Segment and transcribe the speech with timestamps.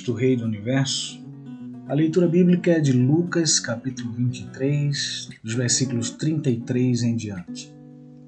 [0.00, 1.22] Cristo Rei do Universo,
[1.86, 7.70] a leitura bíblica é de Lucas, capítulo 23, dos versículos 33 em diante.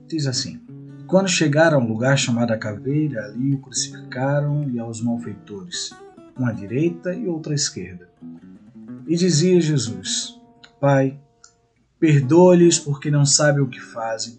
[0.07, 0.61] Diz assim:
[1.07, 5.95] Quando chegaram a um lugar chamado a Caveira, ali o crucificaram e aos malfeitores,
[6.37, 8.07] uma à direita e outra à esquerda.
[9.09, 10.39] E dizia Jesus:
[10.79, 11.19] Pai,
[11.99, 14.39] Perdoa-lhes porque não sabem o que fazem.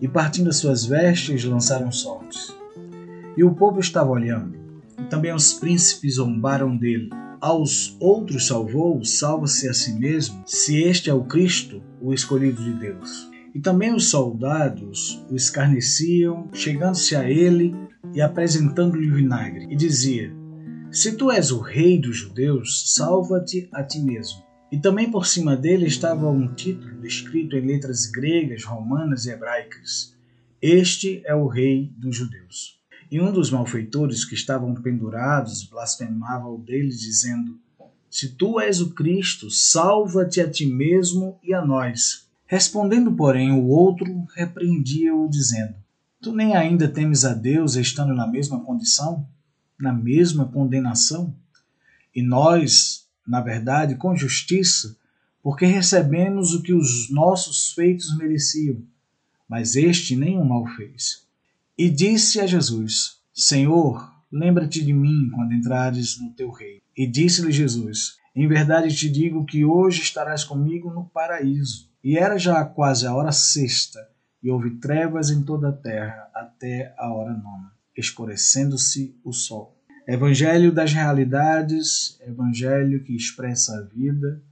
[0.00, 2.54] E partindo as suas vestes, lançaram sortes.
[3.36, 4.63] E o povo estava olhando,
[4.98, 7.10] e também os príncipes zombaram dele.
[7.40, 12.72] Aos outros salvou, salva-se a si mesmo, se este é o Cristo, o escolhido de
[12.72, 13.30] Deus.
[13.54, 17.74] E também os soldados o escarneciam, chegando-se a ele
[18.12, 20.34] e apresentando-lhe vinagre, e dizia:
[20.90, 24.42] Se tu és o rei dos judeus, salva-te a ti mesmo.
[24.72, 30.16] E também por cima dele estava um título escrito em letras gregas, romanas e hebraicas:
[30.60, 32.82] Este é o Rei dos Judeus.
[33.14, 37.60] E um dos malfeitores que estavam pendurados blasfemava o dele, dizendo:
[38.10, 42.26] Se tu és o Cristo, salva-te a ti mesmo e a nós.
[42.44, 45.76] Respondendo, porém, o outro repreendia-o, dizendo:
[46.20, 49.24] Tu nem ainda temes a Deus, estando na mesma condição,
[49.78, 51.32] na mesma condenação?
[52.12, 54.96] E nós, na verdade, com justiça,
[55.40, 58.82] porque recebemos o que os nossos feitos mereciam,
[59.48, 61.23] mas este nenhum mal fez.
[61.76, 66.80] E disse a Jesus: Senhor, lembra-te de mim quando entrares no teu reino.
[66.96, 71.90] E disse-lhe Jesus: Em verdade te digo que hoje estarás comigo no paraíso.
[72.02, 73.98] E era já quase a hora sexta,
[74.42, 79.76] e houve trevas em toda a terra até a hora nona, escurecendo-se o sol.
[80.06, 84.42] Evangelho das realidades, evangelho que expressa a vida,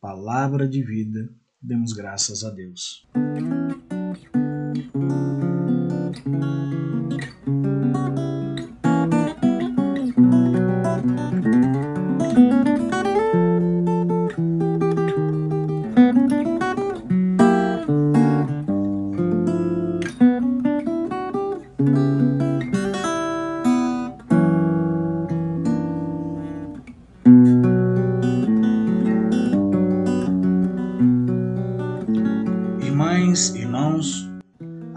[0.00, 1.28] palavra de vida,
[1.60, 3.08] demos graças a Deus.
[6.42, 6.71] Irmãs,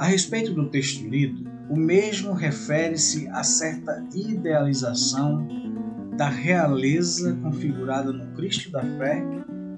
[0.05, 5.47] a respeito do texto lido, o mesmo refere-se a certa idealização
[6.15, 9.25] da realeza configurada no Cristo da fé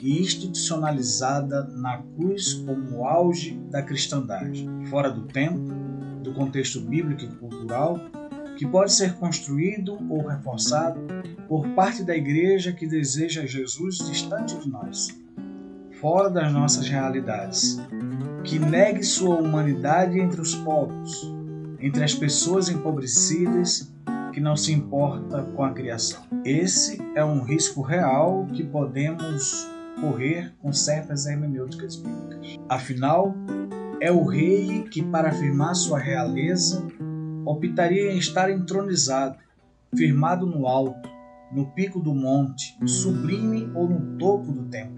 [0.02, 5.74] e institucionalizada na cruz como auge da cristandade, fora do tempo,
[6.22, 7.98] do contexto bíblico e cultural,
[8.58, 11.00] que pode ser construído ou reforçado
[11.48, 15.08] por parte da igreja que deseja Jesus distante de nós,
[16.00, 17.80] fora das nossas realidades,
[18.44, 21.34] que negue sua humanidade entre os povos,
[21.80, 23.91] entre as pessoas empobrecidas,
[24.31, 26.22] que não se importa com a criação.
[26.46, 29.68] Esse é um risco real que podemos
[30.00, 32.57] correr com certas hermenêuticas bíblicas.
[32.69, 33.34] Afinal,
[34.00, 36.86] é o rei que, para afirmar sua realeza,
[37.44, 39.38] optaria em estar entronizado,
[39.96, 41.09] firmado no alto,
[41.52, 44.97] no pico do monte, sublime ou no topo do templo,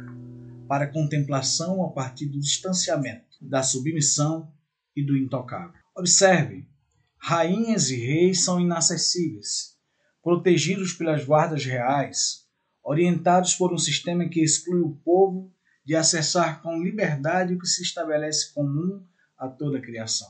[0.69, 4.53] para contemplação a partir do distanciamento, da submissão
[4.95, 5.73] e do intocável.
[5.97, 6.69] Observe,
[7.17, 9.75] rainhas e reis são inacessíveis,
[10.21, 12.47] protegidos pelas guardas reais,
[12.83, 15.51] orientados por um sistema que exclui o povo
[15.83, 19.03] de acessar com liberdade o que se estabelece comum
[19.39, 20.29] a toda a criação.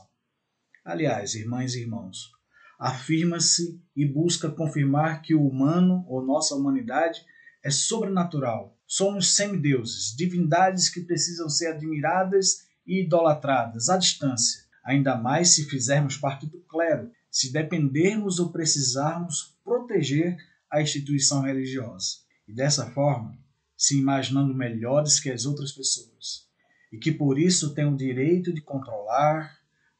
[0.82, 2.30] Aliás, irmãs e irmãos,
[2.78, 7.20] afirma-se e busca confirmar que o humano, ou nossa humanidade,
[7.62, 8.79] é sobrenatural.
[8.92, 16.16] Somos semideuses, divindades que precisam ser admiradas e idolatradas à distância, ainda mais se fizermos
[16.16, 20.36] parte do clero, se dependermos ou precisarmos proteger
[20.68, 22.16] a instituição religiosa.
[22.48, 23.38] E dessa forma,
[23.76, 26.48] se imaginando melhores que as outras pessoas
[26.92, 29.56] e que por isso têm o direito de controlar,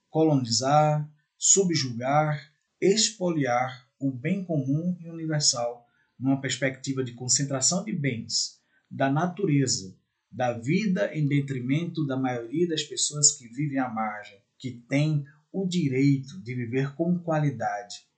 [0.08, 1.08] colonizar,
[1.38, 5.86] subjugar, expoliar o bem comum e universal
[6.18, 8.59] numa perspectiva de concentração de bens,
[8.90, 9.96] da natureza,
[10.30, 15.66] da vida em detrimento da maioria das pessoas que vivem à margem, que têm o
[15.66, 18.08] direito de viver com qualidade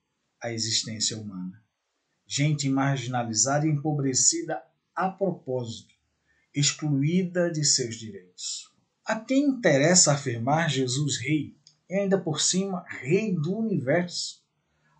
[0.41, 1.63] a existência humana.
[2.27, 4.63] Gente marginalizada e empobrecida
[4.95, 5.95] a propósito,
[6.55, 8.71] excluída de seus direitos.
[9.05, 11.57] A quem interessa afirmar Jesus rei,
[11.89, 14.43] e ainda por cima rei do universo?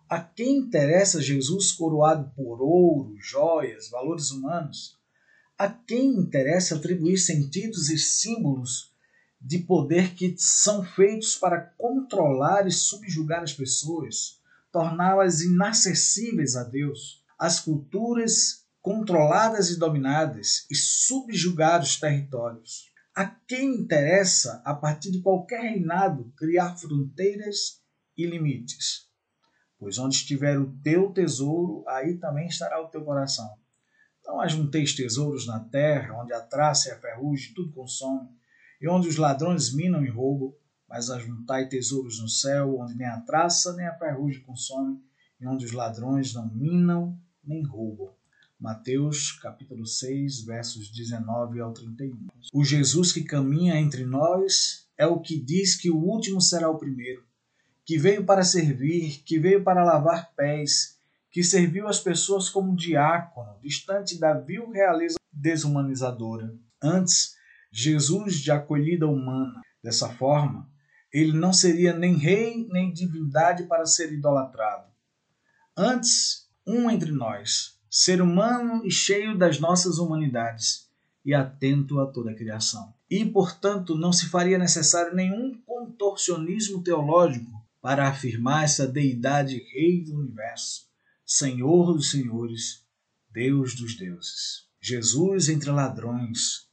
[0.09, 4.99] A quem interessa Jesus coroado por ouro, joias, valores humanos?
[5.57, 8.91] A quem interessa atribuir sentidos e símbolos
[9.39, 14.39] de poder que são feitos para controlar e subjugar as pessoas,
[14.71, 17.23] torná-las inacessíveis a Deus?
[17.37, 22.91] As culturas controladas e dominadas e subjugar os territórios.
[23.15, 27.79] A quem interessa, a partir de qualquer reinado, criar fronteiras
[28.17, 29.07] e limites?
[29.77, 33.62] Pois onde estiver o teu tesouro, aí também estará o teu coração.
[34.25, 38.29] Não ajunteis tesouros na terra, onde a traça e a ferrugem tudo consome,
[38.81, 40.53] e onde os ladrões minam e roubam,
[40.87, 45.01] mas ajuntai tesouros no céu, onde nem a traça nem a ferrugem consome,
[45.39, 48.13] e onde os ladrões não minam nem roubam.
[48.59, 52.27] Mateus capítulo 6, versos 19 ao 31.
[52.53, 56.77] O Jesus que caminha entre nós é o que diz que o último será o
[56.77, 57.25] primeiro,
[57.85, 60.97] que veio para servir, que veio para lavar pés,
[61.33, 66.55] que serviu as pessoas como diácono, distante da vil realeza desumanizadora.
[66.79, 67.33] Antes,
[67.71, 69.61] Jesus de acolhida humana.
[69.83, 70.69] Dessa forma,
[71.11, 74.91] ele não seria nem rei nem divindade para ser idolatrado.
[75.75, 80.87] Antes, um entre nós, ser humano e cheio das nossas humanidades,
[81.25, 82.93] e atento a toda a criação.
[83.09, 87.51] E, portanto, não se faria necessário nenhum contorcionismo teológico
[87.81, 90.92] para afirmar essa deidade rei do universo,
[91.35, 92.85] Senhor dos senhores,
[93.31, 94.67] Deus dos deuses.
[94.79, 96.69] Jesus entre ladrões,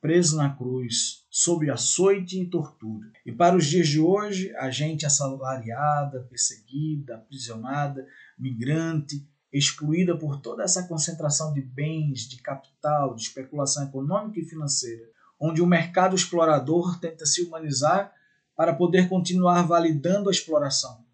[0.00, 3.10] preso na cruz, sob açoite e tortura.
[3.26, 8.06] E para os dias de hoje, a gente assalariada, perseguida, aprisionada,
[8.38, 15.10] migrante, excluída por toda essa concentração de bens, de capital, de especulação econômica e financeira,
[15.40, 18.12] onde o mercado explorador tenta se humanizar
[18.54, 21.04] para poder continuar validando a exploração,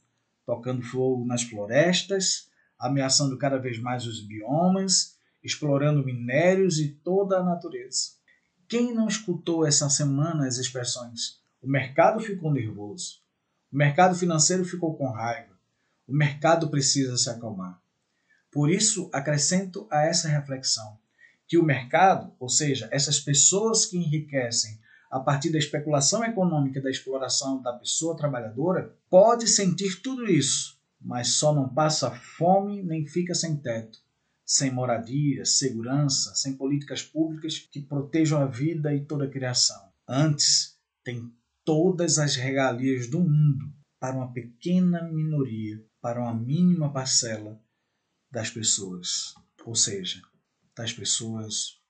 [0.45, 2.50] tocando fogo nas florestas,
[2.81, 8.19] ameaçando cada vez mais os biomas, explorando minérios e toda a natureza.
[8.69, 11.41] Quem não escutou essa semana as expressões?
[11.61, 13.21] O mercado ficou nervoso.
[13.71, 15.59] O mercado financeiro ficou com raiva.
[16.07, 17.81] O mercado precisa se acalmar.
[18.51, 20.99] Por isso, acrescento a essa reflexão
[21.47, 24.81] que o mercado, ou seja, essas pessoas que enriquecem
[25.11, 31.35] a partir da especulação econômica da exploração da pessoa trabalhadora, pode sentir tudo isso, mas
[31.35, 33.99] só não passa fome nem fica sem teto
[34.51, 39.81] sem moradia, segurança, sem políticas públicas que protejam a vida e toda a criação.
[40.09, 41.33] Antes, tem
[41.65, 47.63] todas as regalias do mundo para uma pequena minoria, para uma mínima parcela
[48.29, 50.21] das pessoas, ou seja,
[50.75, 51.81] das pessoas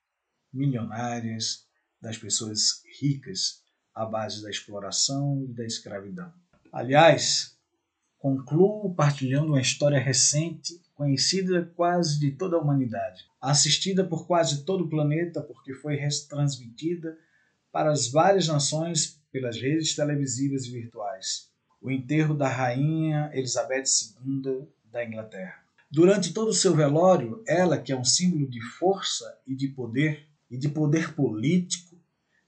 [0.53, 1.67] milionárias,
[1.99, 3.65] das pessoas ricas,
[3.95, 6.31] à base da exploração e da escravidão.
[6.71, 7.59] Aliás,
[8.21, 14.85] concluo partilhando uma história recente conhecida quase de toda a humanidade, assistida por quase todo
[14.85, 17.17] o planeta porque foi retransmitida
[17.73, 21.49] para as várias nações pelas redes televisivas e virtuais.
[21.81, 23.85] O enterro da rainha Elizabeth
[24.23, 25.55] II da Inglaterra.
[25.91, 30.29] Durante todo o seu velório, ela, que é um símbolo de força e de poder,
[30.51, 31.99] e de poder político,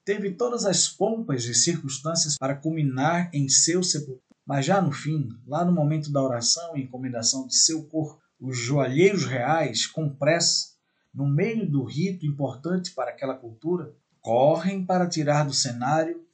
[0.04, 4.31] teve todas as pompas e circunstâncias para culminar em seu sepultamento.
[4.44, 8.58] Mas já no fim, lá no momento da oração e encomendação de seu corpo os
[8.58, 10.72] joalheiros reais, com pressa,
[11.14, 16.26] no meio do rito importante para aquela cultura, correm para tirar do cenário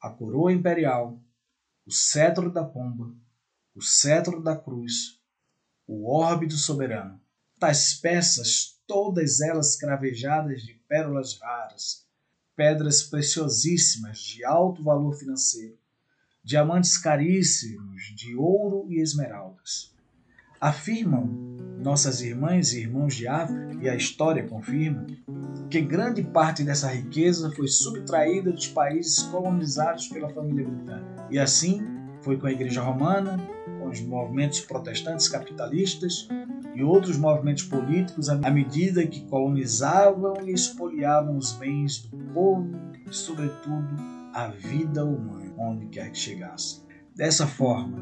[0.00, 1.20] a coroa imperial,
[1.84, 3.14] o cetro da pomba,
[3.74, 5.20] o cetro da cruz,
[5.86, 7.20] o orbe do soberano.
[7.58, 12.06] Tais peças, todas elas cravejadas de pérolas raras,
[12.56, 15.78] pedras preciosíssimas de alto valor financeiro,
[16.42, 19.90] diamantes caríssimos de ouro e esmeraldas
[20.60, 21.24] afirmam
[21.82, 25.06] nossas irmãs e irmãos de África, e a história confirma,
[25.70, 31.26] que grande parte dessa riqueza foi subtraída dos países colonizados pela família britânica.
[31.30, 31.82] E assim
[32.20, 33.38] foi com a Igreja Romana,
[33.78, 36.28] com os movimentos protestantes capitalistas
[36.74, 42.68] e outros movimentos políticos à medida que colonizavam e expoliavam os bens do povo
[43.10, 43.88] e, sobretudo,
[44.34, 46.80] a vida humana, onde quer que chegasse.
[47.14, 47.98] Dessa forma,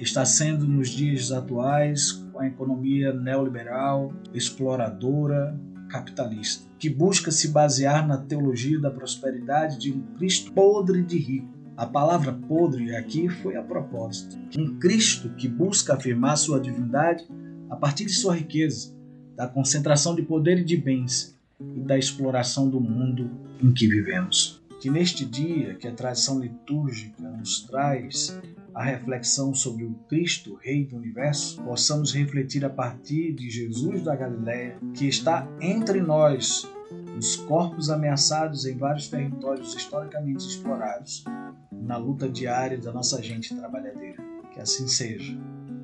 [0.00, 8.06] está sendo nos dias atuais com a economia neoliberal, exploradora, capitalista, que busca se basear
[8.06, 11.48] na teologia da prosperidade de um Cristo podre de rico.
[11.76, 14.38] A palavra podre aqui foi a propósito.
[14.58, 17.24] Um Cristo que busca afirmar sua divindade
[17.68, 18.94] a partir de sua riqueza,
[19.36, 23.30] da concentração de poder e de bens e da exploração do mundo
[23.62, 24.59] em que vivemos.
[24.80, 28.40] Que neste dia que a tradição litúrgica nos traz
[28.74, 34.16] a reflexão sobre o Cristo, Rei do Universo, possamos refletir a partir de Jesus da
[34.16, 36.66] Galiléia, que está entre nós,
[37.14, 41.24] nos corpos ameaçados em vários territórios historicamente explorados,
[41.70, 44.22] na luta diária da nossa gente trabalhadeira.
[44.54, 45.36] Que assim seja,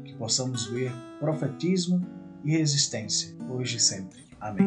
[0.04, 2.00] que possamos ver profetismo
[2.44, 4.24] e resistência, hoje e sempre.
[4.40, 4.66] Amém.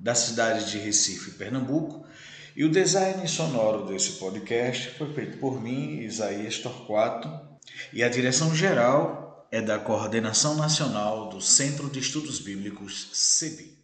[0.00, 2.06] da cidade de Recife, Pernambuco,
[2.56, 7.30] e o design sonoro desse podcast foi feito por mim, Isaías Torquato,
[7.92, 13.78] e a direção geral é da Coordenação Nacional do Centro de Estudos Bíblicos, CEBI.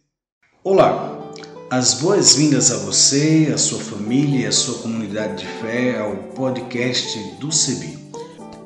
[0.63, 1.31] Olá,
[1.69, 7.17] as boas-vindas a você, a sua família e a sua comunidade de fé ao podcast
[7.39, 8.06] do CEBI.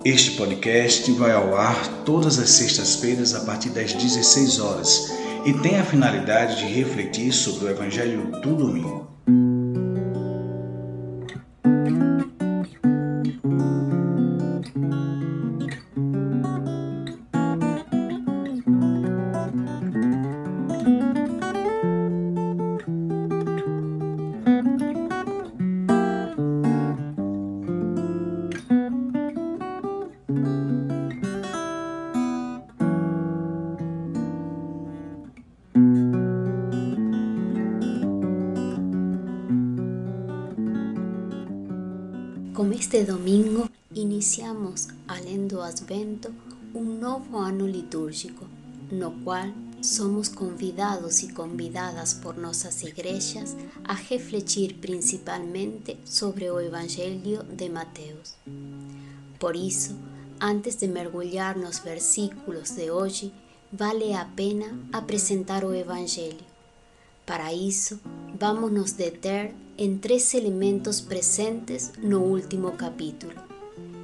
[0.04, 5.14] Este podcast vai ao ar todas as sextas-feiras a partir das 16 horas
[5.46, 9.08] e tem a finalidade de refletir sobre o Evangelho do domingo.
[45.72, 46.36] Advento,
[46.76, 48.46] um novo ano litúrgico,
[48.92, 49.48] no qual
[49.82, 58.36] somos convidados e convidadas por nossas igrejas a refletir principalmente sobre o Evangelho de Mateus.
[59.40, 59.96] Por isso,
[60.42, 63.32] antes de mergulhar nos versículos de hoje,
[63.72, 66.46] vale a pena apresentar o Evangelho.
[67.26, 67.98] Para isso,
[68.38, 73.51] vamos nos deter em três elementos presentes no último capítulo,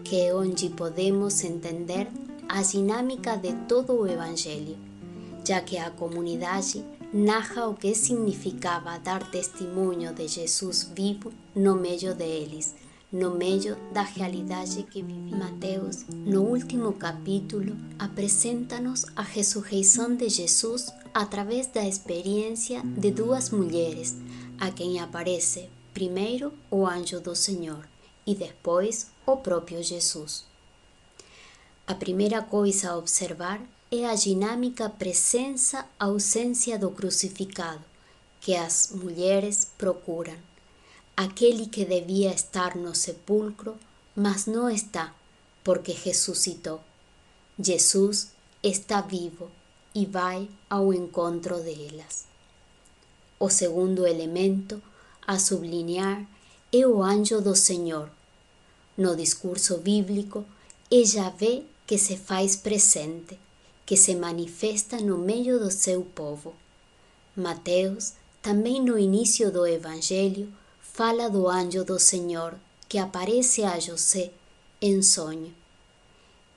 [0.10, 2.08] que onde podemos entender
[2.48, 4.78] a dinâmica de todo o Evangelho,
[5.44, 12.16] já que a comunidade narra o que significava dar testemunho de Jesus vivo no meio
[12.16, 12.74] deles,
[13.12, 15.36] no meio da realidade que vive.
[15.36, 24.16] Mateus, no último capítulo, apresenta-nos a ressurreição de Jesus através da experiência de duas mulheres
[24.58, 27.86] a quem aparece primeiro o anjo do Senhor
[28.26, 30.46] e depois o próprio Jesus.
[31.86, 37.84] A primeira coisa a observar é a dinâmica presença-ausência do crucificado
[38.40, 40.38] que as mulheres procuram.
[41.16, 43.78] Aquele que devia estar no sepulcro,
[44.16, 45.14] mas não está,
[45.64, 46.80] porque ressuscitou.
[47.60, 48.32] Jesus
[48.64, 49.50] está vivo
[49.94, 52.26] e vai ao encontro delas.
[53.40, 54.82] O segundo elemento
[55.26, 56.26] a sublinhar
[56.72, 58.17] é o anjo do Senhor.
[58.98, 60.44] No discurso bíblico,
[60.89, 63.39] é Yahvé que se faz presente,
[63.86, 66.56] que se manifesta no meio do seu povo.
[67.36, 70.51] Mateus, também no início do Evangelho,
[70.82, 72.56] fala do anjo do Senhor
[72.89, 74.32] que aparece a José
[74.82, 75.54] em sonho.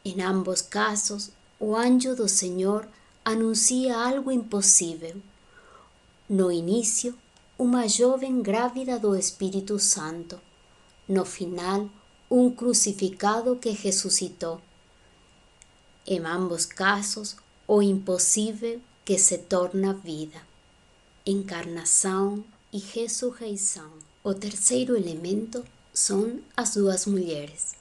[0.05, 2.89] Em ambos casos, o anjo do Senhor
[3.25, 5.17] anuncia algo impossível.
[6.29, 7.15] No início,
[7.59, 10.41] uma jovem grávida do Espírito Santo.
[11.07, 11.91] No final,
[12.31, 14.61] um crucificado que ressuscitou.
[16.07, 17.35] Em ambos casos,
[17.67, 20.41] o impossível que se torna vida.
[21.27, 23.91] Encarnação e ressurreição.
[24.23, 27.75] O terceiro elemento são as duas mulheres,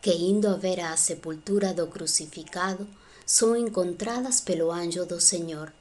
[0.00, 2.86] que indo a ver a sepultura do crucificado,
[3.26, 5.72] são encontradas pelo anjo do Senhor,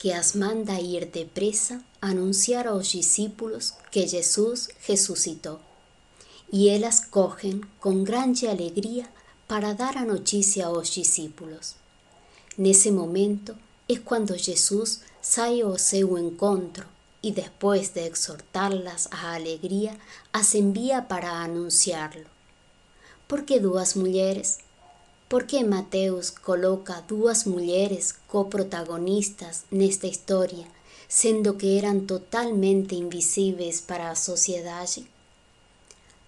[0.00, 5.60] que as manda ir depressa anunciar aos discípulos que Jesus ressuscitou.
[6.52, 9.08] E elas correm com grande alegria
[9.48, 11.74] para dar a notícia aos discípulos.
[12.56, 13.56] Nesse momento
[13.88, 16.86] é quando Jesus sai ao seu encontro
[17.22, 19.96] y después de exhortarlas a alegría,
[20.32, 22.26] as envía para anunciarlo.
[23.28, 24.58] Por que duas mulheres?
[25.28, 30.66] Por que Mateus coloca duas mulheres coprotagonistas nesta história,
[31.08, 35.06] sendo que eram totalmente invisíveis para a sociedade?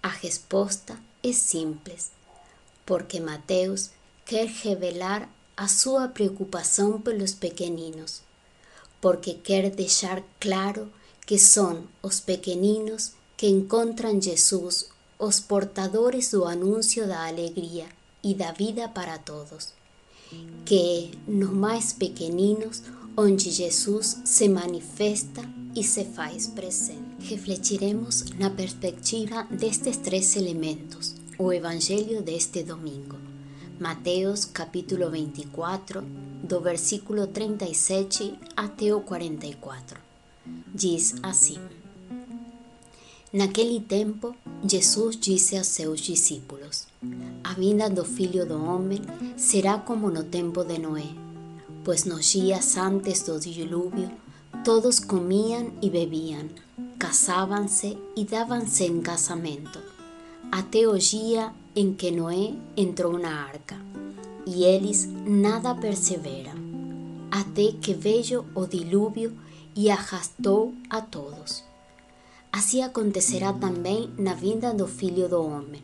[0.05, 0.93] A resposta
[1.23, 2.11] é simples,
[2.85, 3.89] porque Mateus
[4.23, 8.21] quer revelar a sua preocupação pelos pequeninos
[9.05, 10.91] porque quer deixar claro
[11.27, 17.85] que são os pequeninos que encontram Jesus, os portadores do anúncio da alegria
[18.23, 19.75] e da vida para todos.
[20.65, 22.81] Que é nos mais pequeninos
[23.51, 27.03] Jesus se manifesta e se faz presente.
[27.19, 33.17] Refletiremos na perspectiva destes três elementos, o Evangelho deste domingo.
[33.77, 36.01] Mateus capítulo 24,
[36.41, 39.99] do versículo 37 até o 44.
[40.73, 41.59] Diz assim:
[43.33, 44.33] Naquele tempo,
[44.65, 46.87] Jesus disse a seus discípulos:
[47.43, 49.01] A vinda do Filho do Homem
[49.35, 51.09] será como no tempo de Noé,
[51.83, 54.09] pois nos dias antes do dilúvio
[54.65, 56.49] todos comiam e bebiam,
[56.97, 59.79] casavam-se e davam-se em casamento,
[60.51, 63.77] até o dia em que Noé entrou na arca,
[64.43, 66.55] e eles nada perceberam,
[67.29, 69.37] até que veio o dilúvio
[69.75, 71.63] e arrastou a todos.
[72.51, 75.83] Assim acontecerá também na vinda do Filho do Homem.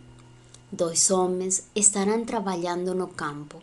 [0.72, 3.62] Dois homens estarão trabalhando no campo.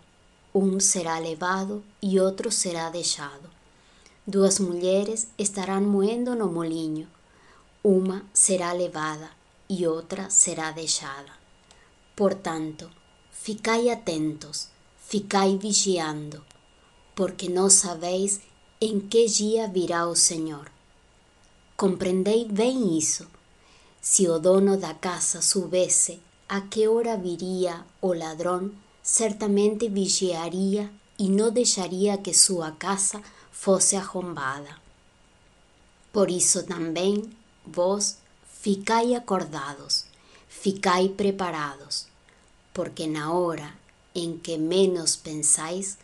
[0.54, 3.57] Um será levado e outro será deixado.
[4.30, 7.08] Duas mulheres estarão moendo no molinho.
[7.82, 9.30] Uma será levada
[9.70, 11.32] e outra será deixada.
[12.14, 12.90] Portanto,
[13.32, 16.44] ficai atentos, ficai vigiando,
[17.14, 18.42] porque não sabeis
[18.78, 20.70] em que dia virá o Senhor.
[21.74, 23.26] Compreendei bem isso.
[23.98, 28.70] Se o dono da casa soubesse a que hora viria o ladrão,
[29.02, 33.22] certamente vigiaria e não deixaria que sua casa
[33.60, 34.76] fosse arrombada.
[36.12, 37.28] Por isso também
[37.66, 38.18] vós
[38.48, 40.04] ficai acordados,
[40.48, 42.06] ficai preparados,
[42.72, 43.74] porque na hora
[44.14, 45.98] em que menos pensais,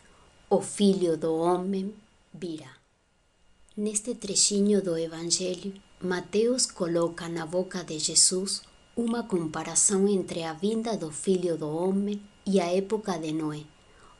[0.49, 1.95] o Filho do Homem
[2.33, 2.73] virá.
[3.75, 8.63] Neste trechinho do Evangelho, Mateus coloca na boca de Jesus
[8.97, 13.63] uma comparação entre a vinda do Filho do Homem e a época de Noé,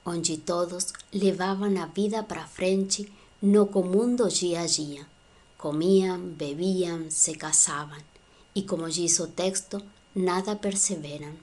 [0.06, 3.12] onde todos levavam a vida para frente
[3.46, 5.06] no comum do dia a dia.
[5.56, 8.00] Comiam, bebiam, se casavam
[8.56, 9.80] e, como diz o texto,
[10.16, 11.34] nada perceberam.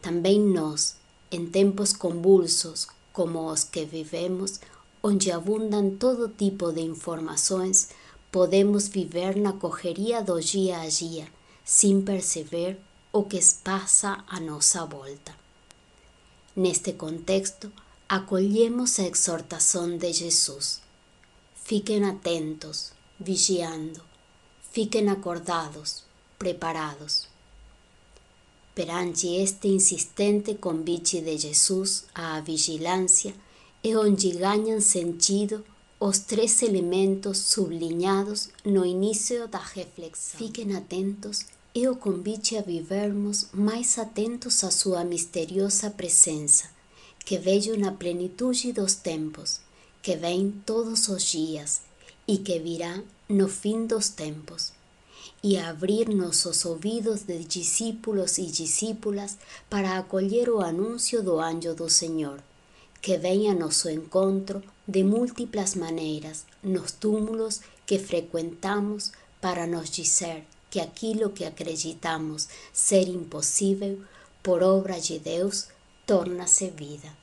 [0.00, 0.96] Também nós,
[1.30, 4.60] em tempos convulsos como os que vivemos,
[5.02, 7.90] onde abundam todo tipo de informações,
[8.32, 11.28] podemos viver na correria do dia a dia,
[11.62, 12.78] sem perceber
[13.12, 15.34] o que passa à nossa volta.
[16.56, 17.70] Neste contexto,
[18.08, 20.80] acolhemos a exortação de Jesus.
[21.70, 24.00] Fiquem atentos, vigiando,
[24.72, 26.02] fiquem acordados,
[26.36, 27.28] preparados.
[28.74, 33.32] Perante este insistente convite de Jesus à vigilância,
[33.84, 35.64] é onde ganham sentido
[36.00, 40.40] os três elementos sublinhados no início da reflexão.
[40.40, 46.68] Fiquem atentos é o convite a vivermos mais atentos à sua misteriosa presença,
[47.24, 49.60] que veio na plenitude dos tempos,
[50.02, 51.82] que vem todos os dias
[52.26, 54.72] e que virá no fim dos tempos,
[55.42, 61.88] e abrir nossos ouvidos de discípulos e discípulas para acolher o anúncio do anjo do
[61.88, 62.42] Senhor,
[63.00, 70.44] que vem a nosso encontro de múltiplas maneiras nos túmulos que frequentamos para nos dizer
[70.70, 74.00] que aquilo que acreditamos ser impossível,
[74.42, 75.68] por obra de Deus,
[76.06, 77.16] torna-se vida.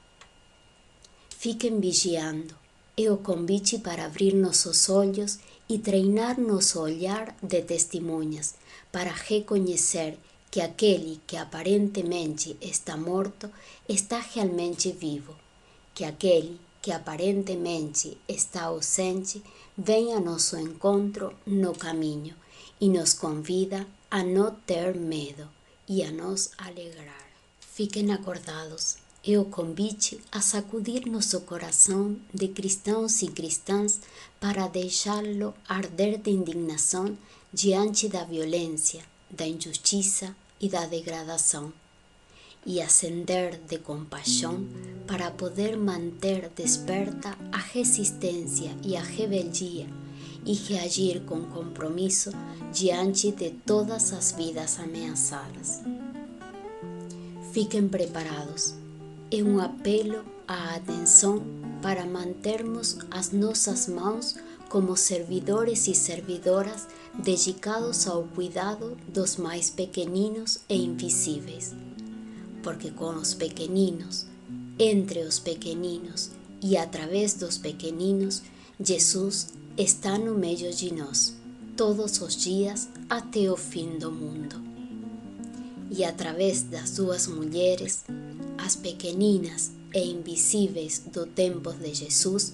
[1.30, 2.67] Fiquem vigiando.
[3.00, 5.38] É o convite para abrir nossos olhos
[5.70, 8.56] e treinar nosso olhar de testemunhas
[8.92, 10.18] para reconhecer
[10.50, 13.52] que aquele que aparentemente está morto
[13.88, 15.36] está realmente vivo,
[15.94, 19.44] que aquele que aparentemente está ausente
[19.78, 22.36] vem a nosso encontro no caminho
[22.82, 25.48] e nos convida a não ter medo
[25.88, 27.28] e a nos alegrar.
[27.60, 28.98] Fiquem acordados,
[29.36, 34.00] o convite a sacudir nosso coração de cristãos e cristãs
[34.40, 37.18] para deixá-lo arder de indignação
[37.52, 41.74] diante da violência, da injustiça e da degradação,
[42.66, 44.66] e acender de compaixão
[45.06, 49.90] para poder manter desperta a resistência e a rebeldia
[50.46, 52.32] e reagir com compromisso
[52.72, 55.82] diante de todas as vidas ameaçadas.
[57.52, 58.87] Fiquem preparados.
[59.30, 61.44] É um apelo à atenção
[61.82, 64.36] para mantermos as nossas mãos
[64.70, 71.76] como servidores e servidoras dedicados ao cuidado dos mais pequeninos e invisíveis.
[72.64, 74.26] Porque com os pequeninos,
[74.80, 78.44] entre os pequeninos e através dos pequeninos,
[78.80, 81.36] Jesus está no meio de nós,
[81.76, 84.68] todos os dias até o fim do mundo
[85.90, 88.04] e através das duas mulheres,
[88.58, 92.54] as pequeninas e invisíveis do tempo de Jesus,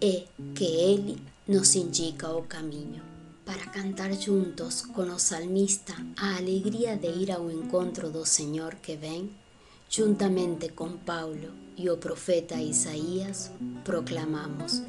[0.00, 3.02] é que Ele nos indica o caminho.
[3.44, 8.96] Para cantar juntos com o salmista a alegria de ir ao encontro do Senhor que
[8.96, 9.30] vem,
[9.88, 13.50] juntamente com Paulo e o profeta Isaías,
[13.84, 14.82] proclamamos: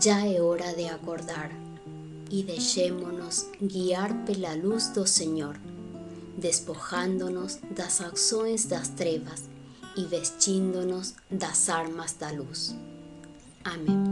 [0.00, 1.50] Já é hora de acordar
[2.30, 5.58] e deixemo-nos guiar pela luz do Senhor
[6.36, 9.55] despojándonos das ações das trevas
[9.96, 12.74] e vestindo-nos das armas da luz.
[13.64, 14.04] Amém.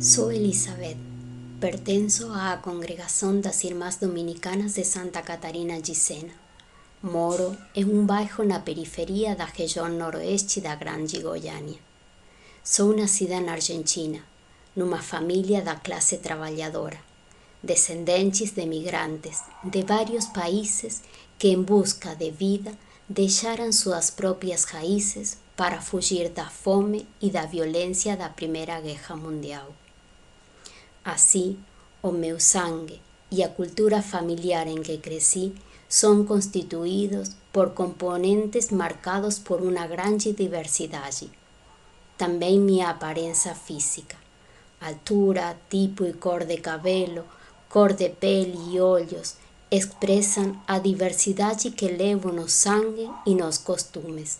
[0.00, 0.96] Sou Elizabeth,
[1.60, 6.32] pertenço à congregação das Irmãs Dominicanas de Santa Catarina de Sena.
[7.02, 11.78] Moro é um bairro na periferia da região noroeste da Grande Goiânia.
[12.68, 14.18] Sou nascida na Argentina,
[14.74, 16.98] numa família da classe trabalhadora,
[17.62, 21.00] descendentes de migrantes de vários países
[21.38, 22.72] que, em busca de vida,
[23.08, 29.72] deixaram suas próprias raízes para fugir da fome e da violência da Primeira Guerra Mundial.
[31.04, 31.56] Assim,
[32.02, 33.00] o meu sangue
[33.30, 35.54] e a cultura familiar em que cresci
[35.88, 41.30] son constituidos por componentes marcados por uma grande diversidade.
[42.16, 44.16] Também minha aparência física,
[44.80, 47.24] altura, tipo e cor de cabelo,
[47.68, 49.36] cor de pele e olhos
[49.70, 54.38] expressam a diversidade que levo no sangue e nos costumes.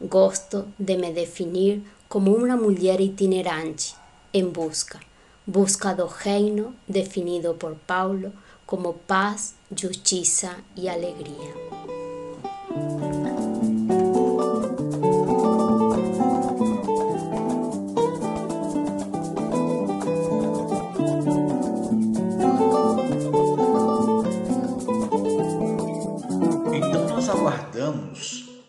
[0.00, 3.94] Gosto de me definir como uma mulher itinerante,
[4.34, 5.00] em busca,
[5.46, 8.32] busca do reino definido por Paulo
[8.66, 11.95] como paz, justiça e alegria.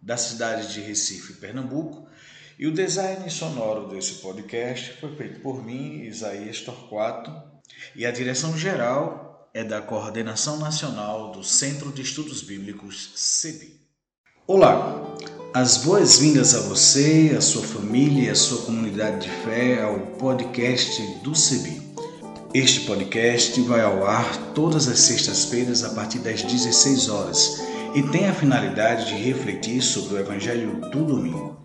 [0.00, 2.08] da cidade de Recife, Pernambuco,
[2.58, 7.32] e o design sonoro desse podcast foi feito por mim, Isaías Torquato,
[7.94, 13.80] e a direção geral é da Coordenação Nacional do Centro de Estudos Bíblicos, CEBI.
[14.46, 15.16] Olá,
[15.54, 21.02] as boas-vindas a você, a sua família e a sua comunidade de fé ao podcast
[21.22, 21.89] do CEBI.
[22.52, 27.62] Este podcast vai ao ar todas as sextas-feiras a partir das 16 horas
[27.94, 31.56] e tem a finalidade de refletir sobre o Evangelho do domingo.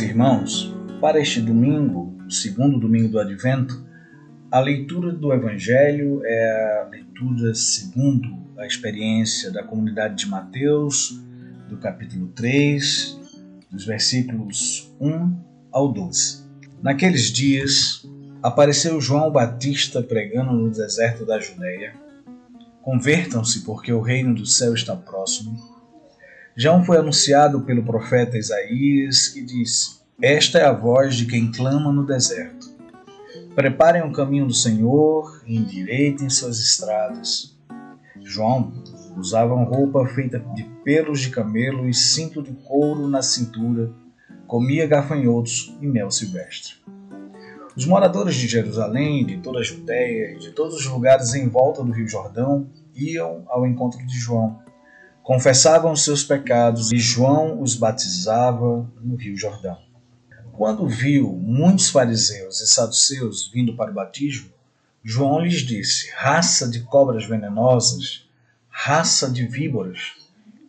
[0.00, 3.84] E irmãos, para este domingo, o segundo domingo do Advento,
[4.48, 11.20] a leitura do Evangelho é a leitura segundo a experiência da comunidade de Mateus,
[11.68, 13.18] do capítulo 3,
[13.72, 15.36] dos versículos 1
[15.72, 16.44] ao 12.
[16.80, 18.06] Naqueles dias,
[18.40, 21.92] apareceu João Batista pregando no deserto da Judéia.
[22.82, 25.77] Convertam-se, porque o reino do céu está próximo.
[26.60, 31.92] João foi anunciado pelo profeta Isaías, que disse: Esta é a voz de quem clama
[31.92, 32.66] no deserto.
[33.54, 37.56] Preparem o caminho do Senhor e endireitem suas estradas.
[38.24, 38.72] João
[39.16, 43.92] usava uma roupa feita de pelos de camelo e cinto de couro na cintura,
[44.48, 46.74] comia gafanhotos e mel silvestre.
[47.76, 51.84] Os moradores de Jerusalém, de toda a Judéia e de todos os lugares em volta
[51.84, 54.58] do Rio Jordão iam ao encontro de João
[55.28, 59.76] confessavam seus pecados e João os batizava no Rio Jordão.
[60.54, 64.48] Quando viu muitos fariseus e saduceus vindo para o batismo,
[65.04, 68.26] João lhes disse: Raça de cobras venenosas,
[68.70, 70.14] raça de víboras,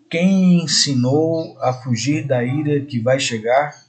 [0.09, 3.85] quem ensinou a fugir da ira que vai chegar?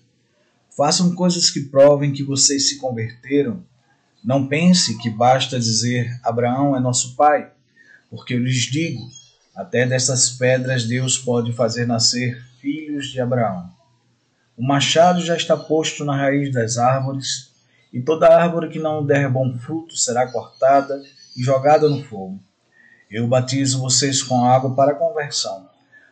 [0.77, 3.65] Façam coisas que provem que vocês se converteram.
[4.23, 7.51] Não pense que basta dizer Abraão é nosso pai,
[8.09, 9.01] porque eu lhes digo
[9.55, 13.71] até dessas pedras Deus pode fazer nascer filhos de Abraão.
[14.57, 17.51] O machado já está posto na raiz das árvores,
[17.93, 21.03] e toda árvore que não der bom fruto será cortada
[21.37, 22.39] e jogada no fogo.
[23.11, 25.69] Eu batizo vocês com água para conversão,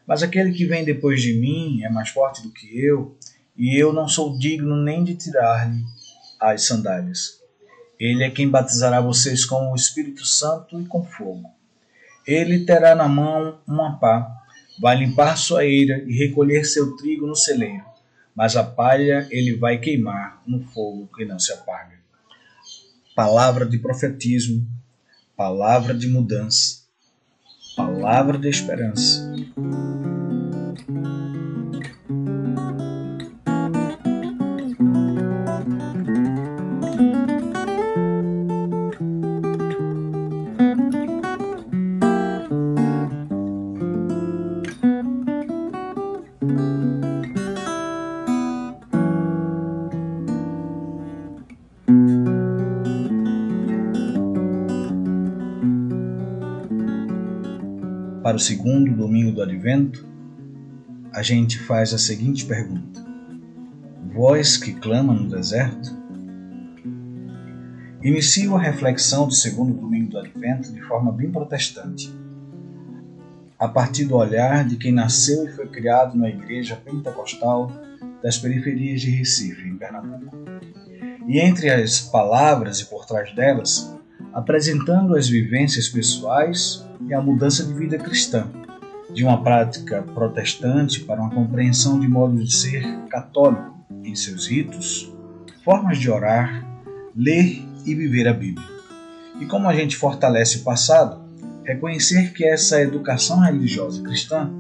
[0.07, 3.17] mas aquele que vem depois de mim é mais forte do que eu,
[3.57, 5.85] e eu não sou digno nem de tirar-lhe
[6.41, 7.39] as sandálias.
[8.01, 11.58] Ele é quem batizará vocês com o Espírito Santo e com fogo.
[12.29, 14.31] Ele terá na mão uma pá,
[14.79, 17.83] vai limpar sua eira e recolher seu trigo no celeiro,
[18.37, 21.97] mas a palha ele vai queimar no fogo que não se apaga.
[23.17, 24.69] Palavra de profetismo,
[25.35, 26.83] palavra de mudança,
[27.75, 29.33] palavra de esperança.
[58.39, 60.07] O segundo domingo do Advento,
[61.13, 63.05] a gente faz a seguinte pergunta:
[64.15, 65.99] Voz que clama no deserto?
[68.01, 72.17] Inicio a reflexão do segundo domingo do Advento de forma bem protestante,
[73.59, 77.73] a partir do olhar de quem nasceu e foi criado na igreja pentecostal
[78.23, 80.37] das periferias de Recife, em Pernambuco.
[81.27, 83.93] E entre as palavras e por trás delas,
[84.33, 88.47] apresentando as vivências pessoais e a mudança de vida cristã,
[89.13, 95.13] de uma prática protestante para uma compreensão de modo de ser católico em seus ritos,
[95.65, 96.65] formas de orar,
[97.17, 98.67] ler e viver a Bíblia.
[99.41, 101.21] E como a gente fortalece o passado,
[101.65, 104.51] reconhecer que essa educação religiosa cristã,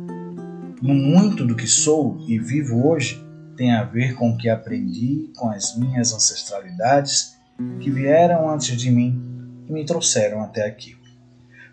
[0.81, 3.25] no muito do que sou e vivo hoje,
[3.57, 7.37] tem a ver com o que aprendi com as minhas ancestralidades
[7.81, 9.28] que vieram antes de mim
[9.69, 10.99] e me trouxeram até aqui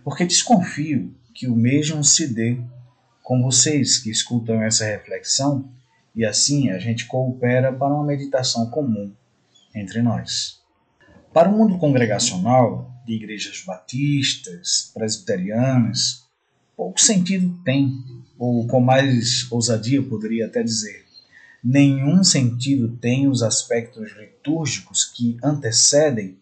[0.06, 2.62] porque desconfio que o mesmo se dê
[3.24, 5.68] com vocês que escutam essa reflexão
[6.16, 9.12] e assim a gente coopera para uma meditação comum
[9.74, 10.62] entre nós.
[11.34, 16.24] Para o mundo congregacional, de igrejas batistas, presbiterianas,
[16.78, 17.92] pouco sentido tem,
[18.38, 21.04] ou com mais ousadia poderia até dizer,
[21.64, 26.38] nenhum sentido tem os aspectos litúrgicos que antecedem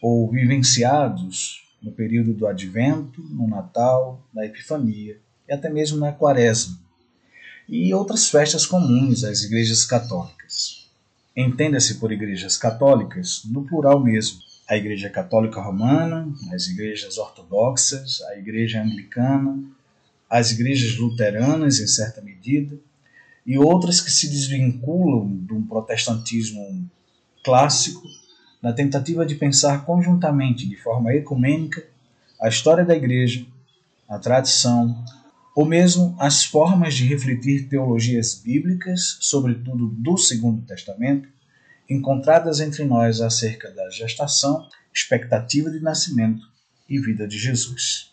[0.00, 6.78] ou vivenciados no período do Advento, no Natal, na Epifania e até mesmo na Quaresma,
[7.68, 10.88] e outras festas comuns às igrejas católicas.
[11.36, 18.38] Entenda-se por igrejas católicas no plural mesmo, a Igreja Católica Romana, as igrejas ortodoxas, a
[18.38, 19.60] Igreja Anglicana,
[20.28, 22.78] as igrejas luteranas, em certa medida,
[23.44, 26.88] e outras que se desvinculam de um protestantismo
[27.42, 28.06] clássico
[28.62, 31.84] na tentativa de pensar conjuntamente, de forma ecumênica,
[32.40, 33.46] a história da Igreja,
[34.08, 35.04] a tradição,
[35.54, 41.28] ou mesmo as formas de refletir teologias bíblicas, sobretudo do Segundo Testamento,
[41.88, 46.42] encontradas entre nós acerca da gestação, expectativa de nascimento
[46.88, 48.10] e vida de Jesus.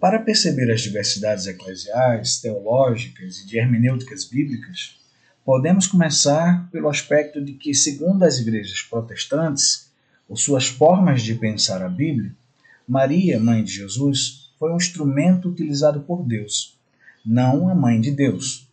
[0.00, 4.98] Para perceber as diversidades eclesiais, teológicas e de hermenêuticas bíblicas,
[5.44, 9.92] podemos começar pelo aspecto de que, segundo as igrejas protestantes,
[10.28, 12.34] ou suas formas de pensar a Bíblia,
[12.88, 16.78] Maria, mãe de Jesus, foi um instrumento utilizado por Deus,
[17.24, 18.66] não a mãe de Deus.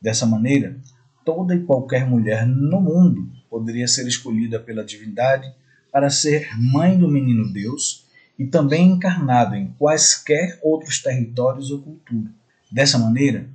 [0.00, 0.78] Dessa maneira,
[1.24, 5.52] toda e qualquer mulher no mundo poderia ser escolhida pela divindade
[5.90, 8.04] para ser mãe do menino Deus
[8.38, 12.30] e também encarnado em quaisquer outros territórios ou cultura.
[12.70, 13.48] Dessa maneira,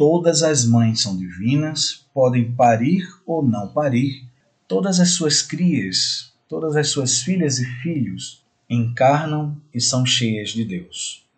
[0.00, 4.26] todas as mães são divinas, podem parir ou não parir,
[4.66, 10.64] todas as suas crias, todas as suas filhas e filhos encarnam e são cheias de
[10.64, 11.28] Deus.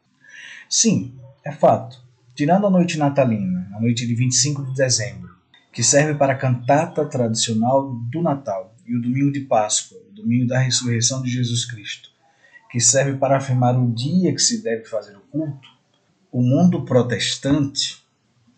[0.68, 1.12] Sim,
[1.44, 2.00] é fato.
[2.36, 5.34] Tirando a noite natalina, a noite de 25 de dezembro,
[5.72, 10.46] que serve para a cantata tradicional do Natal, e o domingo de Páscoa, o domingo
[10.46, 12.10] da ressurreição de Jesus Cristo,
[12.70, 15.68] que serve para afirmar o dia que se deve fazer o culto,
[16.30, 18.01] o mundo protestante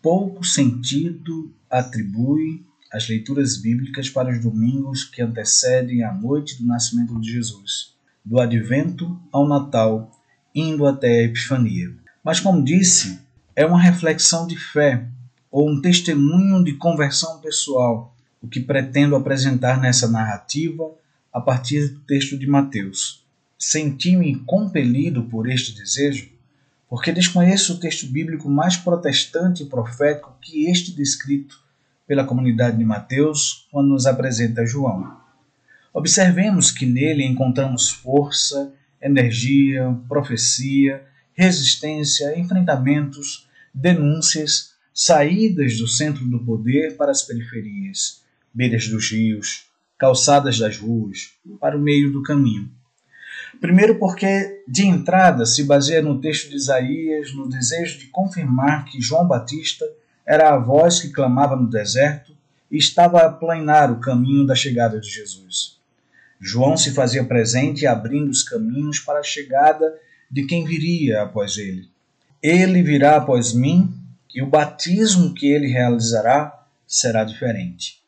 [0.05, 2.63] pouco sentido atribui
[2.93, 8.39] às leituras bíblicas para os domingos que antecedem a noite do nascimento de Jesus, do
[8.39, 10.11] advento ao Natal,
[10.53, 11.91] indo até a Epifania.
[12.23, 13.19] Mas, como disse,
[13.55, 15.07] é uma reflexão de fé
[15.49, 20.83] ou um testemunho de conversão pessoal, o que pretendo apresentar nessa narrativa
[21.33, 23.25] a partir do texto de Mateus.
[23.57, 26.29] Senti-me compelido por este desejo,
[26.95, 31.59] porque desconheço o texto bíblico mais protestante e profético que este descrito
[32.07, 35.13] pela comunidade de Mateus quando nos apresenta João.
[35.93, 41.03] Observemos que nele encontramos força, energia, profecia,
[41.33, 49.65] resistência, enfrentamentos, denúncias, saídas do centro do poder para as periferias, beiras dos rios,
[49.97, 52.71] calçadas das ruas, para o meio do caminho.
[53.59, 59.01] Primeiro, porque de entrada se baseia no texto de Isaías no desejo de confirmar que
[59.01, 59.85] João Batista
[60.25, 62.35] era a voz que clamava no deserto
[62.69, 65.77] e estava a planear o caminho da chegada de Jesus.
[66.39, 69.95] João se fazia presente abrindo os caminhos para a chegada
[70.29, 71.89] de quem viria após ele.
[72.41, 73.93] Ele virá após mim,
[74.33, 78.03] e o batismo que ele realizará será diferente.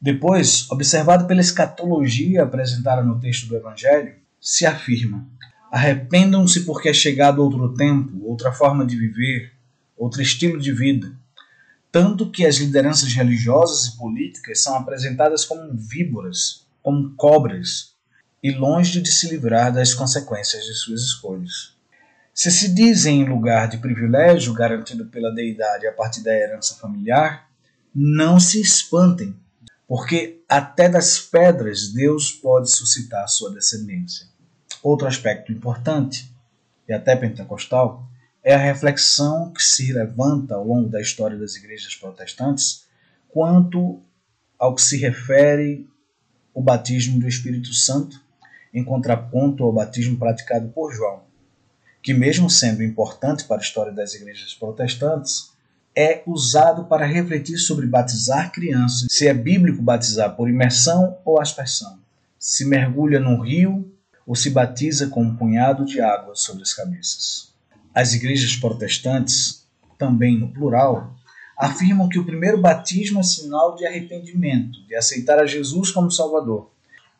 [0.00, 5.26] Depois, observado pela escatologia apresentada no texto do Evangelho, se afirma:
[5.70, 9.52] arrependam-se porque é chegado outro tempo, outra forma de viver,
[9.96, 11.12] outro estilo de vida.
[11.90, 17.94] Tanto que as lideranças religiosas e políticas são apresentadas como víboras, como cobras,
[18.42, 21.74] e longe de se livrar das consequências de suas escolhas.
[22.32, 27.48] Se se dizem em lugar de privilégio garantido pela deidade a partir da herança familiar,
[27.94, 29.34] não se espantem,
[29.86, 34.26] porque até das pedras Deus pode suscitar sua descendência.
[34.82, 36.32] Outro aspecto importante,
[36.88, 38.06] e até pentecostal,
[38.42, 42.84] é a reflexão que se levanta ao longo da história das igrejas protestantes
[43.28, 44.00] quanto
[44.58, 45.88] ao que se refere
[46.54, 48.20] o batismo do Espírito Santo,
[48.72, 51.26] em contraponto ao batismo praticado por João
[52.06, 55.50] que, mesmo sendo importante para a história das igrejas protestantes,
[55.96, 61.98] é usado para refletir sobre batizar crianças, se é bíblico batizar por imersão ou aspersão,
[62.38, 63.90] se mergulha num rio
[64.26, 67.54] ou se batiza com um punhado de água sobre as cabeças.
[67.94, 69.66] As igrejas protestantes,
[69.96, 71.14] também no plural,
[71.56, 76.70] afirmam que o primeiro batismo é sinal de arrependimento, de aceitar a Jesus como Salvador,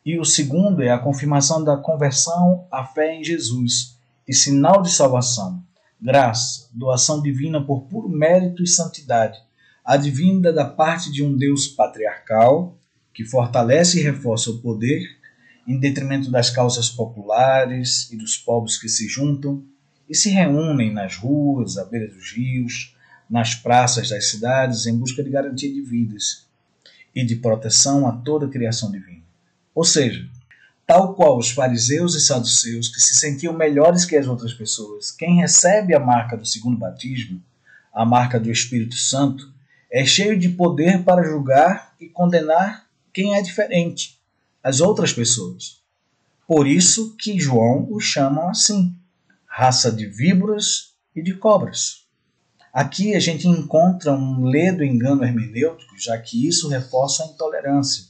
[0.05, 3.97] e o segundo é a confirmação da conversão à fé em Jesus
[4.27, 5.63] e sinal de salvação,
[6.01, 9.39] graça, doação divina por puro mérito e santidade,
[9.83, 12.77] advinda da parte de um Deus patriarcal,
[13.13, 15.01] que fortalece e reforça o poder,
[15.67, 19.63] em detrimento das causas populares e dos povos que se juntam
[20.09, 22.95] e se reúnem nas ruas, à beira dos rios,
[23.29, 26.47] nas praças das cidades em busca de garantia de vidas
[27.13, 29.23] e de proteção a toda a criação divina.
[29.75, 30.29] Ou seja,
[30.87, 35.41] tal qual os fariseus e saduceus que se sentiam melhores que as outras pessoas, quem
[35.41, 37.43] recebe a marca do segundo batismo,
[37.93, 39.53] a marca do Espírito Santo,
[39.91, 44.17] é cheio de poder para julgar e condenar quem é diferente,
[44.63, 45.81] as outras pessoas.
[46.47, 48.95] Por isso que João os chama assim,
[49.45, 52.05] raça de víboras e de cobras.
[52.71, 58.05] Aqui a gente encontra um ledo engano hermenêutico, já que isso reforça a intolerância.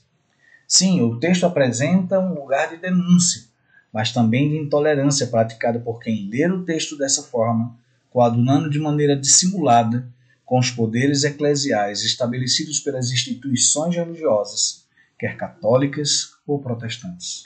[0.68, 3.44] Sim, o texto apresenta um lugar de denúncia,
[3.92, 7.76] mas também de intolerância praticada por quem ler o texto dessa forma,
[8.12, 10.08] coadunando de maneira dissimulada
[10.46, 14.86] com os poderes eclesiais estabelecidos pelas instituições religiosas,
[15.18, 17.46] quer católicas ou protestantes.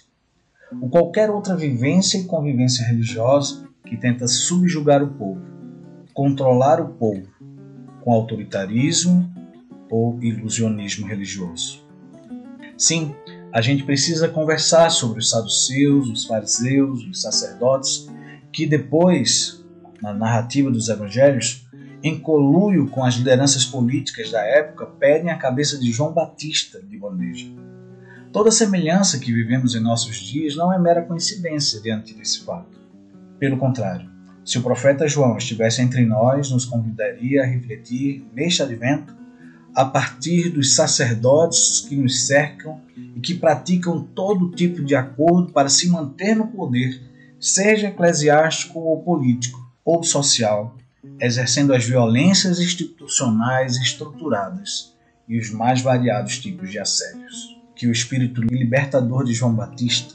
[0.81, 5.51] Ou qualquer outra vivência e convivência religiosa que tenta subjugar o povo
[6.13, 7.27] controlar o povo
[8.01, 9.31] com autoritarismo
[9.89, 11.80] ou ilusionismo religioso.
[12.81, 13.13] Sim,
[13.53, 18.09] a gente precisa conversar sobre os saduceus, os fariseus, os sacerdotes,
[18.51, 19.63] que depois,
[20.01, 21.63] na narrativa dos evangelhos,
[22.01, 26.97] em colúrio com as lideranças políticas da época, pedem a cabeça de João Batista de
[26.97, 27.45] bandeja.
[28.33, 32.79] Toda semelhança que vivemos em nossos dias não é mera coincidência diante desse fato.
[33.37, 34.09] Pelo contrário,
[34.43, 39.20] se o profeta João estivesse entre nós, nos convidaria a refletir neste advento
[39.75, 42.81] a partir dos sacerdotes que nos cercam
[43.15, 47.01] e que praticam todo tipo de acordo para se manter no poder,
[47.39, 50.75] seja eclesiástico ou político ou social,
[51.19, 54.93] exercendo as violências institucionais estruturadas
[55.27, 57.57] e os mais variados tipos de assédios.
[57.75, 60.13] Que o espírito libertador de João Batista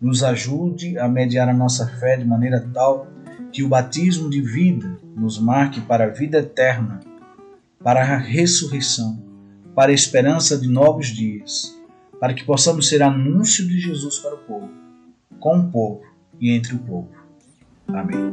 [0.00, 3.06] nos ajude a mediar a nossa fé de maneira tal
[3.52, 7.00] que o batismo de vida nos marque para a vida eterna,
[7.86, 9.22] para a ressurreição,
[9.72, 11.80] para a esperança de novos dias,
[12.18, 14.68] para que possamos ser anúncio de Jesus para o povo,
[15.38, 16.02] com o povo
[16.40, 17.08] e entre o povo.
[17.86, 18.32] Amém.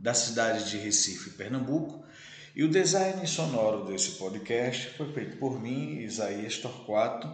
[0.00, 2.02] da cidade de Recife, Pernambuco,
[2.56, 7.28] e o design sonoro desse podcast foi feito por mim, Isaías Torquato,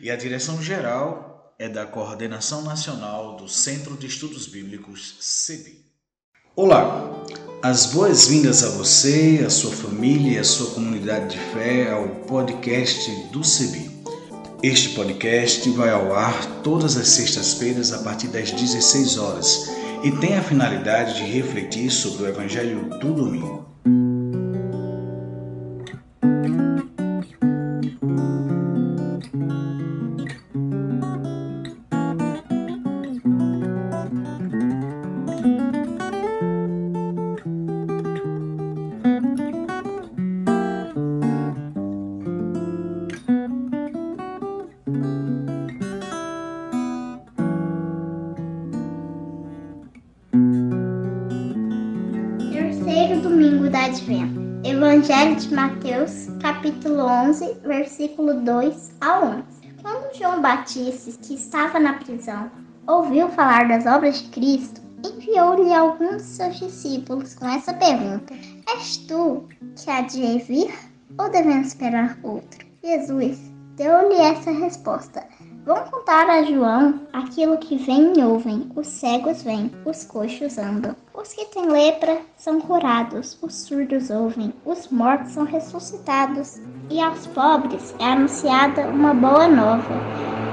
[0.00, 5.84] e a direção geral é da Coordenação Nacional do Centro de Estudos Bíblicos, CEBI.
[6.56, 7.12] Olá,
[7.62, 13.10] as boas-vindas a você, a sua família e a sua comunidade de fé ao podcast
[13.32, 13.98] do CEBI.
[14.62, 20.36] Este podcast vai ao ar todas as sextas-feiras a partir das 16 horas e tem
[20.36, 23.66] a finalidade de refletir sobre o Evangelho do domingo.
[57.98, 59.42] Versículo 2 a 11.
[59.82, 62.48] Quando João Batista, que estava na prisão,
[62.86, 68.32] ouviu falar das obras de Cristo, enviou-lhe alguns de seus discípulos com essa pergunta:
[68.68, 70.72] És tu que há de vir
[71.18, 72.64] ou devemos esperar outro?
[72.84, 73.38] Jesus
[73.74, 75.26] deu-lhe essa resposta:
[75.68, 80.96] Vão contar a João aquilo que vem e ouvem: os cegos vêm, os coxos andam,
[81.12, 86.58] os que têm lepra são curados, os surdos ouvem, os mortos são ressuscitados,
[86.88, 89.92] e aos pobres é anunciada uma boa nova.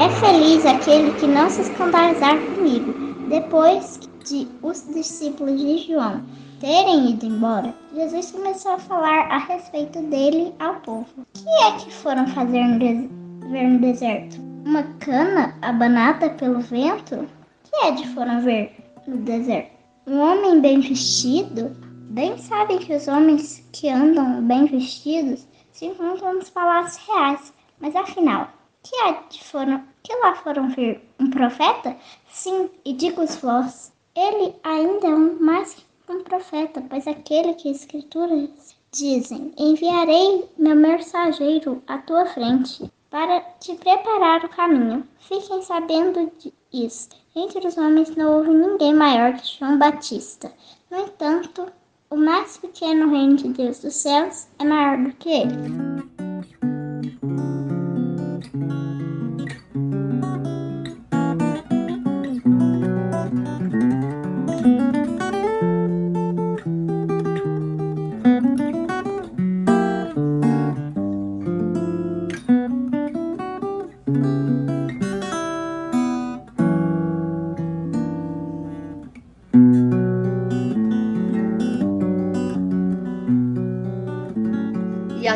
[0.01, 2.93] É feliz aquele que não se escandalizar comigo.
[3.29, 6.25] Depois de os discípulos de João
[6.59, 11.07] terem ido embora, Jesus começou a falar a respeito dele ao povo.
[11.19, 14.54] O que é que foram fazer no, no deserto?
[14.65, 17.29] Uma cana abanada pelo vento?
[17.65, 19.69] Que é de foram ver no deserto?
[20.07, 21.77] Um homem bem vestido?
[22.09, 27.53] Bem sabem que os homens que andam bem vestidos se encontram nos palácios reais.
[27.79, 28.49] Mas afinal,
[28.81, 31.95] que há de foram, que lá foram ver um profeta?
[32.31, 37.81] Sim, e digo-vos, ele ainda é um mais que um profeta, pois aquele que as
[37.81, 45.07] escrituras dizem, enviarei meu mensageiro à tua frente para te preparar o caminho.
[45.19, 46.29] Fiquem sabendo
[46.69, 47.07] disso.
[47.33, 50.51] Entre os homens não houve ninguém maior que João Batista.
[50.91, 51.65] No entanto,
[52.09, 55.55] o mais pequeno reino de Deus dos céus é maior do que ele.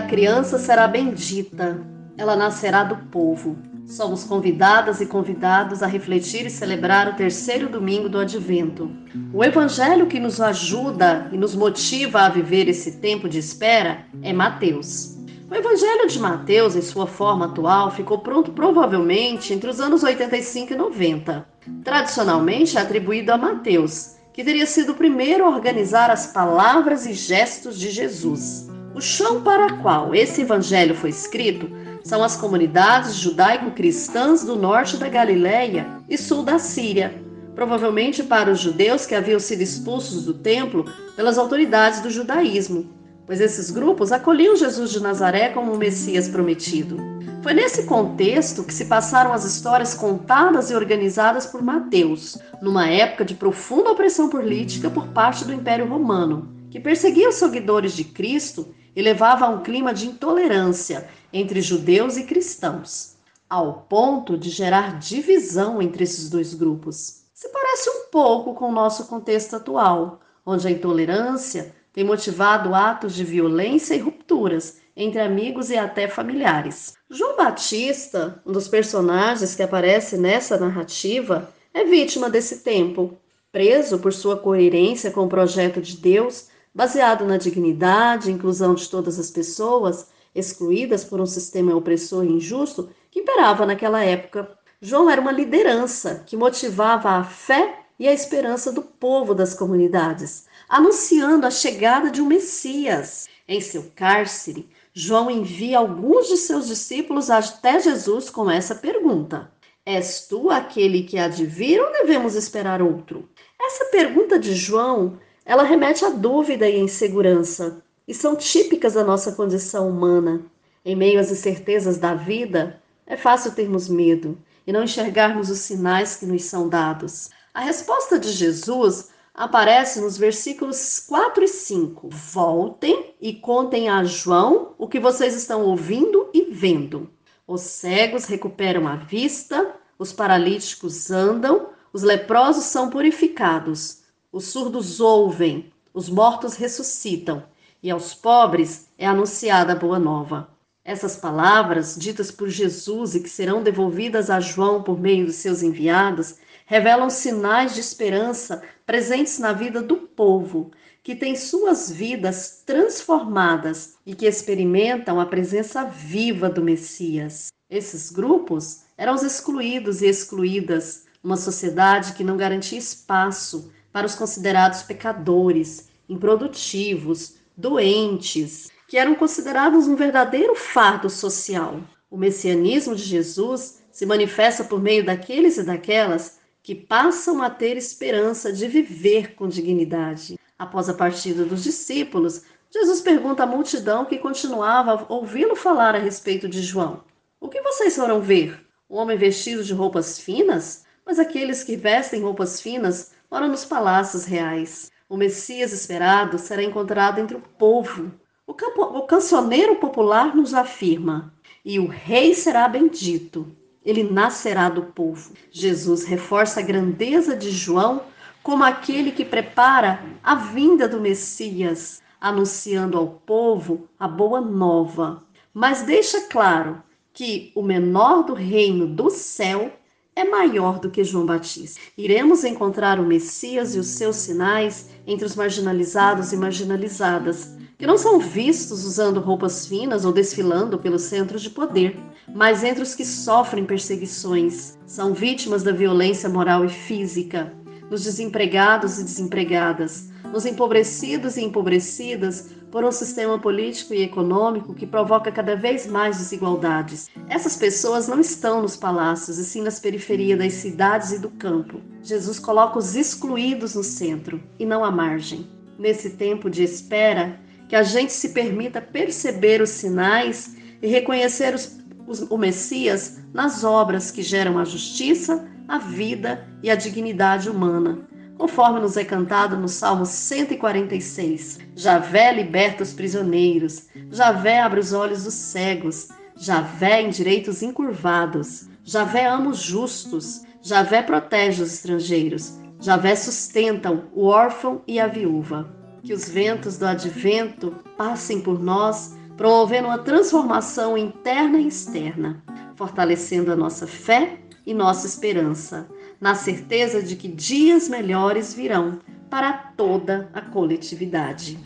[0.02, 1.80] Criança será bendita,
[2.18, 3.58] ela nascerá do povo.
[3.88, 8.92] Somos convidadas e convidados a refletir e celebrar o terceiro domingo do Advento.
[9.34, 14.32] O evangelho que nos ajuda e nos motiva a viver esse tempo de espera é
[14.32, 15.18] Mateus.
[15.50, 20.74] O evangelho de Mateus, em sua forma atual, ficou pronto provavelmente entre os anos 85
[20.74, 21.48] e 90.
[21.84, 27.14] Tradicionalmente é atribuído a Mateus, que teria sido o primeiro a organizar as palavras e
[27.14, 28.69] gestos de Jesus.
[29.00, 31.72] O chão para qual esse evangelho foi escrito
[32.04, 37.24] são as comunidades judaico-cristãs do norte da Galiléia e sul da Síria,
[37.56, 40.84] provavelmente para os judeus que haviam sido expulsos do templo
[41.16, 42.90] pelas autoridades do judaísmo,
[43.26, 46.98] pois esses grupos acolhiam Jesus de Nazaré como o Messias prometido.
[47.42, 53.24] Foi nesse contexto que se passaram as histórias contadas e organizadas por Mateus, numa época
[53.24, 58.76] de profunda opressão política por parte do Império Romano, que perseguia os seguidores de Cristo
[58.96, 63.16] e levava a um clima de intolerância entre judeus e cristãos,
[63.50, 67.24] ao ponto de gerar divisão entre esses dois grupos.
[67.34, 73.16] Se parece um pouco com o nosso contexto atual, onde a intolerância tem motivado atos
[73.16, 76.94] de violência e rupturas entre amigos e até familiares.
[77.10, 83.18] João Batista, um dos personagens que aparece nessa narrativa, é vítima desse tempo.
[83.52, 86.50] Preso por sua coerência com o projeto de Deus,
[86.80, 92.32] baseado na dignidade e inclusão de todas as pessoas, excluídas por um sistema opressor e
[92.32, 94.50] injusto que imperava naquela época.
[94.82, 100.46] João era uma liderança que motivava a fé e a esperança do povo das comunidades,
[100.70, 103.28] anunciando a chegada de um Messias.
[103.46, 109.52] Em seu cárcere, João envia alguns de seus discípulos até Jesus com essa pergunta:
[109.86, 113.28] És tu aquele que há de vir ou devemos esperar outro?
[113.62, 115.20] Essa pergunta de João
[115.50, 120.46] ela remete à dúvida e insegurança, e são típicas da nossa condição humana.
[120.86, 124.38] Em meio às incertezas da vida, é fácil termos medo
[124.68, 127.32] e não enxergarmos os sinais que nos são dados.
[127.52, 132.10] A resposta de Jesus aparece nos versículos 4 e 5.
[132.10, 137.10] Voltem e contem a João o que vocês estão ouvindo e vendo.
[137.48, 143.99] Os cegos recuperam a vista, os paralíticos andam, os leprosos são purificados
[144.32, 147.44] os surdos ouvem, os mortos ressuscitam,
[147.82, 150.50] e aos pobres é anunciada a boa nova.
[150.84, 155.64] Essas palavras, ditas por Jesus e que serão devolvidas a João por meio dos seus
[155.64, 160.72] enviados, revelam sinais de esperança presentes na vida do povo,
[161.02, 167.48] que tem suas vidas transformadas e que experimentam a presença viva do Messias.
[167.70, 174.16] Esses grupos eram os excluídos e excluídas, uma sociedade que não garantia espaço para os
[174.16, 181.82] considerados pecadores, improdutivos, doentes, que eram considerados um verdadeiro fardo social.
[182.10, 187.76] O messianismo de Jesus se manifesta por meio daqueles e daquelas que passam a ter
[187.76, 190.40] esperança de viver com dignidade.
[190.58, 192.44] Após a partida dos discípulos,
[192.74, 197.04] Jesus pergunta à multidão que continuava a ouvi-lo falar a respeito de João:
[197.38, 198.66] O que vocês foram ver?
[198.90, 200.86] Um homem vestido de roupas finas?
[201.06, 204.92] Mas aqueles que vestem roupas finas moram nos palácios reais.
[205.08, 208.12] O Messias esperado será encontrado entre o povo.
[208.46, 213.48] O, campo, o cancioneiro popular nos afirma: e o rei será bendito.
[213.84, 215.34] Ele nascerá do povo.
[215.52, 218.04] Jesus reforça a grandeza de João
[218.44, 225.24] como aquele que prepara a vinda do Messias, anunciando ao povo a boa nova.
[225.54, 226.82] Mas deixa claro
[227.14, 229.74] que o menor do reino do céu
[230.20, 231.80] é maior do que João Batista.
[231.98, 237.98] Iremos encontrar o Messias e os seus sinais entre os marginalizados e marginalizadas, que não
[237.98, 241.98] são vistos usando roupas finas ou desfilando pelos centros de poder,
[242.36, 247.54] mas entre os que sofrem perseguições, são vítimas da violência moral e física,
[247.90, 254.86] nos desempregados e desempregadas, nos empobrecidos e empobrecidas por um sistema político e econômico que
[254.86, 257.10] provoca cada vez mais desigualdades.
[257.28, 261.82] Essas pessoas não estão nos palácios, e sim nas periferias das cidades e do campo.
[262.04, 265.48] Jesus coloca os excluídos no centro e não à margem.
[265.78, 271.78] Nesse tempo de espera, que a gente se permita perceber os sinais e reconhecer os,
[272.08, 278.00] os, o Messias nas obras que geram a justiça, a vida e a dignidade humana,
[278.38, 281.60] conforme nos é cantado no Salmo 146.
[281.76, 289.28] Javé liberta os prisioneiros, Javé abre os olhos dos cegos, Javé endireita os encurvados, Javé
[289.28, 296.14] ama os justos, Javé protege os estrangeiros, Javé sustenta o órfão e a viúva que
[296.14, 302.42] os ventos do advento passem por nós, promovendo uma transformação interna e externa,
[302.76, 304.40] fortalecendo a nossa fé
[304.70, 305.90] e nossa esperança,
[306.22, 311.60] na certeza de que dias melhores virão para toda a coletividade.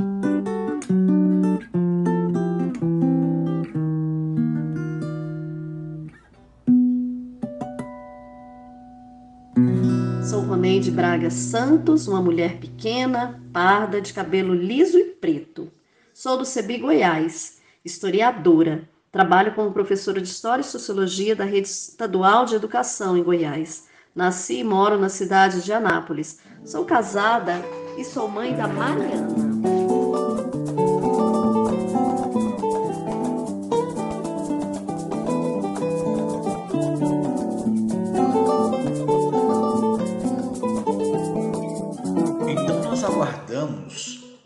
[10.83, 15.71] de Braga Santos, uma mulher pequena, parda, de cabelo liso e preto.
[16.13, 18.89] Sou do Cebi, Goiás, historiadora.
[19.13, 23.87] Trabalho como professora de História e Sociologia da Rede Estadual de Educação em Goiás.
[24.15, 26.39] Nasci e moro na cidade de Anápolis.
[26.65, 27.61] Sou casada
[27.95, 29.53] e sou mãe da Mariana.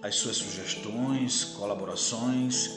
[0.08, 2.77] as suas sugestões, colaborações,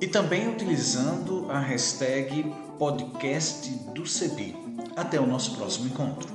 [0.00, 2.44] e também utilizando a hashtag
[2.78, 4.56] podcast do CEBI.
[4.96, 6.28] Até o nosso próximo encontro.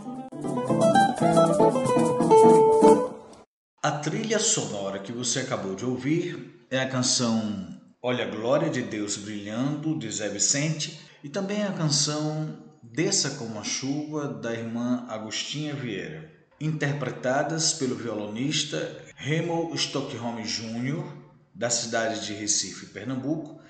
[3.81, 8.83] A trilha sonora que você acabou de ouvir é a canção Olha a Glória de
[8.83, 15.05] Deus Brilhando, de Zé Vicente, e também a canção Desça como a Chuva, da irmã
[15.09, 21.24] Agostinha Vieira, interpretadas pelo violonista Remo Stockholm Jr.,
[21.55, 23.61] da cidade de Recife, Pernambuco,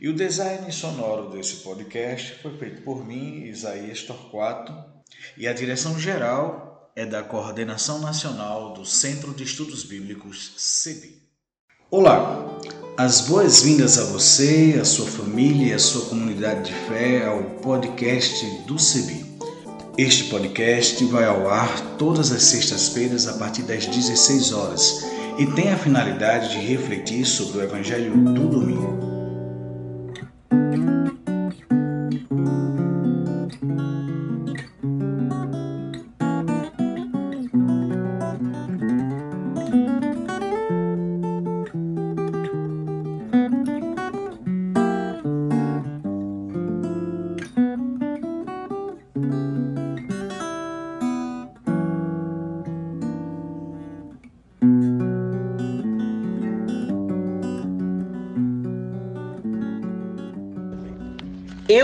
[0.00, 4.72] e o design sonoro desse podcast foi feito por mim, Isaías Torquato,
[5.36, 11.22] e a direção geral é da Coordenação Nacional do Centro de Estudos Bíblicos, CEBI.
[11.90, 12.58] Olá,
[12.96, 18.44] as boas-vindas a você, a sua família e a sua comunidade de fé ao podcast
[18.66, 19.24] do CEBI.
[19.98, 25.04] Este podcast vai ao ar todas as sextas-feiras a partir das 16 horas
[25.38, 29.14] e tem a finalidade de refletir sobre o Evangelho do domingo.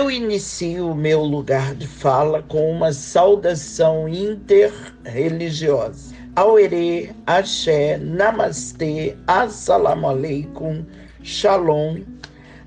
[0.01, 6.15] Eu inicio o meu lugar de fala com uma saudação interreligiosa.
[6.35, 10.83] Auerê, Axé, Namastê, Assalamu Alaikum,
[11.21, 11.99] Shalom,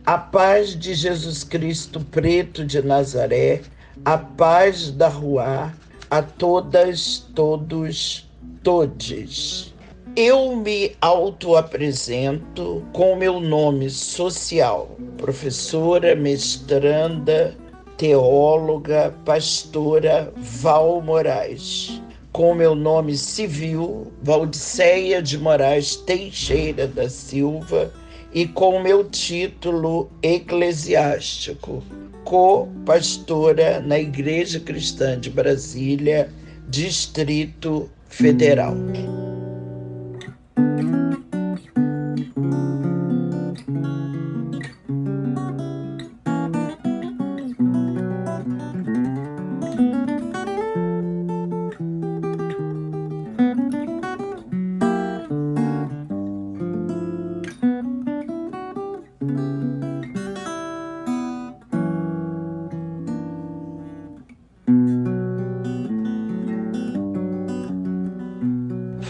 [0.06, 3.62] a paz de Jesus Cristo preto de Nazaré,
[4.04, 5.72] a paz da Rua,
[6.08, 8.30] a todas, todos,
[8.62, 9.73] todes.
[10.16, 17.56] Eu me auto-apresento com meu nome social, professora, mestranda,
[17.96, 22.00] teóloga, pastora Val Moraes.
[22.30, 27.92] Com meu nome civil, Valdiceia de Moraes Teixeira da Silva,
[28.32, 31.82] e com meu título eclesiástico,
[32.22, 36.30] co-pastora na Igreja Cristã de Brasília,
[36.68, 38.76] Distrito Federal.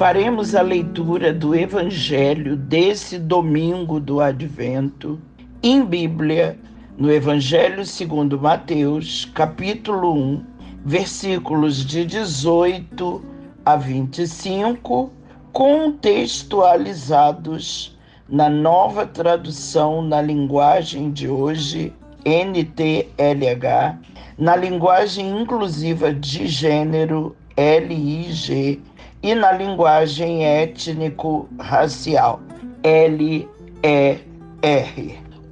[0.04, 5.18] Faremos a leitura do Evangelho desse domingo do Advento
[5.62, 6.58] em Bíblia,
[6.98, 10.44] no Evangelho segundo Mateus, capítulo 1,
[10.84, 13.24] versículos de 18
[13.64, 15.10] a 25,
[15.54, 17.96] contextualizados
[18.28, 21.94] na nova tradução na linguagem de hoje,
[22.26, 23.96] NTLH,
[24.36, 28.82] na linguagem inclusiva de gênero LIG
[29.24, 32.42] e na linguagem étnico-racial,
[32.84, 34.20] LER.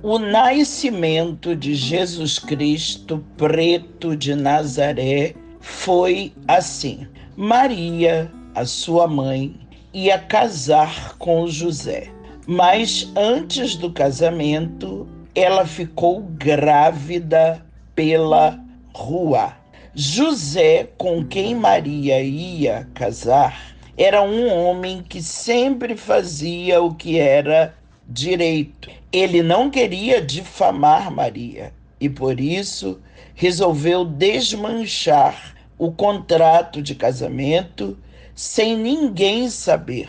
[0.03, 7.07] O nascimento de Jesus Cristo, preto de Nazaré, foi assim.
[7.35, 9.59] Maria, a sua mãe,
[9.95, 12.11] ia casar com José,
[12.47, 17.65] mas antes do casamento, ela ficou grávida
[17.95, 18.61] pela
[18.93, 19.62] rua.
[19.95, 27.75] José, com quem Maria ia casar, era um homem que sempre fazia o que era
[28.09, 28.91] direito.
[29.13, 33.03] Ele não queria difamar Maria e por isso
[33.35, 37.99] resolveu desmanchar o contrato de casamento
[38.35, 40.09] sem ninguém saber.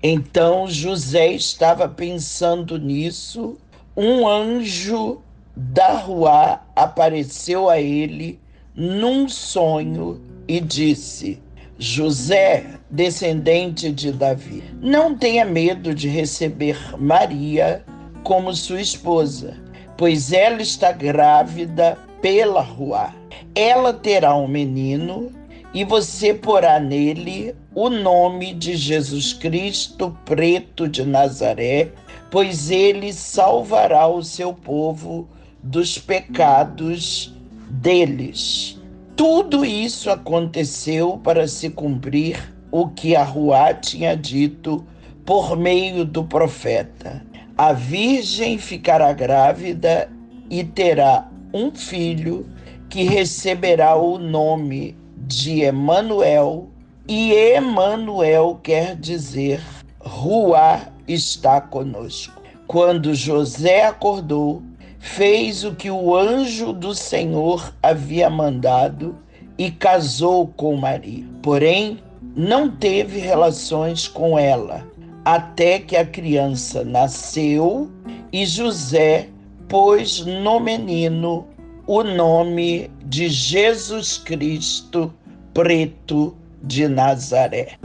[0.00, 3.58] Então José estava pensando nisso,
[3.96, 5.20] um anjo
[5.56, 8.39] da rua apareceu a ele
[8.74, 11.42] num sonho e disse:
[11.78, 17.84] José, descendente de Davi, não tenha medo de receber Maria
[18.22, 19.56] como sua esposa,
[19.96, 23.14] pois ela está grávida pela rua.
[23.54, 25.32] Ela terá um menino
[25.72, 31.92] e você porá nele o nome de Jesus Cristo, preto de Nazaré,
[32.30, 35.28] pois ele salvará o seu povo
[35.62, 37.34] dos pecados
[37.70, 38.78] deles.
[39.16, 44.84] Tudo isso aconteceu para se cumprir o que a Ruá tinha dito
[45.24, 47.24] por meio do profeta.
[47.56, 50.10] A virgem ficará grávida
[50.48, 52.46] e terá um filho
[52.88, 56.68] que receberá o nome de Emanuel,
[57.06, 59.60] e Emanuel quer dizer
[60.00, 62.40] Ruá está conosco.
[62.66, 64.62] Quando José acordou,
[65.00, 69.16] fez o que o anjo do Senhor havia mandado
[69.58, 71.24] e casou com Maria.
[71.42, 71.98] Porém,
[72.36, 74.86] não teve relações com ela,
[75.24, 77.90] até que a criança nasceu
[78.32, 79.28] e José
[79.68, 81.46] pôs no menino
[81.86, 85.12] o nome de Jesus Cristo,
[85.52, 87.78] preto de Nazaré.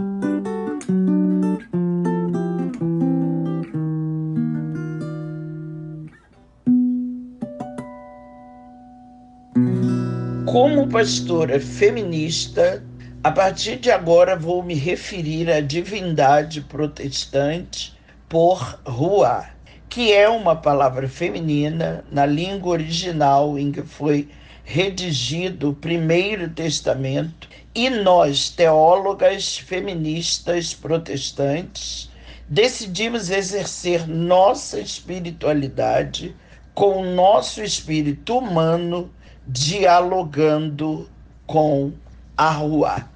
[10.55, 12.81] Como pastora feminista,
[13.21, 17.93] a partir de agora vou me referir à divindade protestante
[18.29, 19.47] por Rua,
[19.89, 24.29] que é uma palavra feminina na língua original em que foi
[24.63, 32.09] redigido o Primeiro Testamento, e nós, teólogas feministas protestantes,
[32.47, 36.33] decidimos exercer nossa espiritualidade
[36.73, 39.11] com o nosso espírito humano
[39.47, 41.09] dialogando
[41.45, 41.93] com
[42.37, 43.09] a rua.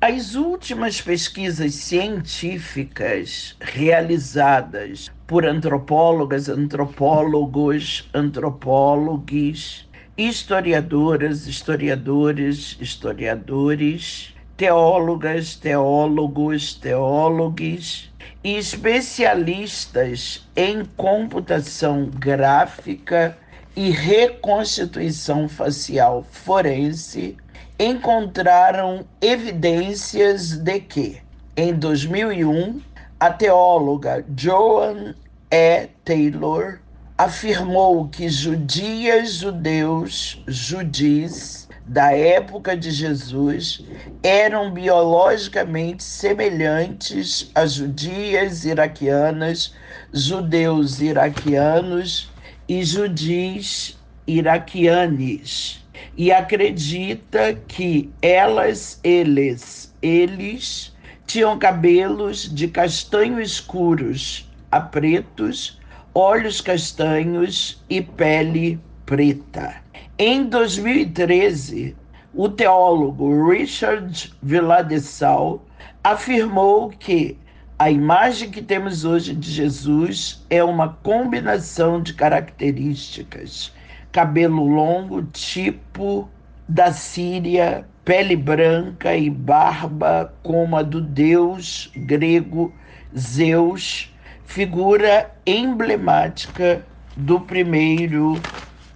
[0.00, 18.12] As últimas pesquisas científicas realizadas por antropólogas, antropólogos, antropólogos, historiadoras, historiadores, historiadores, teólogas, teólogos, teólogos
[18.44, 23.36] e especialistas em computação gráfica
[23.78, 27.36] e reconstituição facial forense
[27.78, 31.22] encontraram evidências de que,
[31.56, 32.82] em 2001,
[33.20, 35.14] a teóloga Joan
[35.48, 35.86] E.
[36.04, 36.80] Taylor
[37.16, 43.86] afirmou que judias, judeus, judis da época de Jesus
[44.24, 49.72] eram biologicamente semelhantes a judias iraquianas,
[50.12, 52.36] judeus iraquianos
[52.68, 55.82] e judis iraquianes
[56.16, 60.94] e acredita que elas, eles, eles
[61.26, 65.78] tinham cabelos de castanho escuros a pretos,
[66.14, 69.76] olhos castanhos e pele preta.
[70.18, 71.96] Em 2013,
[72.34, 75.64] o teólogo Richard Villadesal
[76.04, 77.38] afirmou que
[77.78, 83.72] a imagem que temos hoje de Jesus é uma combinação de características
[84.10, 86.28] cabelo longo, tipo
[86.68, 92.74] da Síria, pele branca e barba como a do deus grego
[93.16, 94.12] Zeus,
[94.44, 96.84] figura emblemática
[97.16, 98.40] do primeiro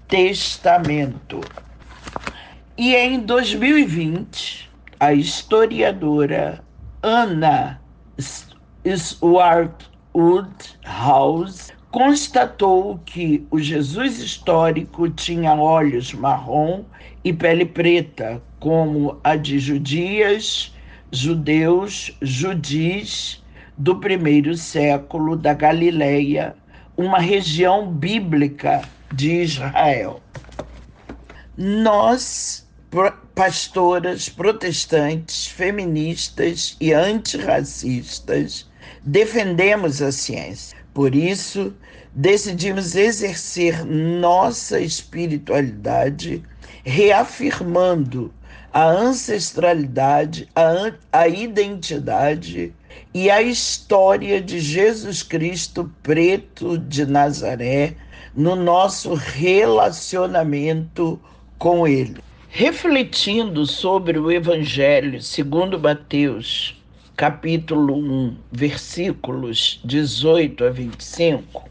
[0.08, 1.40] testamento.
[2.76, 4.68] E em 2020,
[4.98, 6.64] a historiadora
[8.18, 8.51] Swartwood
[10.84, 16.82] House constatou que o Jesus histórico tinha olhos marrom
[17.22, 20.74] e pele preta, como a de judias,
[21.12, 23.40] judeus, judis
[23.78, 26.56] do primeiro século da Galileia,
[26.96, 30.20] uma região bíblica de Israel.
[31.56, 32.68] Nós,
[33.34, 38.71] pastoras protestantes, feministas e antirracistas,
[39.04, 41.74] defendemos a ciência por isso,
[42.14, 46.42] decidimos exercer nossa espiritualidade,
[46.84, 48.32] reafirmando
[48.70, 52.74] a ancestralidade, a, a identidade
[53.14, 57.96] e a história de Jesus Cristo preto de Nazaré
[58.34, 61.18] no nosso relacionamento
[61.58, 62.20] com Ele.
[62.50, 66.81] Refletindo sobre o Evangelho segundo Mateus,
[67.22, 71.70] capítulo 1, versículos 18 a 25,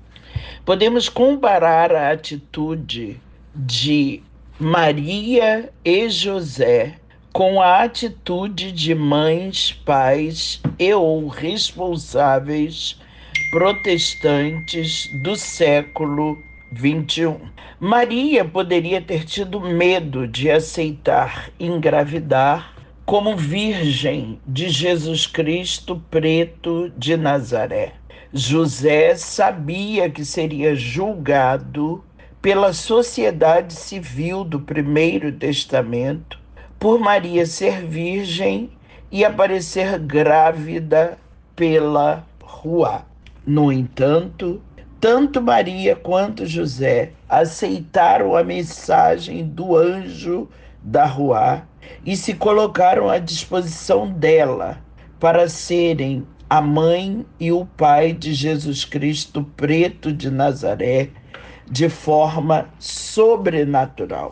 [0.64, 3.20] podemos comparar a atitude
[3.54, 4.24] de
[4.58, 6.96] Maria e José
[7.34, 12.98] com a atitude de mães, pais e ou responsáveis
[13.52, 16.42] protestantes do século
[16.72, 17.42] 21.
[17.78, 27.18] Maria poderia ter tido medo de aceitar engravidar como virgem de Jesus Cristo preto de
[27.18, 27.94] Nazaré.
[28.34, 32.04] José sabia que seria julgado
[32.42, 36.40] pela sociedade civil do Primeiro Testamento
[36.80, 38.72] por Maria ser virgem
[39.12, 41.18] e aparecer grávida
[41.56, 43.06] pela rua.
[43.46, 44.62] No entanto,
[45.00, 50.48] tanto Maria quanto José aceitaram a mensagem do anjo
[50.82, 51.64] da rua
[52.06, 54.80] e se colocaram à disposição dela
[55.20, 61.10] para serem a mãe e o pai de Jesus Cristo preto de Nazaré
[61.70, 64.32] de forma sobrenatural.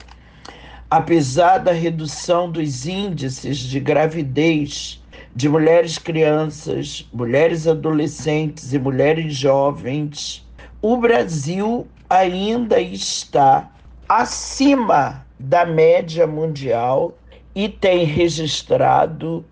[0.89, 5.01] Apesar da redução dos índices de gravidez
[5.35, 10.45] de mulheres crianças, mulheres adolescentes e mulheres jovens,
[10.81, 13.71] o Brasil ainda está
[14.09, 17.15] acima da média mundial
[17.59, 19.43] e tem registrado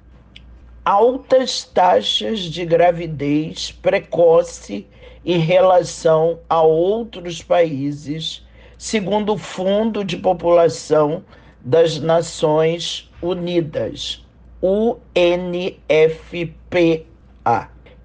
[0.86, 4.88] altas taxas de gravidez precoce
[5.26, 8.48] em relação a outros países,
[8.78, 11.22] segundo o Fundo de População
[11.60, 14.26] das Nações Unidas,
[14.64, 15.28] UNFPA.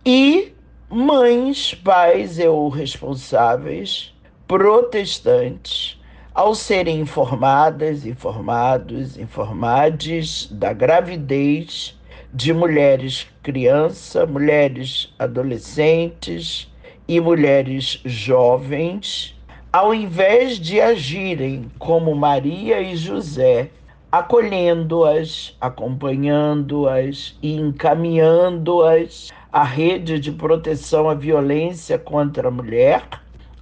[0.04, 0.52] E
[0.90, 4.12] mães, pais ou responsáveis
[4.48, 6.01] protestantes
[6.34, 11.98] ao serem informadas, informados, informades da gravidez
[12.32, 16.72] de mulheres criança, mulheres adolescentes
[17.06, 19.38] e mulheres jovens,
[19.70, 23.70] ao invés de agirem como Maria e José,
[24.10, 33.02] acolhendo-as, acompanhando-as e encaminhando-as à rede de proteção à violência contra a mulher,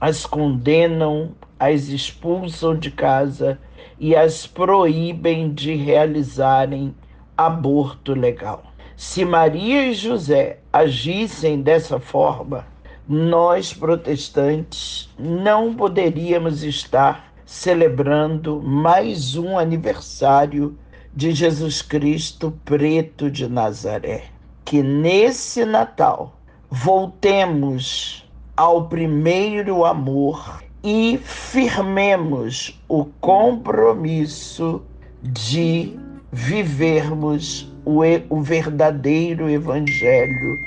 [0.01, 3.59] as condenam, as expulsam de casa
[3.99, 6.95] e as proíbem de realizarem
[7.37, 8.65] aborto legal.
[8.97, 12.67] Se Maria e José agissem dessa forma,
[13.07, 20.79] nós protestantes não poderíamos estar celebrando mais um aniversário
[21.15, 24.25] de Jesus Cristo preto de Nazaré.
[24.65, 26.39] Que nesse Natal
[26.71, 28.25] voltemos
[28.57, 34.83] ao primeiro amor e firmemos o compromisso
[35.23, 35.97] de
[36.33, 40.59] vivermos o, o verdadeiro Evangelho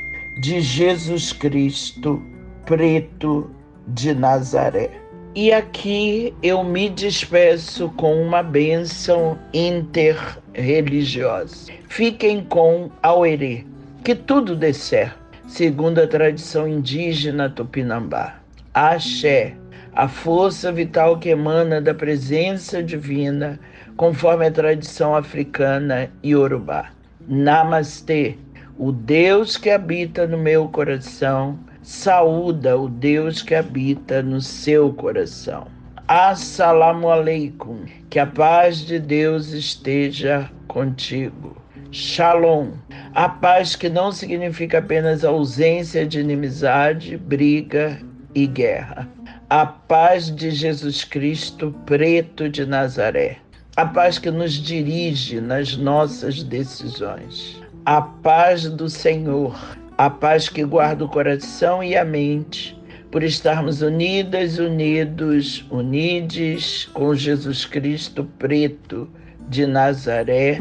[0.41, 2.22] de Jesus Cristo,
[2.66, 3.51] preto
[3.88, 4.89] de Nazaré.
[5.36, 11.74] E aqui eu me despeço com uma bênção interreligiosa.
[11.89, 13.66] Fiquem com Auerê,
[14.03, 18.36] que tudo dê certo, segundo a tradição indígena tupinambá.
[18.76, 19.55] Axé,
[19.96, 23.60] a força vital que emana da presença divina,
[23.96, 26.89] conforme a tradição africana e urubá.
[27.28, 28.36] Namastê,
[28.78, 35.68] o Deus que habita no meu coração, saúda o Deus que habita no seu coração.
[36.08, 41.56] Assalamu alaikum, que a paz de Deus esteja contigo.
[41.91, 42.72] Shalom,
[43.14, 48.00] a paz que não significa apenas ausência de inimizade, briga
[48.34, 49.08] e guerra.
[49.56, 53.38] A paz de Jesus Cristo, preto de Nazaré.
[53.76, 59.56] A paz que nos dirige nas nossas decisões, a paz do Senhor,
[59.95, 62.76] a paz que guarda o coração e a mente,
[63.12, 69.08] por estarmos unidas, unidos, unides com Jesus Cristo preto
[69.49, 70.58] de Nazaré.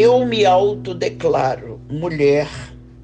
[0.00, 2.48] Eu me autodeclaro mulher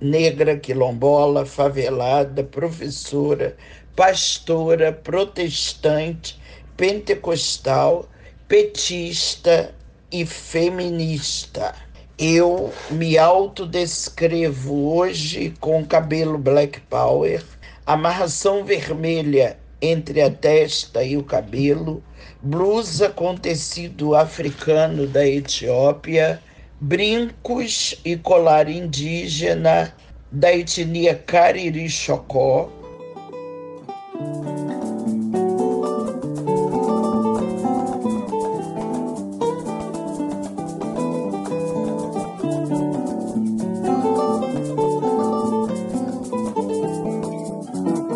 [0.01, 3.57] negra, quilombola, favelada, professora,
[3.97, 6.40] pastora, protestante,
[6.76, 8.09] pentecostal,
[8.47, 9.74] petista
[10.12, 11.74] e feminista.
[12.16, 17.42] Eu me autodescrevo hoje com cabelo black power,
[17.84, 22.05] amarração vermelha entre a testa e o cabelo,
[22.40, 26.40] blusa com tecido africano da Etiópia,
[26.85, 29.95] brincos e colar indígena
[30.30, 32.68] da etnia Cariri Chocó.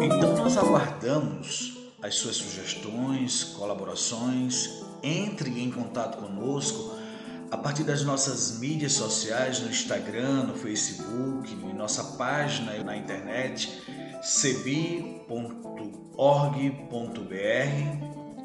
[0.03, 6.98] Então nós aguardamos as suas sugestões, colaborações, entre em contato conosco
[7.51, 13.83] a partir das nossas mídias sociais, no Instagram, no Facebook, em nossa página na internet,
[14.23, 15.29] cebi.org.br,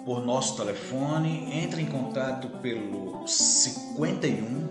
[0.06, 4.70] por nosso telefone, entre em contato pelo 51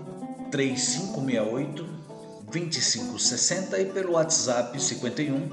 [0.51, 2.03] 3568
[2.51, 5.49] 2560 e pelo WhatsApp 51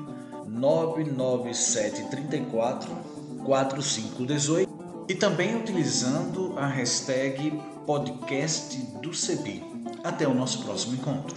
[0.48, 2.90] 99734
[3.46, 4.70] 4518
[5.08, 7.54] e também utilizando a hashtag
[7.90, 9.64] podcast do CEBI.
[10.04, 11.36] Até o nosso próximo encontro.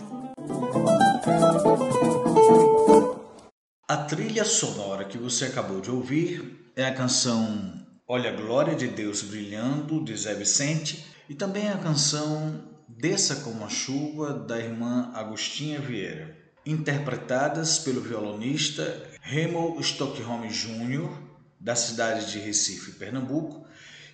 [3.88, 7.72] A trilha sonora que você acabou de ouvir é a canção
[8.06, 13.64] Olha a Glória de Deus Brilhando, de Zé Vicente, e também a canção Desça como
[13.64, 16.36] a Chuva, da irmã Agostinha Vieira,
[16.66, 23.64] interpretadas pelo violonista Remo Stockholm Jr., da cidade de Recife, Pernambuco,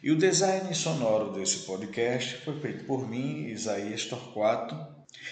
[0.03, 4.77] e o design sonoro desse podcast foi feito por mim, Isaías Torquato,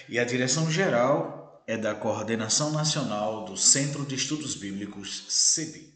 [0.09, 5.93] e a direção geral é da Coordenação Nacional do Centro de Estudos Bíblicos, CEBI.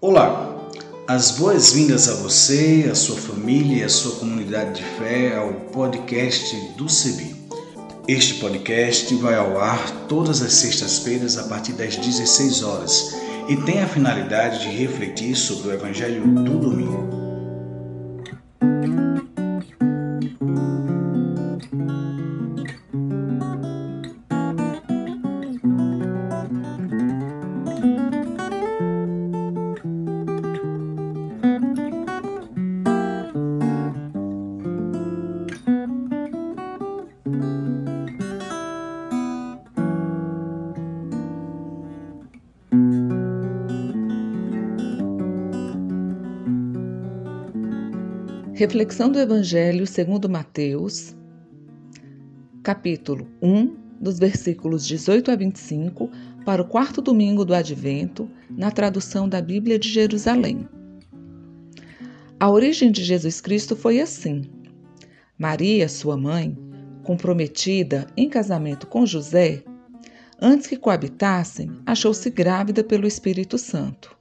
[0.00, 0.68] Olá,
[1.08, 6.54] as boas-vindas a você, a sua família e a sua comunidade de fé ao podcast
[6.76, 7.34] do CEBI.
[8.06, 13.16] Este podcast vai ao ar todas as sextas-feiras a partir das 16 horas
[13.48, 17.25] e tem a finalidade de refletir sobre o Evangelho do domingo.
[48.56, 51.14] Reflexão do Evangelho segundo Mateus,
[52.62, 56.10] capítulo 1, dos versículos 18 a 25,
[56.42, 60.66] para o quarto domingo do Advento, na tradução da Bíblia de Jerusalém.
[62.40, 64.44] A origem de Jesus Cristo foi assim.
[65.38, 66.56] Maria, sua mãe,
[67.02, 69.64] comprometida em casamento com José,
[70.40, 74.16] antes que coabitassem, achou-se grávida pelo Espírito Santo.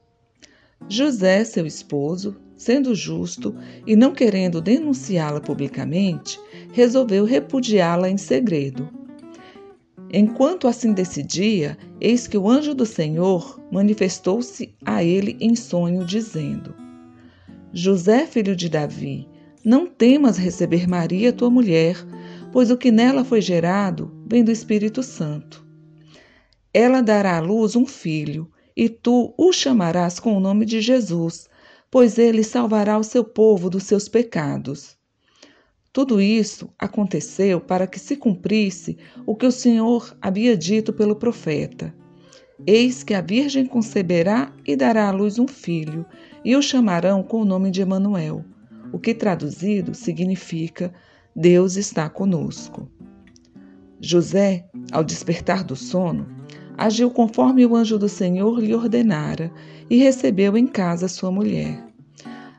[0.89, 6.39] José, seu esposo, sendo justo e não querendo denunciá-la publicamente,
[6.71, 8.89] resolveu repudiá-la em segredo.
[10.11, 16.73] Enquanto assim decidia, eis que o anjo do Senhor manifestou-se a ele em sonho, dizendo:
[17.73, 19.27] José, filho de Davi,
[19.63, 21.97] não temas receber Maria, tua mulher,
[22.51, 25.65] pois o que nela foi gerado vem do Espírito Santo.
[26.73, 31.49] Ela dará à luz um filho, e tu o chamarás com o nome de Jesus,
[31.95, 34.97] pois ele salvará o seu povo dos seus pecados.
[35.93, 41.95] Tudo isso aconteceu para que se cumprisse o que o Senhor havia dito pelo profeta.
[42.67, 46.05] Eis que a Virgem conceberá e dará à luz um filho,
[46.43, 48.43] e o chamarão com o nome de Emanuel,
[48.91, 50.93] o que traduzido significa
[51.33, 52.91] Deus está conosco.
[54.01, 56.27] José, ao despertar do sono,
[56.77, 59.49] agiu conforme o anjo do Senhor lhe ordenara
[59.89, 61.83] e recebeu em casa sua mulher.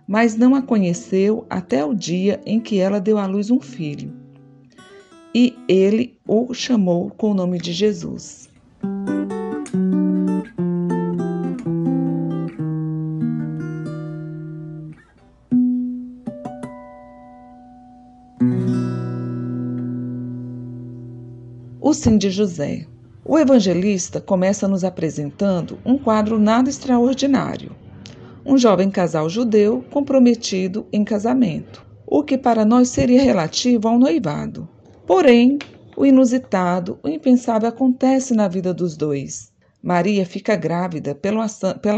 [0.07, 4.13] Mas não a conheceu até o dia em que ela deu à luz um filho.
[5.35, 8.49] E ele o chamou com o nome de Jesus.
[21.81, 22.87] O sim de José.
[23.29, 27.75] O evangelista começa nos apresentando um quadro nada extraordinário.
[28.45, 34.69] Um jovem casal judeu comprometido em casamento, o que para nós seria relativo ao noivado.
[35.05, 35.59] Porém,
[35.97, 39.51] o inusitado, o impensável acontece na vida dos dois.
[39.83, 41.47] Maria fica grávida pela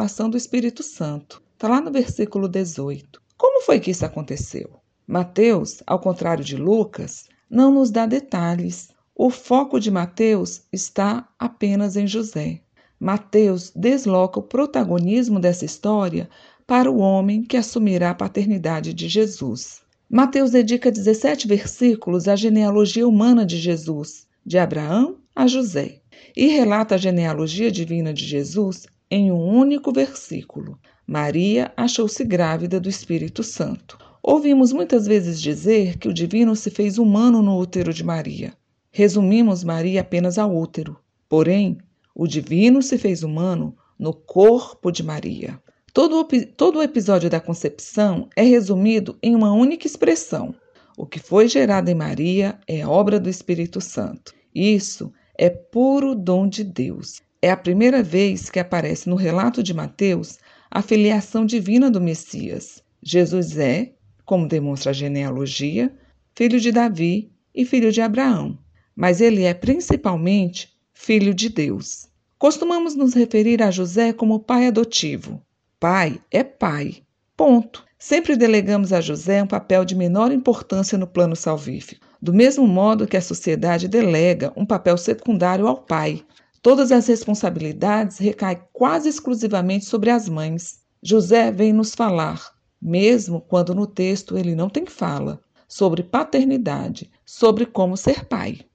[0.04, 1.42] ação, do Espírito Santo.
[1.52, 3.20] Está lá no versículo 18.
[3.36, 4.70] Como foi que isso aconteceu?
[5.06, 8.88] Mateus, ao contrário de Lucas, não nos dá detalhes,
[9.20, 12.60] o foco de Mateus está apenas em José.
[13.00, 16.30] Mateus desloca o protagonismo dessa história
[16.64, 19.80] para o homem que assumirá a paternidade de Jesus.
[20.08, 26.00] Mateus dedica 17 versículos à genealogia humana de Jesus, de Abraão a José,
[26.36, 30.78] e relata a genealogia divina de Jesus em um único versículo.
[31.04, 33.98] Maria achou-se grávida do Espírito Santo.
[34.22, 38.54] Ouvimos muitas vezes dizer que o divino se fez humano no útero de Maria.
[38.98, 40.98] Resumimos Maria apenas ao útero.
[41.28, 41.78] Porém,
[42.12, 45.62] o divino se fez humano no corpo de Maria.
[45.94, 46.26] Todo,
[46.56, 50.52] todo o episódio da concepção é resumido em uma única expressão.
[50.96, 54.34] O que foi gerado em Maria é obra do Espírito Santo.
[54.52, 57.22] Isso é puro dom de Deus.
[57.40, 62.82] É a primeira vez que aparece no relato de Mateus a filiação divina do Messias.
[63.00, 63.92] Jesus é,
[64.24, 65.94] como demonstra a genealogia,
[66.34, 68.58] filho de Davi e filho de Abraão
[68.98, 72.08] mas ele é principalmente filho de Deus.
[72.36, 75.40] Costumamos nos referir a José como pai adotivo.
[75.78, 77.04] Pai é pai.
[77.36, 77.84] Ponto.
[77.96, 83.06] Sempre delegamos a José um papel de menor importância no plano salvífico, do mesmo modo
[83.06, 86.24] que a sociedade delega um papel secundário ao pai.
[86.60, 90.80] Todas as responsabilidades recaem quase exclusivamente sobre as mães.
[91.00, 92.52] José vem nos falar,
[92.82, 98.67] mesmo quando no texto ele não tem fala, sobre paternidade, sobre como ser pai.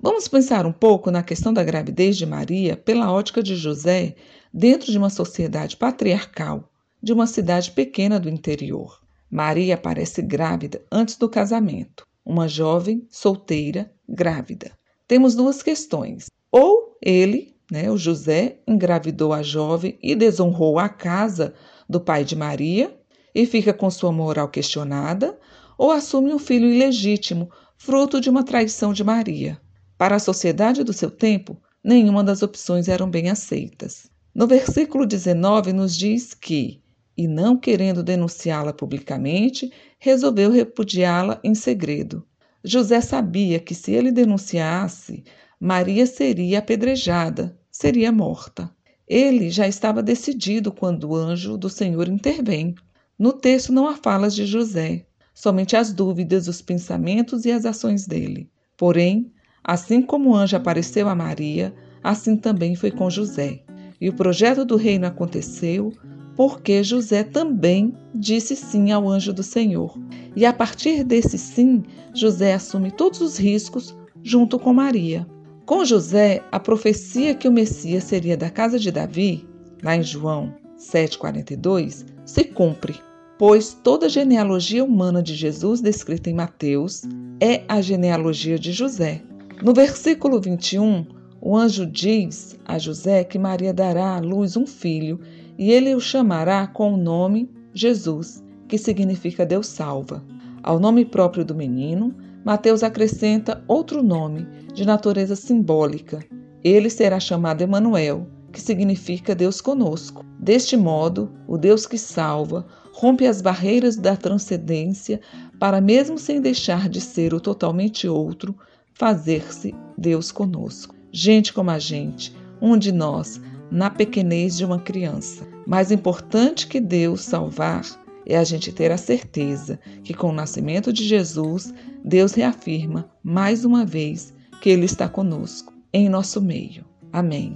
[0.00, 4.14] Vamos pensar um pouco na questão da gravidez de Maria pela ótica de José
[4.54, 6.70] dentro de uma sociedade patriarcal,
[7.02, 9.00] de uma cidade pequena do interior.
[9.28, 14.70] Maria aparece grávida antes do casamento, uma jovem solteira grávida.
[15.08, 16.26] Temos duas questões.
[16.52, 21.54] Ou ele, né, o José, engravidou a jovem e desonrou a casa
[21.88, 22.96] do pai de Maria
[23.34, 25.36] e fica com sua moral questionada,
[25.76, 29.60] ou assume um filho ilegítimo, fruto de uma traição de Maria.
[29.98, 34.08] Para a sociedade do seu tempo, nenhuma das opções eram bem aceitas.
[34.32, 36.80] No versículo 19 nos diz que,
[37.16, 42.24] e não querendo denunciá-la publicamente, resolveu repudiá-la em segredo.
[42.62, 45.24] José sabia que se ele denunciasse,
[45.58, 48.70] Maria seria apedrejada, seria morta.
[49.04, 52.76] Ele já estava decidido quando o anjo do Senhor intervém.
[53.18, 58.06] No texto não há falas de José, somente as dúvidas, os pensamentos e as ações
[58.06, 58.48] dele.
[58.76, 63.60] Porém, Assim como o anjo apareceu a Maria, assim também foi com José.
[64.00, 65.92] E o projeto do reino aconteceu
[66.36, 69.98] porque José também disse sim ao anjo do Senhor.
[70.36, 71.82] E a partir desse sim,
[72.14, 75.26] José assume todos os riscos junto com Maria.
[75.66, 79.46] Com José, a profecia que o Messias seria da casa de Davi,
[79.82, 82.94] lá em João 7,42, se cumpre,
[83.36, 87.02] pois toda genealogia humana de Jesus descrita em Mateus
[87.40, 89.22] é a genealogia de José.
[89.60, 91.04] No versículo 21,
[91.40, 95.18] o anjo diz a José que Maria dará à luz um filho
[95.58, 100.24] e ele o chamará com o nome Jesus, que significa Deus salva.
[100.62, 102.14] Ao nome próprio do menino,
[102.44, 106.20] Mateus acrescenta outro nome de natureza simbólica.
[106.62, 110.24] Ele será chamado Emanuel, que significa Deus conosco.
[110.38, 115.20] Deste modo, o Deus que salva rompe as barreiras da transcendência
[115.58, 118.54] para, mesmo sem deixar de ser o totalmente outro,
[118.98, 120.94] fazer-se Deus conosco.
[121.12, 125.46] Gente como a gente, um de nós, na pequenez de uma criança.
[125.66, 127.84] Mais importante que Deus salvar
[128.26, 131.72] é a gente ter a certeza que com o nascimento de Jesus,
[132.04, 136.84] Deus reafirma mais uma vez que Ele está conosco, em nosso meio.
[137.12, 137.54] Amém.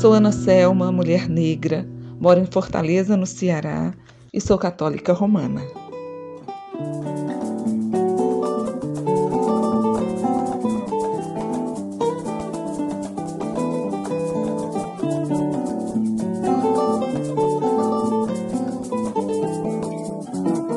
[0.00, 1.88] Sou Ana Selma, mulher negra,
[2.20, 3.94] moro em Fortaleza, no Ceará,
[4.30, 5.62] e sou católica romana.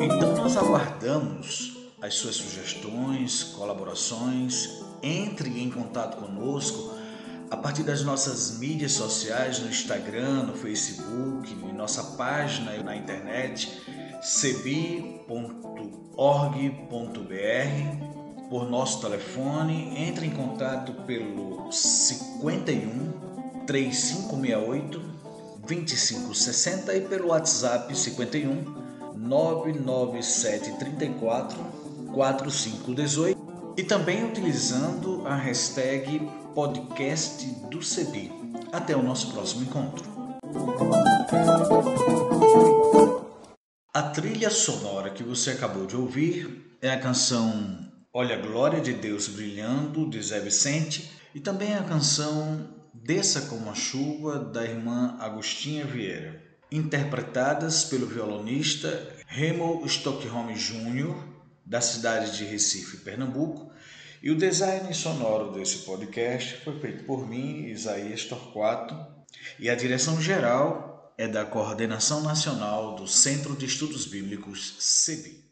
[0.00, 4.80] Então nós aguardamos as suas sugestões, colaborações.
[5.02, 6.99] Entre em contato conosco
[7.50, 13.82] a partir das nossas mídias sociais, no Instagram, no Facebook, em nossa página na internet,
[14.22, 15.28] cebi.org.br,
[18.48, 25.10] por nosso telefone, entre em contato pelo 51 3568
[25.66, 28.64] 2560 e pelo WhatsApp 51
[29.16, 31.58] 99734
[32.12, 33.40] 4518
[33.76, 38.32] e também utilizando a hashtag podcast do CEBI.
[38.72, 40.04] Até o nosso próximo encontro.
[43.94, 48.92] A trilha sonora que você acabou de ouvir é a canção Olha a Glória de
[48.92, 55.16] Deus Brilhando, de Zé Vicente, e também a canção Desça como a Chuva, da irmã
[55.20, 61.14] Agostinha Vieira, interpretadas pelo violonista Remo Stockholm Jr.,
[61.64, 63.70] da cidade de Recife, Pernambuco,
[64.22, 68.94] e o design sonoro desse podcast foi feito por mim, Isaías Torquato,
[69.58, 75.44] e a direção geral é da Coordenação Nacional do Centro de Estudos Bíblicos, CEBI.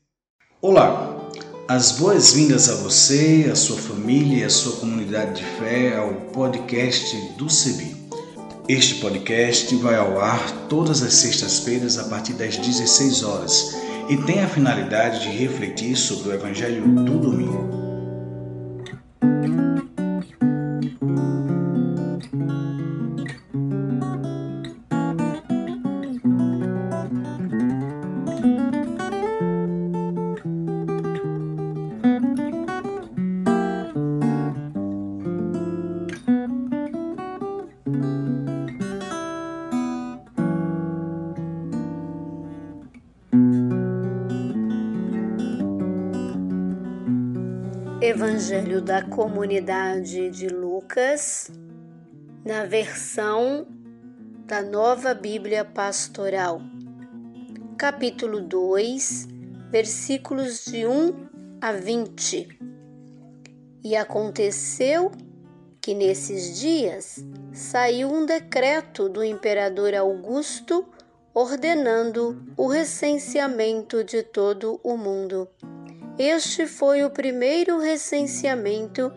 [0.61, 1.31] Olá,
[1.67, 7.17] as boas-vindas a você, a sua família e a sua comunidade de fé ao podcast
[7.39, 7.97] do CEBI.
[8.69, 13.75] Este podcast vai ao ar todas as sextas-feiras a partir das 16 horas
[14.11, 17.78] e tem a finalidade de refletir sobre o Evangelho do domingo.
[48.89, 51.51] Da Comunidade de Lucas,
[52.43, 53.67] na versão
[54.47, 56.63] da Nova Bíblia Pastoral,
[57.77, 59.29] capítulo 2,
[59.71, 61.29] versículos de 1
[61.61, 62.49] a 20.
[63.85, 65.13] E aconteceu
[65.83, 70.89] que nesses dias saiu um decreto do imperador Augusto
[71.35, 75.47] ordenando o recenseamento de todo o mundo.
[76.19, 79.13] Este foi o primeiro recenseamento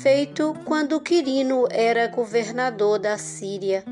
[0.00, 3.84] feito quando Quirino era governador da Síria,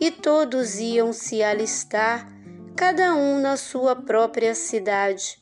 [0.00, 2.26] e todos iam se alistar,
[2.74, 5.38] cada um na sua própria cidade.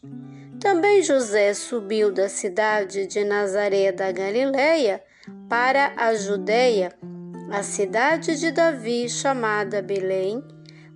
[0.58, 5.00] Também José subiu da cidade de Nazaré da Galiléia
[5.48, 6.92] para a Judéia,
[7.52, 10.42] a cidade de Davi chamada Belém,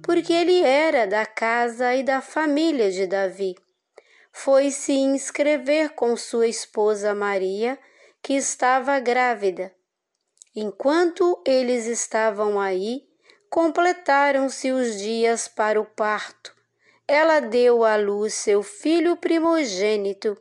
[0.02, 3.54] porque ele era da casa e da família de Davi
[4.32, 7.78] foi se inscrever com sua esposa Maria,
[8.22, 9.72] que estava grávida.
[10.54, 13.02] Enquanto eles estavam aí,
[13.50, 16.54] completaram-se os dias para o parto.
[17.06, 20.36] Ela deu à luz seu filho primogênito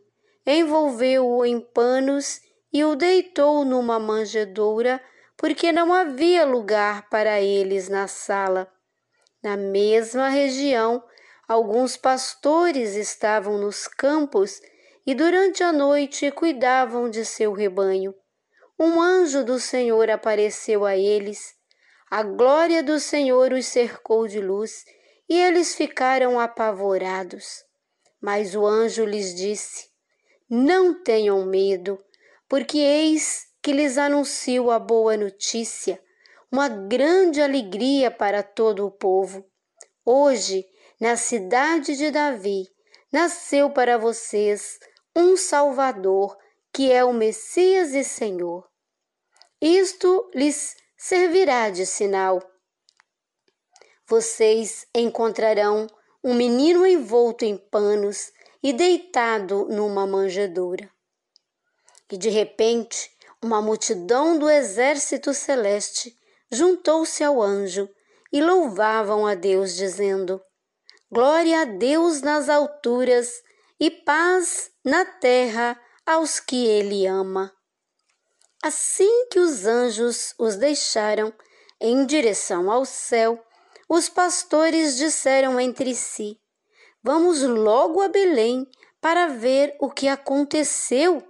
[0.45, 2.41] envolveu-o em panos
[2.73, 5.01] e o deitou numa manjedoura,
[5.37, 8.71] porque não havia lugar para eles na sala.
[9.43, 11.03] Na mesma região,
[11.51, 14.61] alguns pastores estavam nos campos
[15.05, 18.15] e durante a noite cuidavam de seu rebanho.
[18.79, 21.53] Um anjo do Senhor apareceu a eles.
[22.09, 24.85] A glória do Senhor os cercou de luz
[25.27, 27.65] e eles ficaram apavorados.
[28.21, 29.89] Mas o anjo lhes disse:
[30.49, 32.01] Não tenham medo,
[32.47, 36.01] porque eis que lhes anuncio a boa notícia,
[36.49, 39.45] uma grande alegria para todo o povo.
[40.05, 40.65] Hoje,
[41.01, 42.69] na cidade de Davi,
[43.11, 44.77] nasceu para vocês
[45.15, 46.37] um Salvador,
[46.71, 48.69] que é o Messias e Senhor.
[49.59, 52.39] Isto lhes servirá de sinal.
[54.07, 55.87] Vocês encontrarão
[56.23, 60.87] um menino envolto em panos e deitado numa manjedoura.
[62.11, 63.09] E de repente,
[63.41, 66.15] uma multidão do exército celeste
[66.51, 67.89] juntou-se ao anjo
[68.31, 70.39] e louvavam a Deus, dizendo:
[71.13, 73.43] Glória a Deus nas alturas
[73.77, 77.51] e paz na terra aos que ele ama.
[78.63, 81.33] Assim que os anjos os deixaram
[81.81, 83.43] em direção ao céu,
[83.89, 86.39] os pastores disseram entre si:
[87.03, 88.65] Vamos logo a Belém
[89.01, 91.21] para ver o que aconteceu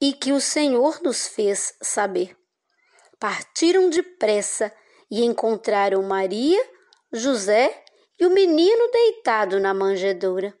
[0.00, 2.38] e que o Senhor nos fez saber.
[3.18, 4.72] Partiram depressa
[5.10, 6.64] e encontraram Maria,
[7.12, 7.83] José
[8.18, 10.54] e o menino deitado na manjedoura.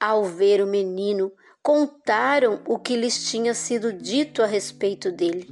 [0.00, 1.32] Ao ver o menino,
[1.62, 5.48] contaram o que lhes tinha sido dito a respeito dele.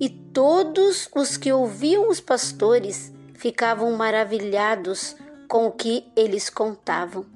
[0.00, 5.14] E todos os que ouviam os pastores ficavam maravilhados
[5.46, 7.26] com o que eles contavam.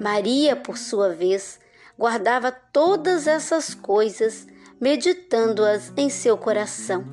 [0.00, 1.60] Maria, por sua vez,
[1.98, 4.46] guardava todas essas coisas,
[4.80, 7.04] meditando-as em seu coração.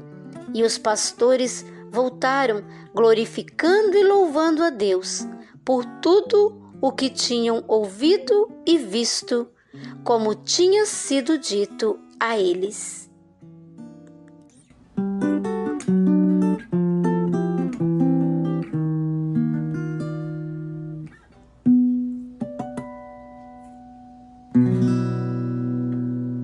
[0.53, 2.63] E os pastores voltaram
[2.93, 5.27] glorificando e louvando a Deus
[5.69, 9.47] por tudo o que tinham ouvido e visto,
[10.03, 13.07] como tinha sido dito a eles.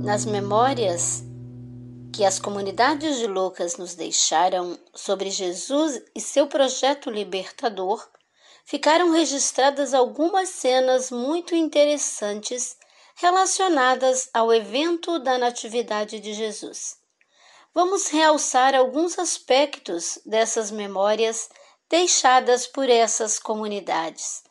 [0.03, 1.23] Nas memórias
[2.14, 8.07] que as comunidades de Lucas nos deixaram sobre Jesus e seu projeto libertador,
[8.66, 12.76] ficaram registradas algumas cenas muito interessantes
[13.16, 16.98] relacionadas ao evento da Natividade de Jesus.
[17.74, 21.50] Vamos realçar alguns aspectos dessas memórias
[21.90, 24.44] deixadas por essas comunidades.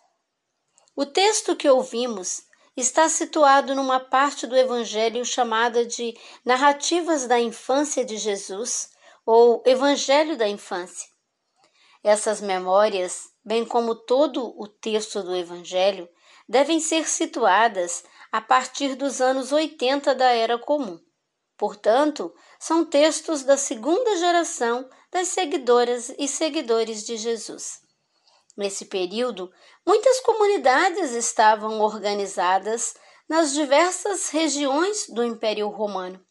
[0.95, 2.43] O texto que ouvimos
[2.77, 8.91] está situado numa parte do Evangelho chamada de Narrativas da Infância de Jesus
[9.27, 11.14] ou Evangelho da Infância.
[12.05, 16.09] Essas memórias bem como todo o texto do Evangelho,
[16.49, 20.99] devem ser situadas a partir dos anos 80 da Era Comum.
[21.57, 27.81] Portanto, são textos da segunda geração das seguidoras e seguidores de Jesus.
[28.57, 29.53] Nesse período,
[29.87, 32.95] muitas comunidades estavam organizadas
[33.29, 36.25] nas diversas regiões do Império Romano.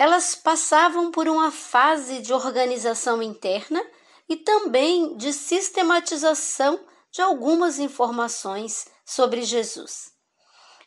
[0.00, 3.84] Elas passavam por uma fase de organização interna
[4.28, 6.78] e também de sistematização
[7.10, 10.12] de algumas informações sobre Jesus.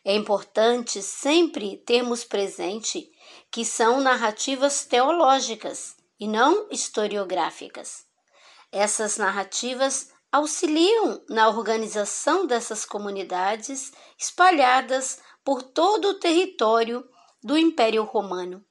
[0.02, 3.12] É importante sempre termos presente
[3.50, 8.06] que são narrativas teológicas e não historiográficas.
[8.72, 17.06] Essas narrativas auxiliam na organização dessas comunidades espalhadas por todo o território
[17.42, 18.64] do Império Romano.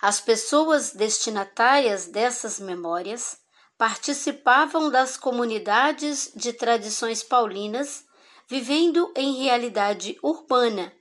[0.00, 3.38] As pessoas destinatárias dessas memórias
[3.78, 8.04] participavam das comunidades de tradições paulinas,
[8.48, 10.92] vivendo em realidade urbana,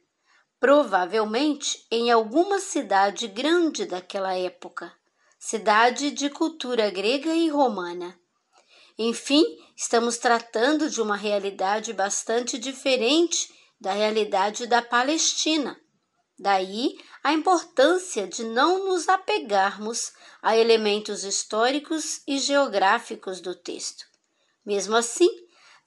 [0.59, 4.91] provavelmente em alguma cidade grande daquela época,
[5.37, 8.17] cidade de cultura grega e romana.
[8.97, 9.43] Enfim,
[9.75, 15.79] estamos tratando de uma realidade bastante diferente da realidade da Palestina.
[16.37, 24.05] Daí a importância de não nos apegarmos a elementos históricos e geográficos do texto.
[24.65, 25.29] Mesmo assim,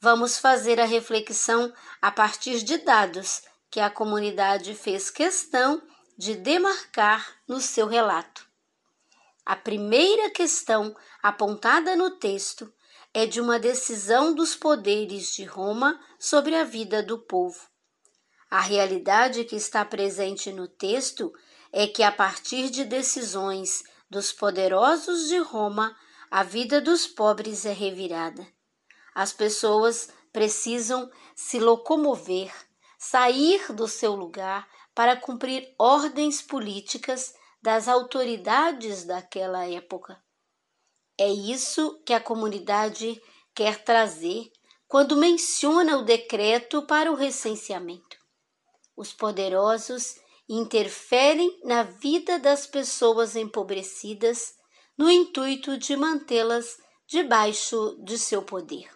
[0.01, 5.83] vamos fazer a reflexão a partir de dados que a comunidade fez questão
[6.17, 8.49] de demarcar no seu relato.
[9.45, 12.73] A primeira questão apontada no texto
[13.13, 17.59] é de uma decisão dos poderes de Roma sobre a vida do povo.
[18.51, 21.33] A realidade que está presente no texto
[21.71, 25.95] é que, a partir de decisões dos poderosos de Roma,
[26.31, 28.47] a vida dos pobres é revirada.
[29.15, 32.51] As pessoas precisam se locomover,
[32.99, 40.23] sair do seu lugar para cumprir ordens políticas das autoridades daquela época.
[41.19, 43.21] É isso que a comunidade
[43.55, 44.51] quer trazer
[44.87, 48.18] quando menciona o decreto para o recenseamento.
[48.99, 50.17] Os poderosos
[50.49, 54.57] interferem na vida das pessoas empobrecidas
[54.97, 58.91] no intuito de mantê-las debaixo de seu poder.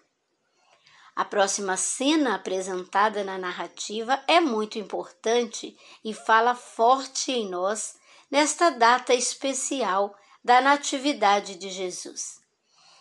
[1.15, 7.95] A próxima cena apresentada na narrativa é muito importante e fala forte em nós
[8.29, 12.41] nesta data especial da Natividade de Jesus.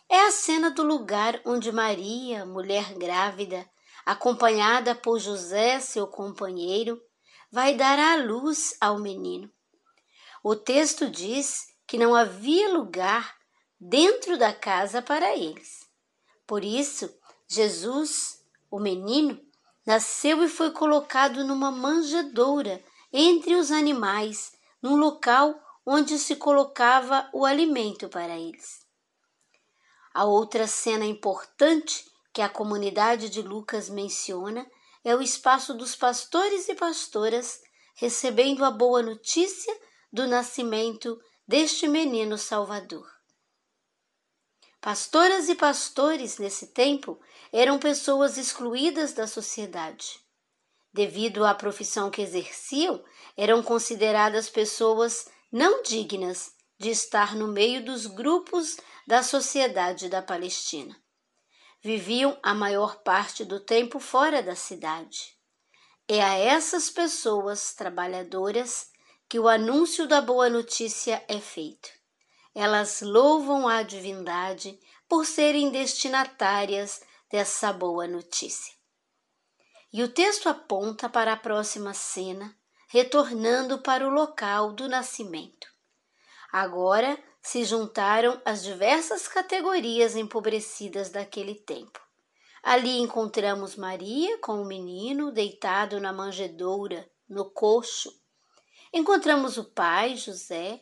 [0.07, 3.68] É a cena do lugar onde Maria, mulher grávida,
[4.06, 7.02] acompanhada por José, seu companheiro,
[7.52, 9.52] vai dar à luz ao menino.
[10.44, 13.36] O texto diz que não havia lugar
[13.80, 15.86] dentro da casa para eles.
[16.48, 17.14] Por isso,
[17.48, 19.40] Jesus, o menino,
[19.86, 27.45] nasceu e foi colocado numa manjedoura entre os animais, num local onde se colocava o
[27.45, 28.86] alimento para eles.
[30.14, 34.70] A outra cena importante que a comunidade de Lucas menciona
[35.03, 37.62] é o espaço dos pastores e pastoras
[37.95, 39.76] recebendo a boa notícia
[40.12, 43.08] do nascimento deste menino Salvador.
[44.80, 47.20] Pastoras e pastores nesse tempo
[47.52, 50.20] eram pessoas excluídas da sociedade.
[50.94, 53.03] Devido à profissão que exerciam,
[53.38, 61.01] eram consideradas pessoas não dignas de estar no meio dos grupos da sociedade da Palestina.
[61.84, 65.36] Viviam a maior parte do tempo fora da cidade.
[66.08, 68.91] É a essas pessoas trabalhadoras
[69.28, 71.90] que o anúncio da boa notícia é feito.
[72.53, 74.80] Elas louvam a divindade
[75.10, 77.02] por serem destinatárias
[77.32, 78.76] dessa boa notícia.
[79.91, 82.56] E o texto aponta para a próxima cena,
[82.90, 85.68] retornando para o local do nascimento.
[86.52, 91.99] Agora se juntaram as diversas categorias empobrecidas daquele tempo.
[92.61, 98.22] Ali encontramos Maria com o menino deitado na manjedoura, no coxo,
[98.93, 100.81] Encontramos o pai, José,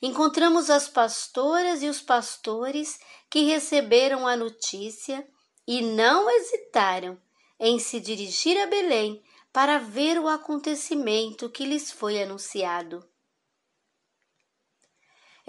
[0.00, 5.26] encontramos as pastoras e os pastores que receberam a notícia
[5.66, 7.20] e não hesitaram
[7.58, 9.22] em se dirigir a Belém
[9.52, 13.06] para ver o acontecimento que lhes foi anunciado.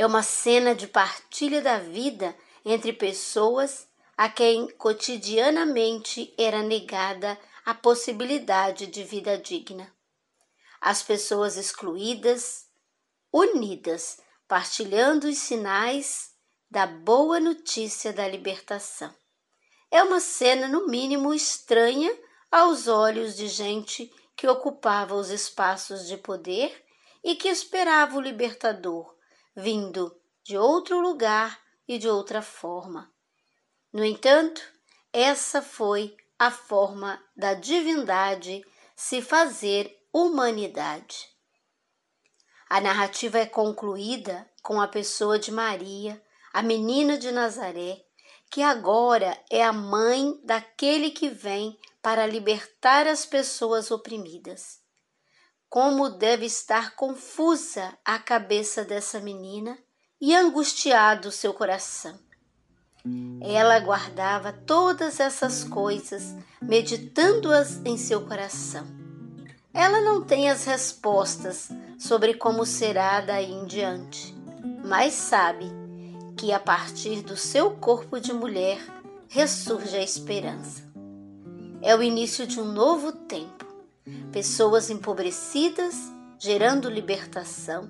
[0.02, 3.88] É uma cena de partilha da vida entre pessoas
[4.18, 9.94] a quem cotidianamente era negada a possibilidade de vida digna
[10.82, 12.65] as pessoas excluídas,
[13.32, 16.32] unidas, partilhando os sinais
[16.68, 19.14] da boa notícia da libertação.
[19.91, 22.11] É uma cena, no mínimo, estranha
[22.52, 26.84] aos olhos de gente que ocupava os espaços de poder
[27.23, 29.20] e que esperava o libertador,
[29.56, 33.11] vindo de outro lugar e de outra forma.
[33.91, 34.61] No entanto,
[35.11, 38.64] essa foi a forma da divindade
[38.95, 41.30] se fazer humanidade.
[42.69, 46.22] A narrativa é concluída com a pessoa de Maria,
[46.53, 48.03] a menina de Nazaré,
[48.49, 54.80] que agora é a mãe daquele que vem para libertar as pessoas oprimidas.
[55.72, 59.77] Como deve estar confusa a cabeça dessa menina
[60.19, 62.19] e angustiado seu coração.
[63.39, 68.85] Ela guardava todas essas coisas, meditando-as em seu coração.
[69.73, 74.35] Ela não tem as respostas sobre como será daí em diante,
[74.84, 75.72] mas sabe
[76.35, 78.77] que a partir do seu corpo de mulher
[79.30, 80.84] ressurge a esperança.
[81.81, 83.60] É o início de um novo tempo.
[84.32, 85.95] Pessoas empobrecidas
[86.40, 87.88] gerando libertação,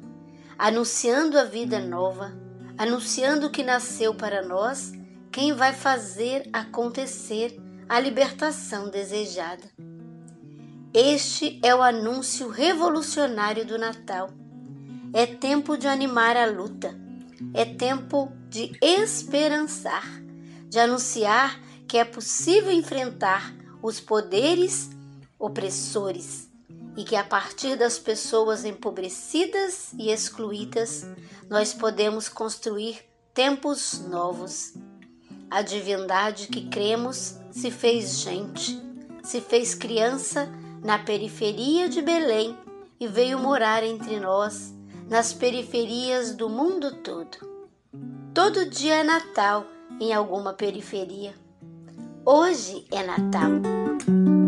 [0.57, 2.33] anunciando a vida nova,
[2.77, 4.91] anunciando que nasceu para nós
[5.31, 7.57] quem vai fazer acontecer
[7.87, 9.63] a libertação desejada.
[10.93, 14.29] Este é o anúncio revolucionário do Natal.
[15.13, 16.93] É tempo de animar a luta.
[17.53, 20.05] É tempo de esperançar,
[20.67, 21.57] de anunciar
[21.87, 24.89] que é possível enfrentar os poderes
[25.41, 26.49] opressores
[26.95, 31.05] e que a partir das pessoas empobrecidas e excluídas
[31.49, 32.99] nós podemos construir
[33.33, 34.73] tempos novos.
[35.49, 38.81] A divindade que cremos se fez gente,
[39.23, 40.47] se fez criança
[40.81, 42.57] na periferia de Belém
[42.99, 44.73] e veio morar entre nós,
[45.09, 47.37] nas periferias do mundo todo.
[48.33, 49.65] Todo dia é Natal
[49.99, 51.33] em alguma periferia.
[52.25, 54.40] Hoje é Natal.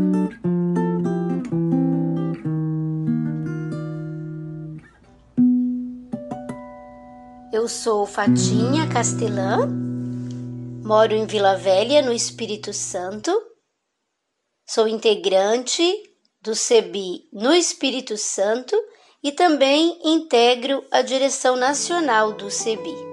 [7.53, 9.69] Eu sou Fatinha Castelã,
[10.83, 13.31] moro em Vila Velha, no Espírito Santo.
[14.67, 15.83] Sou integrante
[16.41, 18.75] do CEBI no Espírito Santo
[19.21, 23.12] e também integro a direção nacional do CEBI.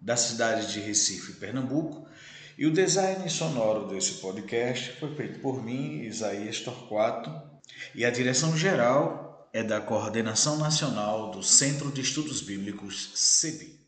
[0.00, 2.06] da cidade de Recife, Pernambuco,
[2.56, 7.30] e o design sonoro desse podcast foi feito por mim, Isaías Torquato,
[7.94, 13.78] e a direção geral é da Coordenação Nacional do Centro de Estudos Bíblicos, CEBI.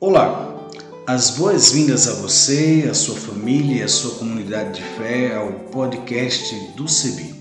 [0.00, 0.68] Olá,
[1.06, 6.54] as boas-vindas a você, a sua família e a sua comunidade de fé ao podcast
[6.76, 7.34] do CEBI.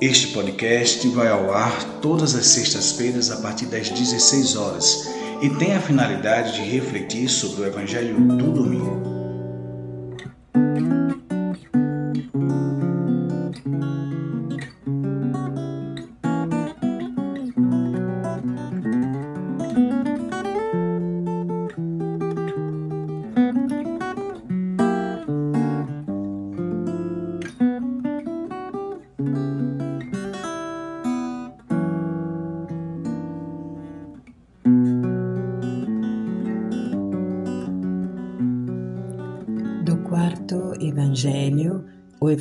[0.00, 5.06] Este podcast vai ao ar todas as sextas-feiras a partir das 16 horas
[5.42, 9.11] e tem a finalidade de refletir sobre o Evangelho do domingo.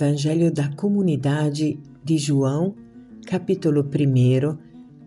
[0.02, 2.74] Evangelho da comunidade de João,
[3.28, 4.58] capítulo 1,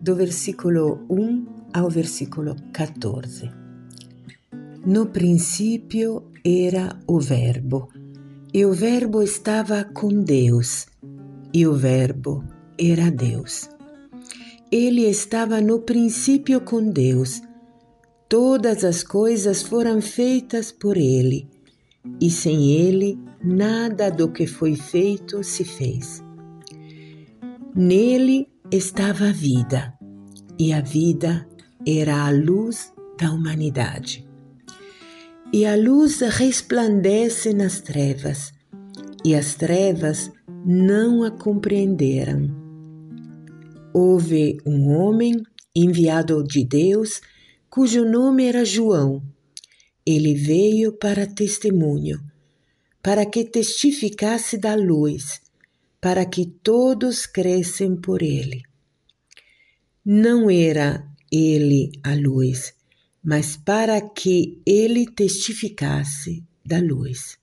[0.01, 3.51] do versículo 1 ao versículo 14.
[4.85, 7.89] No princípio era o Verbo,
[8.53, 10.87] e o Verbo estava com Deus,
[11.53, 12.45] e o Verbo
[12.79, 13.69] era Deus.
[14.71, 17.41] Ele estava no princípio com Deus.
[18.29, 21.49] Todas as coisas foram feitas por ele,
[22.21, 26.23] e sem ele nada do que foi feito se fez.
[27.75, 29.93] Nele estava a vida,
[30.57, 31.47] e a vida
[31.85, 34.27] era a luz da humanidade.
[35.53, 38.51] E a luz resplandece nas trevas,
[39.23, 40.31] e as trevas
[40.65, 42.49] não a compreenderam.
[43.93, 45.41] Houve um homem
[45.75, 47.21] enviado de Deus,
[47.69, 49.21] cujo nome era João.
[50.05, 52.19] Ele veio para testemunho,
[53.05, 55.39] para que testificasse da luz,
[56.01, 58.63] para que todos crescem por ele.
[60.03, 62.73] Não era ele a luz,
[63.23, 67.37] mas para que ele testificasse da luz.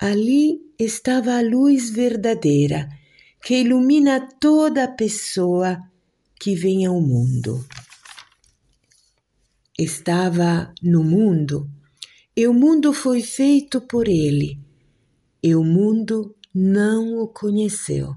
[0.00, 2.88] Ali estava a luz verdadeira,
[3.44, 5.78] que ilumina toda pessoa
[6.40, 7.64] que vem ao mundo.
[9.78, 11.70] Estava no mundo,
[12.36, 14.58] e o mundo foi feito por ele,
[15.42, 18.14] e o mundo não o conheceu.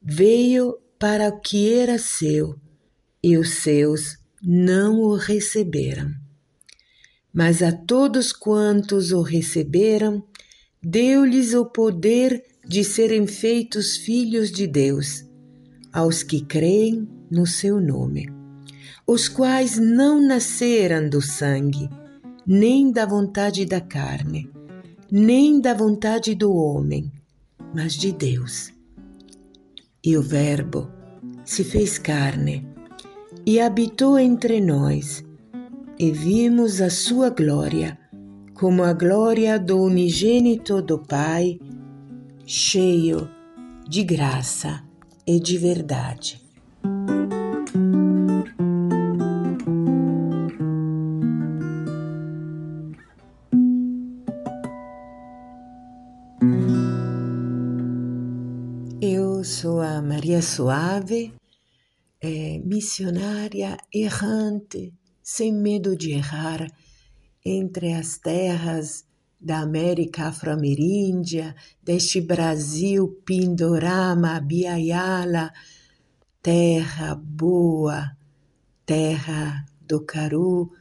[0.00, 2.58] Veio para o que era seu,
[3.22, 6.10] e os seus não o receberam.
[7.32, 10.24] Mas a todos quantos o receberam,
[10.82, 15.24] deu-lhes o poder de serem feitos filhos de Deus,
[15.92, 18.28] aos que creem no seu nome,
[19.06, 21.88] os quais não nasceram do sangue,
[22.46, 24.48] nem da vontade da carne,
[25.10, 27.10] nem da vontade do homem,
[27.74, 28.72] mas de Deus.
[30.04, 30.88] E o Verbo
[31.44, 32.64] se fez carne
[33.44, 35.24] e habitou entre nós,
[35.98, 37.98] e vimos a sua glória,
[38.54, 41.58] como a glória do unigênito do Pai,
[42.46, 43.28] cheio
[43.88, 44.84] de graça
[45.26, 46.40] e de verdade.
[60.16, 61.34] Maria Suave,
[62.22, 66.66] é, missionária errante, sem medo de errar,
[67.44, 69.04] entre as terras
[69.38, 75.52] da América Afro-Ameríndia, deste Brasil Pindorama, Biayala,
[76.40, 78.16] terra boa,
[78.86, 80.72] terra do Caru,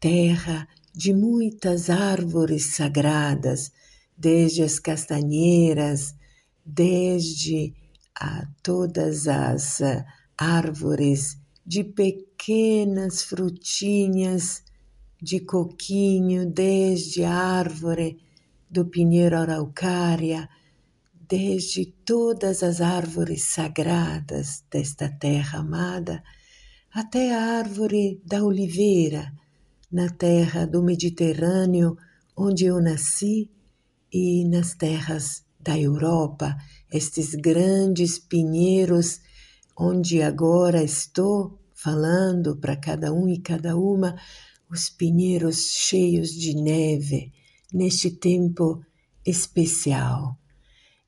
[0.00, 3.70] terra de muitas árvores sagradas,
[4.18, 6.12] desde as castanheiras,
[6.66, 7.72] desde
[8.20, 9.80] a todas as
[10.36, 14.62] árvores de pequenas frutinhas
[15.20, 18.18] de coquinho, desde a árvore
[18.70, 20.48] do pinheiro araucária,
[21.28, 26.22] desde todas as árvores sagradas desta terra amada,
[26.92, 29.32] até a árvore da oliveira,
[29.90, 31.96] na terra do Mediterrâneo,
[32.36, 33.50] onde eu nasci,
[34.12, 36.56] e nas terras da Europa,
[36.92, 39.20] estes grandes pinheiros,
[39.76, 44.16] onde agora estou falando para cada um e cada uma,
[44.70, 47.32] os pinheiros cheios de neve
[47.72, 48.84] neste tempo
[49.24, 50.38] especial.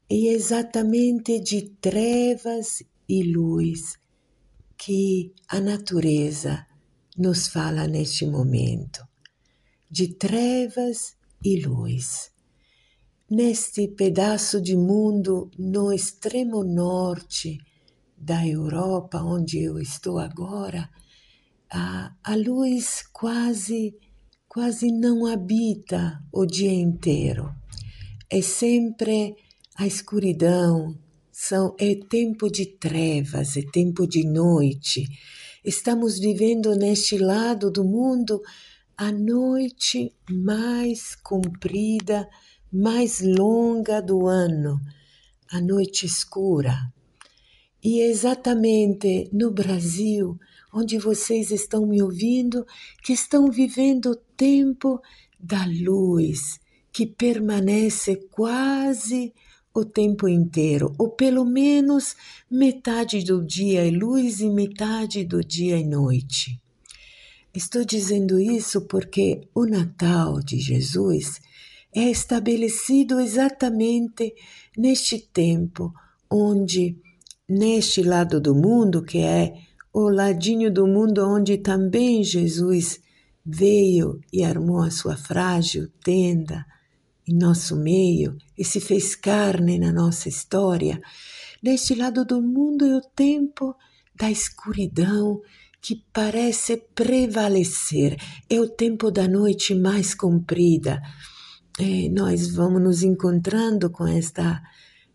[0.08, 3.98] E exatamente de trevas e luz
[4.76, 6.66] que a natureza
[7.16, 9.06] nos fala neste momento.
[9.90, 12.31] De trevas e luz.
[13.34, 17.56] Neste pedaço de mundo no extremo norte
[18.14, 20.86] da Europa, onde eu estou agora,
[21.70, 23.96] a, a luz quase,
[24.46, 27.50] quase não habita o dia inteiro.
[28.28, 29.34] É sempre
[29.76, 30.94] a escuridão,
[31.30, 35.06] são, é tempo de trevas, é tempo de noite.
[35.64, 38.42] Estamos vivendo neste lado do mundo
[38.94, 42.28] a noite mais comprida,
[42.72, 44.80] mais longa do ano,
[45.50, 46.90] a noite escura.
[47.84, 50.38] E é exatamente no Brasil
[50.72, 52.66] onde vocês estão me ouvindo,
[53.02, 55.00] que estão vivendo o tempo
[55.38, 56.58] da luz,
[56.90, 59.34] que permanece quase
[59.74, 62.14] o tempo inteiro, ou pelo menos
[62.50, 66.60] metade do dia é luz e metade do dia é noite.
[67.54, 71.40] Estou dizendo isso porque o Natal de Jesus
[71.94, 74.34] é estabelecido exatamente
[74.76, 75.92] neste tempo
[76.30, 76.96] onde,
[77.48, 79.54] neste lado do mundo, que é
[79.92, 83.00] o ladinho do mundo onde também Jesus
[83.44, 86.64] veio e armou a sua frágil tenda
[87.28, 91.00] em nosso meio e se fez carne na nossa história.
[91.62, 93.76] Neste lado do mundo é o tempo
[94.14, 95.40] da escuridão
[95.80, 98.16] que parece prevalecer,
[98.48, 101.02] é o tempo da noite mais comprida.
[101.84, 104.62] E nós vamos nos encontrando com esta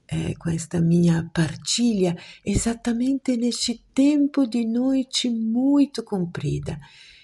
[0.06, 6.77] é, com esta minha partilha exatamente neste tempo de noite muito comprida,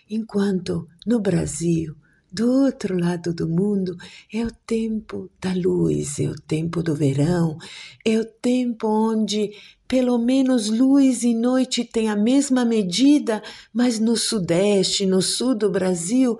[0.09, 1.93] enquanto no Brasil,
[2.31, 3.97] do outro lado do mundo,
[4.33, 7.57] é o tempo da luz, é o tempo do verão,
[8.05, 9.51] é o tempo onde
[9.85, 13.43] pelo menos luz e noite têm a mesma medida,
[13.73, 16.39] mas no Sudeste, no Sul do Brasil,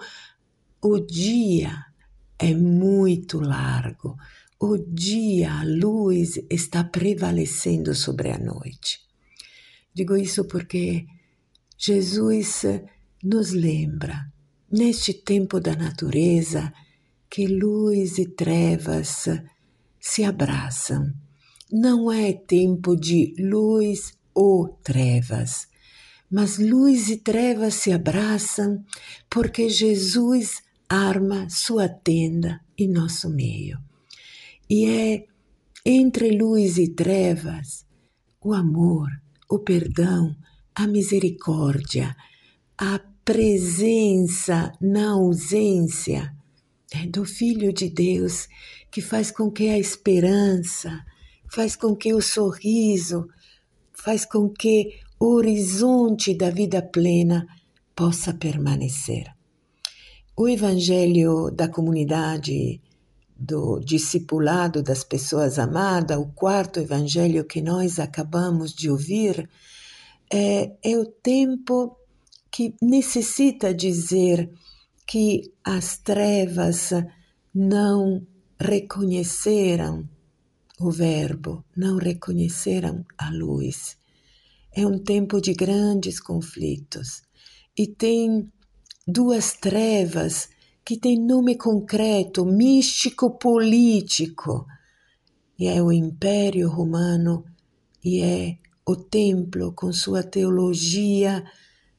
[0.82, 1.93] o dia
[2.44, 4.18] é muito largo
[4.66, 9.00] o dia, a luz está prevalecendo sobre a noite.
[9.94, 11.06] Digo isso porque
[11.78, 12.64] Jesus
[13.22, 14.26] nos lembra,
[14.72, 16.72] neste tempo da natureza,
[17.30, 19.26] que luz e trevas
[20.00, 21.14] se abraçam.
[21.70, 25.68] Não é tempo de luz ou trevas,
[26.32, 28.82] mas luz e trevas se abraçam
[29.30, 33.80] porque Jesus arma sua tenda em nosso meio.
[34.70, 35.26] E é
[35.86, 37.86] entre luz e trevas
[38.42, 39.10] o amor,
[39.50, 40.36] o perdão,
[40.76, 42.16] a misericórdia,
[42.78, 46.36] a presença na ausência
[46.94, 48.48] é, do Filho de Deus
[48.92, 51.04] que faz com que a esperança,
[51.50, 53.28] faz com que o sorriso,
[53.94, 57.48] faz com que o horizonte da vida plena
[57.96, 59.32] possa permanecer.
[60.36, 62.82] O Evangelho da comunidade
[63.38, 69.48] do discipulado das pessoas amadas, o quarto evangelho que nós acabamos de ouvir,
[70.32, 71.96] é, é o tempo
[72.50, 74.50] que necessita dizer
[75.06, 76.90] que as trevas
[77.54, 78.26] não
[78.60, 80.10] reconheceram
[80.80, 83.98] o Verbo, não reconheceram a luz.
[84.72, 87.22] É um tempo de grandes conflitos
[87.78, 88.52] e tem
[89.08, 90.50] duas trevas
[90.86, 94.68] que têm nome concreto, místico-político.
[95.58, 97.44] E é o Império Romano
[98.04, 101.44] e é o templo com sua teologia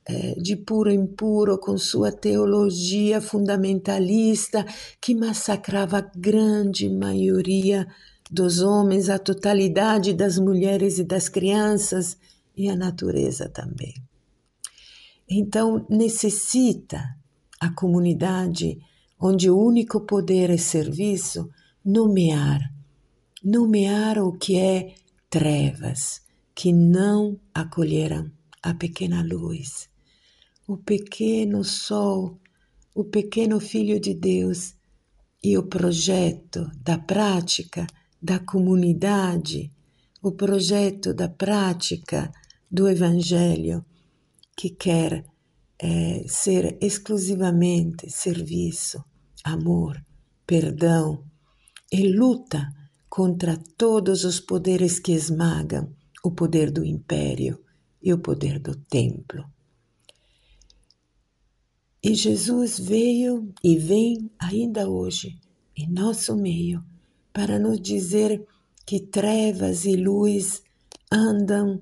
[0.06, 4.66] eh, de puro em puro, com sua teologia fundamentalista
[5.00, 7.88] que massacrava a grande maioria
[8.30, 12.18] dos homens, a totalidade das mulheres e das crianças
[12.56, 13.94] e a natureza também.
[15.28, 17.16] Então, necessita
[17.58, 18.78] a comunidade
[19.18, 21.48] onde o único poder é serviço
[21.84, 22.60] nomear,
[23.42, 24.94] nomear o que é
[25.30, 26.20] trevas,
[26.54, 28.30] que não acolheram
[28.62, 29.88] a pequena luz,
[30.66, 32.38] o pequeno sol,
[32.94, 34.74] o pequeno Filho de Deus
[35.42, 37.86] e o projeto da prática
[38.22, 39.72] da comunidade,
[40.22, 42.32] o projeto da prática
[42.70, 43.84] do Evangelho
[44.56, 45.24] que quer
[45.78, 49.04] é, ser exclusivamente serviço,
[49.42, 50.02] amor,
[50.46, 51.24] perdão
[51.92, 52.68] e luta
[53.08, 57.62] contra todos os poderes que esmagam o poder do império
[58.02, 59.44] e o poder do templo.
[62.02, 65.38] E Jesus veio e vem ainda hoje
[65.76, 66.84] em nosso meio
[67.32, 68.46] para nos dizer
[68.86, 70.62] que trevas e luz
[71.10, 71.80] andam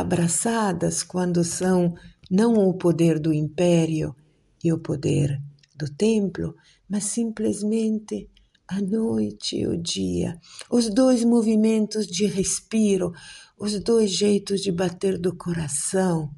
[0.00, 1.94] abraçadas quando são
[2.30, 4.14] não o poder do império
[4.62, 5.40] e o poder
[5.76, 6.54] do templo,
[6.88, 8.30] mas simplesmente
[8.66, 10.38] a noite e o dia,
[10.70, 13.12] os dois movimentos de respiro,
[13.58, 16.30] os dois jeitos de bater do coração.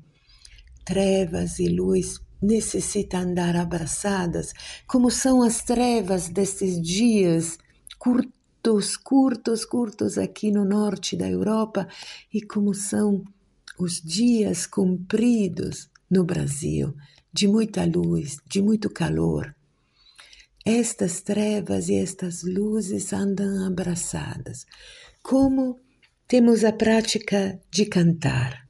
[0.85, 4.53] Trevas e luz necessitam andar abraçadas,
[4.87, 7.59] como são as trevas destes dias
[7.99, 11.89] curtos, curtos, curtos aqui no norte da Europa
[12.33, 13.25] e como são
[13.79, 16.95] os dias compridos no Brasil,
[17.33, 19.55] de muita luz, de muito calor.
[20.65, 24.67] Estas trevas e estas luzes andam abraçadas,
[25.23, 25.79] como
[26.27, 28.67] temos a prática de cantar,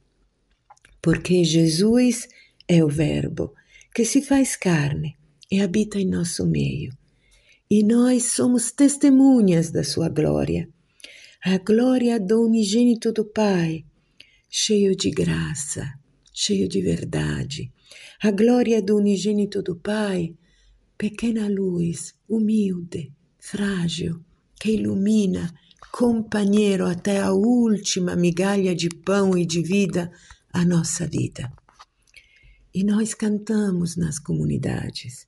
[1.01, 2.27] porque Jesus
[2.67, 3.53] é o Verbo
[3.95, 5.15] que se faz carne
[5.49, 6.91] e habita em nosso meio,
[7.69, 10.69] e nós somos testemunhas da sua glória,
[11.43, 13.85] a glória do unigênito do Pai
[14.49, 15.93] cheio de graça,
[16.33, 17.71] cheio de verdade.
[18.21, 20.35] A glória do unigênito do Pai,
[20.97, 24.19] pequena luz, humilde, frágil,
[24.59, 25.53] que ilumina,
[25.91, 30.11] companheiro até a última migalha de pão e de vida,
[30.51, 31.51] a nossa vida.
[32.73, 35.27] E nós cantamos nas comunidades.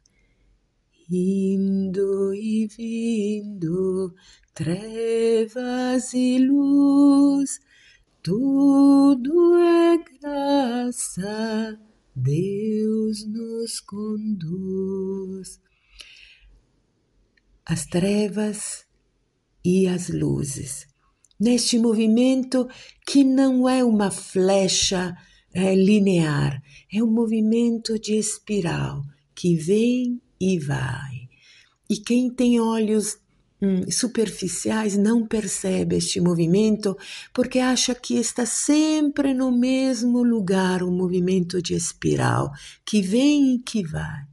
[1.12, 4.14] Indo e vindo,
[4.54, 7.60] trevas e luz,
[8.22, 11.80] tudo é graça,
[12.16, 15.60] Deus nos conduz.
[17.66, 18.86] As trevas
[19.64, 20.88] e as luzes.
[21.40, 22.68] Neste movimento
[23.08, 25.16] que não é uma flecha
[25.54, 26.62] é, linear,
[26.94, 29.02] é um movimento de espiral
[29.34, 31.30] que vem e vai.
[31.90, 33.18] E quem tem olhos
[33.92, 36.98] superficiais não percebe este movimento
[37.34, 42.52] porque acha que está sempre no mesmo lugar um movimento de espiral
[42.86, 44.24] que vem e que vai.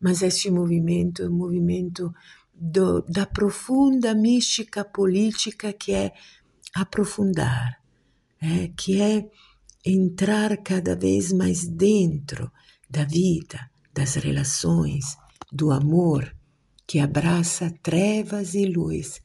[0.00, 2.14] Mas este movimento é um movimento
[2.54, 6.12] do, da profunda mística política que é
[6.72, 7.80] aprofundar,
[8.40, 9.28] é, que é
[9.84, 12.50] entrar cada vez mais dentro
[12.88, 15.16] da vida, das relações,
[15.50, 16.37] do amor
[16.88, 19.20] que abraça trevas e luz,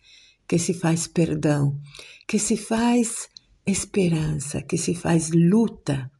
[0.45, 1.79] que se faz perdão,
[2.27, 3.29] que se faz
[3.65, 6.11] esperança, que se faz luta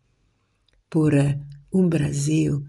[0.89, 1.37] por eh,
[1.73, 2.63] um Brasil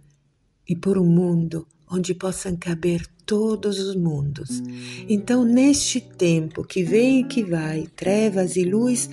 [0.69, 4.61] e por um mundo onde possam caber todos os mundos.
[5.09, 9.09] Então, neste tempo que vem e que vai, trevas e luz,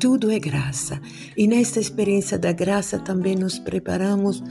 [0.00, 0.98] tudo é graça.
[1.36, 4.42] E nesta experiência da graça também nos preparamos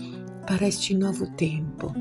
[0.45, 1.95] para este novo tempo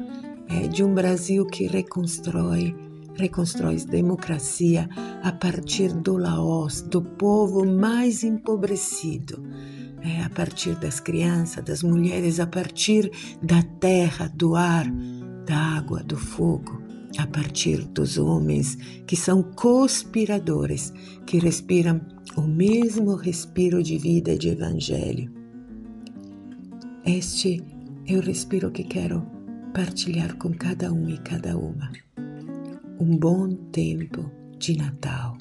[0.50, 2.74] é, de um Brasil que reconstrói,
[3.14, 4.88] reconstrói democracia
[5.22, 9.42] a partir do Laos, do povo mais empobrecido,
[10.02, 13.10] é, a partir das crianças, das mulheres, a partir
[13.40, 14.90] da terra, do ar,
[15.46, 16.82] da água, do fogo,
[17.16, 20.92] a partir dos homens que são conspiradores,
[21.26, 22.00] que respiram
[22.36, 25.32] o mesmo respiro de vida e de evangelho.
[27.04, 27.62] Este
[28.06, 29.39] é o respiro que quero
[29.72, 31.92] partilhar com cada um e cada uma.
[32.98, 35.38] Um bom tempo de Natal,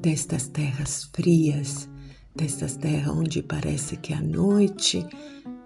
[0.00, 1.88] destas terras frias,
[2.34, 5.06] destas terras onde parece que a noite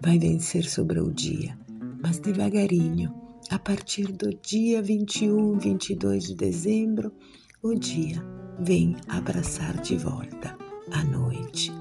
[0.03, 1.59] vai vencer sobre o dia,
[2.03, 3.12] mas devagarinho,
[3.51, 7.12] a partir do dia 21, 22 de dezembro,
[7.62, 8.23] o dia
[8.61, 10.57] vem abraçar de volta
[10.93, 11.73] a noite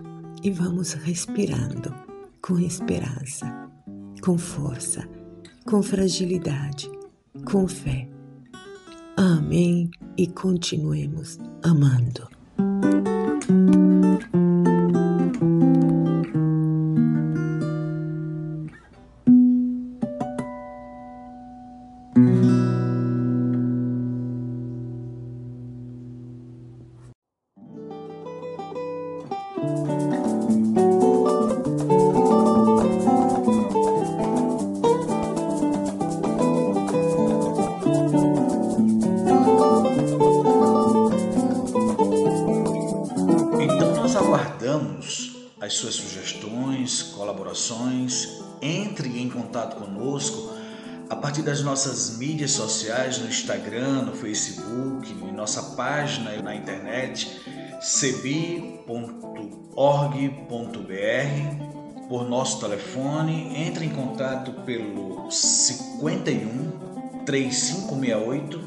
[0.42, 1.94] e vamos respirando
[2.42, 3.70] com esperança,
[4.24, 5.08] com força,
[5.66, 6.90] com fragilidade,
[7.46, 8.08] com fé.
[9.16, 12.28] Amém e continuemos amando.
[51.32, 57.40] Partir das nossas mídias sociais, no Instagram, no Facebook, em nossa página na internet,
[57.80, 58.90] cebi.org.br,
[62.10, 63.66] por nosso telefone.
[63.66, 68.60] Entre em contato pelo 51 3568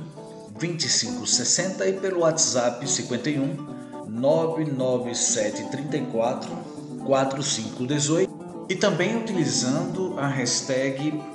[0.58, 6.50] 2560 e pelo WhatsApp 51 99734
[7.04, 11.34] 4518 e também utilizando a hashtag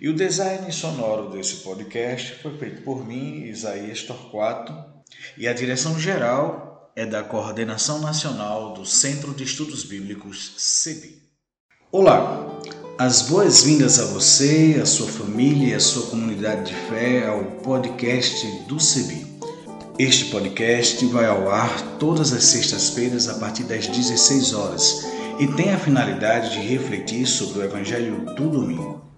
[0.00, 4.72] e o design sonoro desse podcast foi feito por mim, Isaías Torquato,
[5.36, 11.20] e a direção geral é da Coordenação Nacional do Centro de Estudos Bíblicos, CEBI.
[11.92, 12.60] Olá,
[12.98, 18.46] as boas-vindas a você, a sua família e a sua comunidade de fé ao podcast
[18.66, 19.26] do CEBI.
[19.98, 25.06] Este podcast vai ao ar todas as sextas-feiras a partir das 16 horas
[25.38, 29.09] e tem a finalidade de refletir sobre o Evangelho do domingo.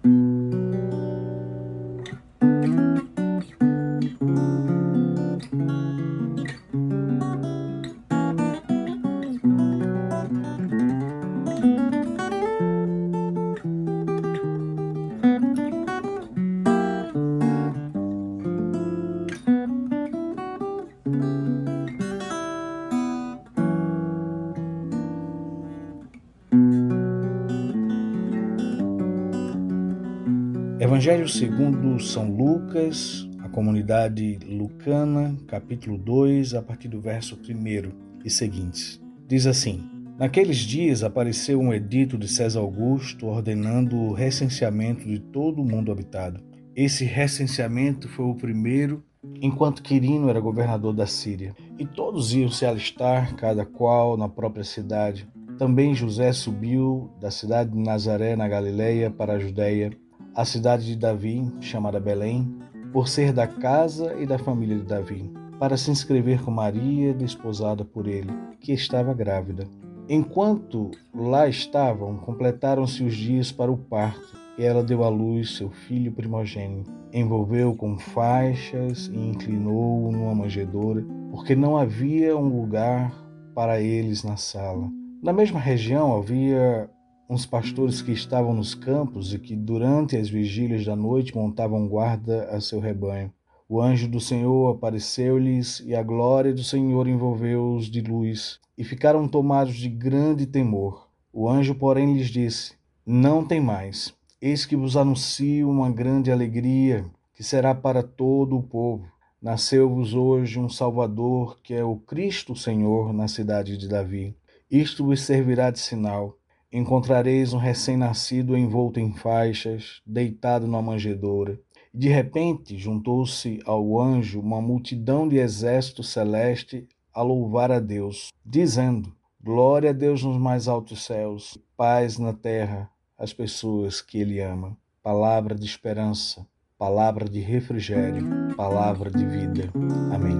[31.23, 38.29] Evangelho segundo São Lucas, a comunidade lucana, capítulo 2, a partir do verso 1 e
[38.29, 39.01] seguintes.
[39.27, 45.61] Diz assim: Naqueles dias apareceu um edito de César Augusto ordenando o recenseamento de todo
[45.61, 46.41] o mundo habitado.
[46.75, 49.01] Esse recenseamento foi o primeiro
[49.41, 51.55] enquanto Quirino era governador da Síria.
[51.79, 55.27] E todos iam se alistar, cada qual na própria cidade.
[55.57, 59.91] Também José subiu da cidade de Nazaré, na Galileia, para a Judéia
[60.35, 62.57] a cidade de Davi, chamada Belém,
[62.91, 67.85] por ser da casa e da família de Davi, para se inscrever com Maria, desposada
[67.85, 69.67] por ele, que estava grávida.
[70.09, 75.69] Enquanto lá estavam, completaram-se os dias para o parto, e ela deu à luz seu
[75.69, 76.91] filho primogênito.
[77.11, 83.13] Envolveu com faixas e inclinou-o numa manjedoura, porque não havia um lugar
[83.55, 84.89] para eles na sala.
[85.21, 86.89] Na mesma região havia
[87.29, 92.45] uns pastores que estavam nos campos e que durante as vigílias da noite montavam guarda
[92.45, 93.31] a seu rebanho.
[93.67, 99.27] O anjo do Senhor apareceu-lhes e a glória do Senhor envolveu-os de luz, e ficaram
[99.27, 101.07] tomados de grande temor.
[101.31, 102.73] O anjo, porém, lhes disse:
[103.05, 104.13] Não tem mais.
[104.41, 109.07] Eis que vos anuncio uma grande alegria, que será para todo o povo.
[109.41, 114.35] Nasceu-vos hoje um Salvador, que é o Cristo Senhor, na cidade de Davi.
[114.69, 116.37] Isto vos servirá de sinal
[116.73, 121.59] encontrareis um recém-nascido envolto em faixas, deitado numa manjedoura.
[121.93, 129.13] De repente juntou-se ao anjo uma multidão de exército celeste a louvar a Deus, dizendo:
[129.41, 134.75] Glória a Deus nos mais altos céus, paz na terra às pessoas que Ele ama.
[135.03, 136.47] Palavra de esperança,
[136.77, 139.71] palavra de refrigério, palavra de vida.
[140.11, 140.37] Amém.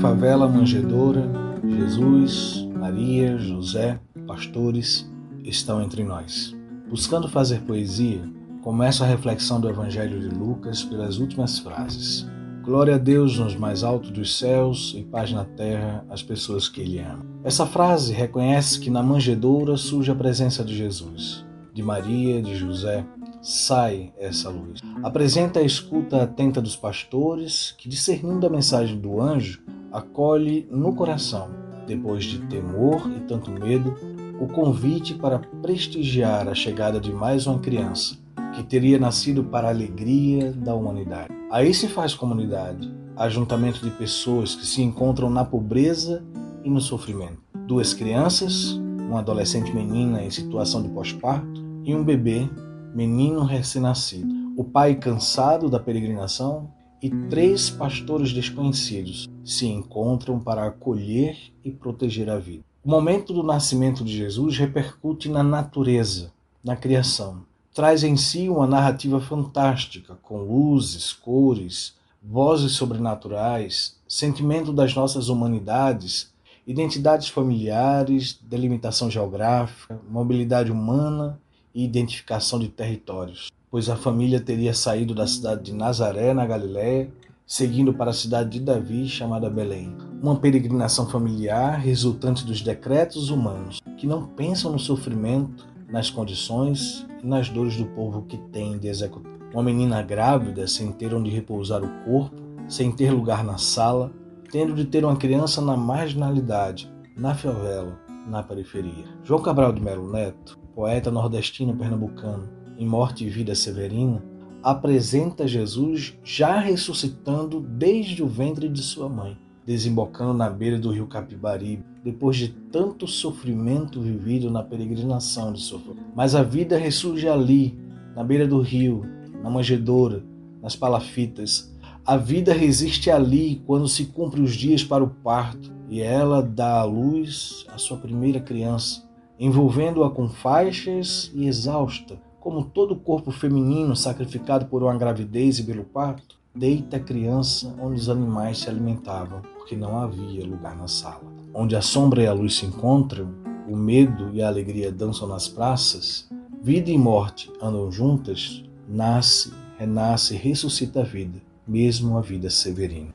[0.00, 1.28] Favela manjedoura,
[1.64, 3.98] Jesus, Maria, José,
[4.28, 5.10] pastores
[5.42, 6.56] estão entre nós.
[6.88, 8.22] Buscando fazer poesia,
[8.62, 12.28] começo a reflexão do Evangelho de Lucas pelas últimas frases.
[12.62, 16.80] Glória a Deus nos mais altos dos céus e paz na terra às pessoas que
[16.80, 17.26] Ele ama.
[17.42, 21.44] Essa frase reconhece que na manjedoura surge a presença de Jesus,
[21.74, 23.04] de Maria, de José,
[23.48, 24.82] sai essa luz.
[25.02, 31.48] Apresenta a escuta atenta dos pastores que, discernindo a mensagem do anjo, acolhe no coração,
[31.86, 33.96] depois de temor e tanto medo,
[34.38, 38.18] o convite para prestigiar a chegada de mais uma criança,
[38.54, 41.32] que teria nascido para a alegria da humanidade.
[41.50, 46.22] Aí se faz comunidade, ajuntamento de pessoas que se encontram na pobreza
[46.62, 47.38] e no sofrimento.
[47.66, 48.72] Duas crianças,
[49.08, 52.46] uma adolescente menina em situação de pós-parto e um bebê,
[52.94, 54.52] menino recém-nascido.
[54.56, 62.28] O pai cansado da peregrinação e três pastores desconhecidos se encontram para acolher e proteger
[62.28, 62.64] a vida.
[62.84, 66.32] O momento do nascimento de Jesus repercute na natureza,
[66.62, 67.42] na criação.
[67.72, 76.32] Traz em si uma narrativa fantástica, com luzes, cores, vozes sobrenaturais, sentimento das nossas humanidades,
[76.66, 81.38] identidades familiares, delimitação geográfica, mobilidade humana
[81.78, 87.10] e identificação de territórios pois a família teria saído da cidade de Nazaré, na Galiléia,
[87.46, 89.94] seguindo para a cidade de Davi, chamada Belém.
[90.22, 97.26] Uma peregrinação familiar resultante dos decretos humanos, que não pensam no sofrimento, nas condições e
[97.26, 99.32] nas dores do povo que tem de executar.
[99.52, 102.36] Uma menina grávida, sem ter onde repousar o corpo,
[102.68, 104.12] sem ter lugar na sala,
[104.50, 109.06] tendo de ter uma criança na marginalidade, na favela, na periferia.
[109.24, 112.48] João Cabral de Melo Neto, poeta nordestino pernambucano,
[112.78, 114.22] em Morte e Vida Severina,
[114.62, 119.36] apresenta Jesus já ressuscitando desde o ventre de sua mãe,
[119.66, 125.80] desembocando na beira do rio Capibaribe, depois de tanto sofrimento vivido na peregrinação de sua
[125.80, 126.06] família.
[126.14, 127.76] Mas a vida ressurge ali,
[128.14, 129.04] na beira do rio,
[129.42, 130.22] na manjedoura,
[130.62, 131.76] nas palafitas.
[132.06, 136.78] A vida resiste ali quando se cumpre os dias para o parto e ela dá
[136.78, 139.07] à luz a sua primeira criança,
[139.38, 145.84] envolvendo-a com faixas e exausta, como todo corpo feminino sacrificado por uma gravidez e pelo
[145.84, 151.22] parto, deita a criança onde os animais se alimentavam, porque não havia lugar na sala.
[151.54, 153.28] Onde a sombra e a luz se encontram,
[153.68, 156.28] o medo e a alegria dançam nas praças,
[156.62, 163.14] vida e morte andam juntas, nasce, renasce e ressuscita a vida, mesmo a vida severina.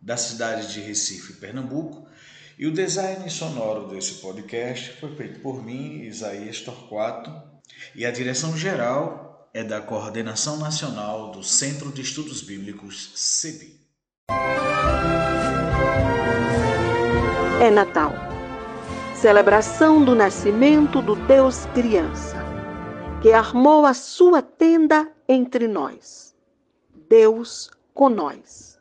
[0.00, 2.08] da cidade de Recife, Pernambuco,
[2.58, 7.30] e o design sonoro desse podcast foi feito por mim, Isaías Torquato,
[7.94, 13.80] e a direção geral é da Coordenação Nacional do Centro de Estudos Bíblicos, CEBI.
[17.60, 18.12] É Natal.
[19.14, 22.36] Celebração do nascimento do Deus criança,
[23.20, 26.34] que armou a sua tenda entre nós.
[27.08, 28.79] Deus com nós.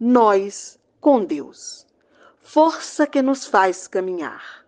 [0.00, 1.88] Nós com Deus
[2.48, 4.64] força que nos faz caminhar.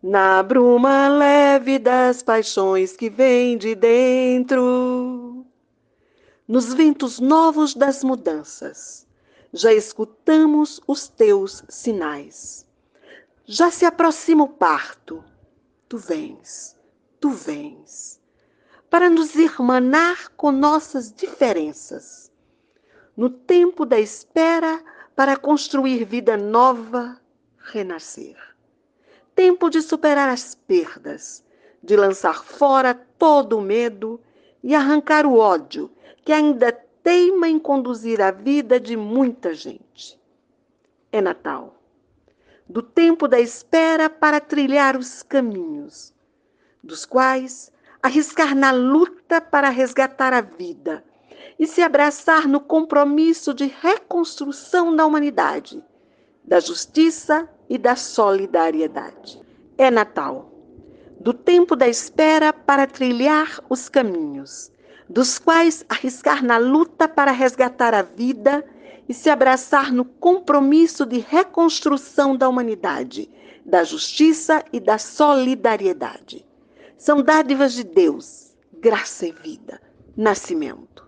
[0.00, 5.44] Na bruma leve das paixões que vem de dentro,
[6.46, 9.08] nos ventos novos das mudanças,
[9.52, 12.64] já escutamos os teus sinais.
[13.44, 15.24] Já se aproxima o parto,
[15.88, 16.76] tu vens,
[17.18, 18.20] tu vens,
[18.88, 22.29] para nos irmanar com nossas diferenças.
[23.20, 24.82] No tempo da espera,
[25.14, 27.20] para construir vida nova,
[27.58, 28.34] renascer.
[29.34, 31.44] Tempo de superar as perdas,
[31.82, 34.18] de lançar fora todo o medo
[34.64, 35.90] e arrancar o ódio
[36.24, 40.18] que ainda teima em conduzir a vida de muita gente.
[41.12, 41.74] É Natal.
[42.66, 46.14] Do tempo da espera para trilhar os caminhos,
[46.82, 47.70] dos quais
[48.02, 51.04] arriscar na luta para resgatar a vida
[51.60, 55.84] e se abraçar no compromisso de reconstrução da humanidade,
[56.42, 59.38] da justiça e da solidariedade.
[59.76, 60.50] É Natal,
[61.20, 64.72] do tempo da espera para trilhar os caminhos,
[65.06, 68.64] dos quais arriscar na luta para resgatar a vida
[69.06, 73.30] e se abraçar no compromisso de reconstrução da humanidade,
[73.66, 76.46] da justiça e da solidariedade.
[76.96, 79.78] São dádivas de Deus, graça e vida,
[80.16, 81.00] nascimento.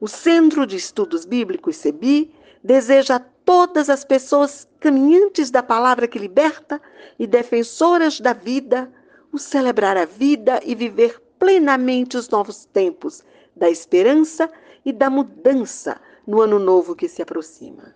[0.00, 2.32] O Centro de Estudos Bíblicos, CEBI,
[2.64, 6.80] deseja a todas as pessoas caminhantes da palavra que liberta
[7.18, 8.90] e defensoras da vida
[9.30, 13.22] o celebrar a vida e viver plenamente os novos tempos
[13.54, 14.50] da esperança
[14.84, 17.94] e da mudança no ano novo que se aproxima.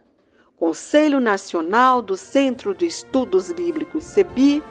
[0.57, 4.63] Conselho Nacional do Centro de Estudos Bíblicos CEBI,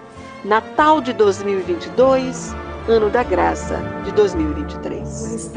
[0.45, 2.51] Natal de 2022,
[2.87, 5.51] Ano da Graça de 2023.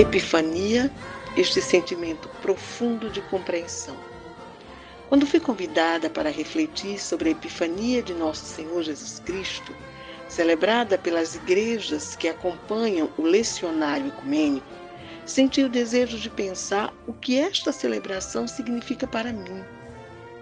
[0.00, 0.90] Epifania,
[1.36, 3.94] este sentimento profundo de compreensão.
[5.10, 9.76] Quando fui convidada para refletir sobre a epifania de nosso Senhor Jesus Cristo,
[10.26, 14.66] celebrada pelas igrejas que acompanham o lecionário ecumênico,
[15.26, 19.62] senti o desejo de pensar o que esta celebração significa para mim.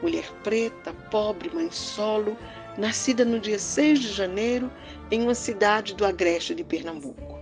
[0.00, 2.38] Mulher preta, pobre, mãe solo,
[2.76, 4.70] nascida no dia 6 de janeiro
[5.10, 7.37] em uma cidade do agreste de Pernambuco.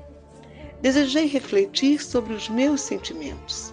[0.83, 3.73] Desejei refletir sobre os meus sentimentos,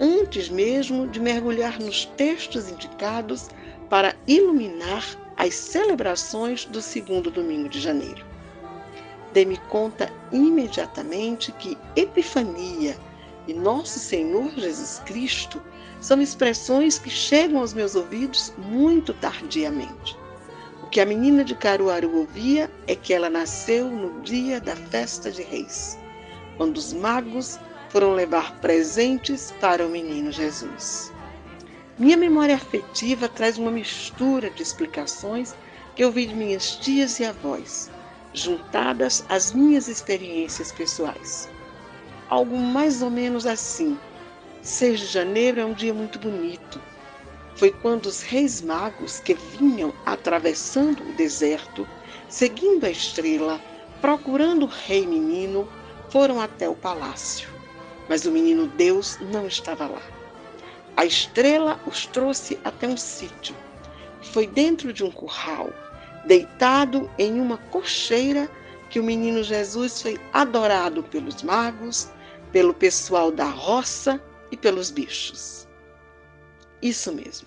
[0.00, 3.48] antes mesmo de mergulhar nos textos indicados
[3.88, 5.04] para iluminar
[5.36, 8.24] as celebrações do segundo domingo de janeiro.
[9.32, 12.96] Dei-me conta imediatamente que Epifania
[13.46, 15.62] e Nosso Senhor Jesus Cristo
[16.00, 20.18] são expressões que chegam aos meus ouvidos muito tardiamente.
[20.82, 25.30] O que a menina de Caruaru ouvia é que ela nasceu no dia da festa
[25.30, 25.96] de Reis,
[26.60, 27.58] quando os magos
[27.88, 31.10] foram levar presentes para o menino Jesus.
[31.98, 35.54] Minha memória afetiva traz uma mistura de explicações
[35.96, 37.90] que eu vi de minhas tias e avós,
[38.34, 41.48] juntadas às minhas experiências pessoais.
[42.28, 43.98] Algo mais ou menos assim.
[44.60, 46.78] 6 de janeiro é um dia muito bonito.
[47.56, 51.88] Foi quando os reis magos que vinham atravessando o deserto,
[52.28, 53.58] seguindo a estrela,
[54.02, 55.66] procurando o rei menino,
[56.10, 57.48] foram até o palácio.
[58.08, 60.02] Mas o menino Deus não estava lá.
[60.96, 63.54] A estrela os trouxe até um sítio.
[64.20, 65.72] Foi dentro de um curral,
[66.26, 68.50] deitado em uma cocheira,
[68.90, 72.08] que o menino Jesus foi adorado pelos magos,
[72.52, 74.20] pelo pessoal da roça
[74.50, 75.68] e pelos bichos.
[76.82, 77.46] Isso mesmo.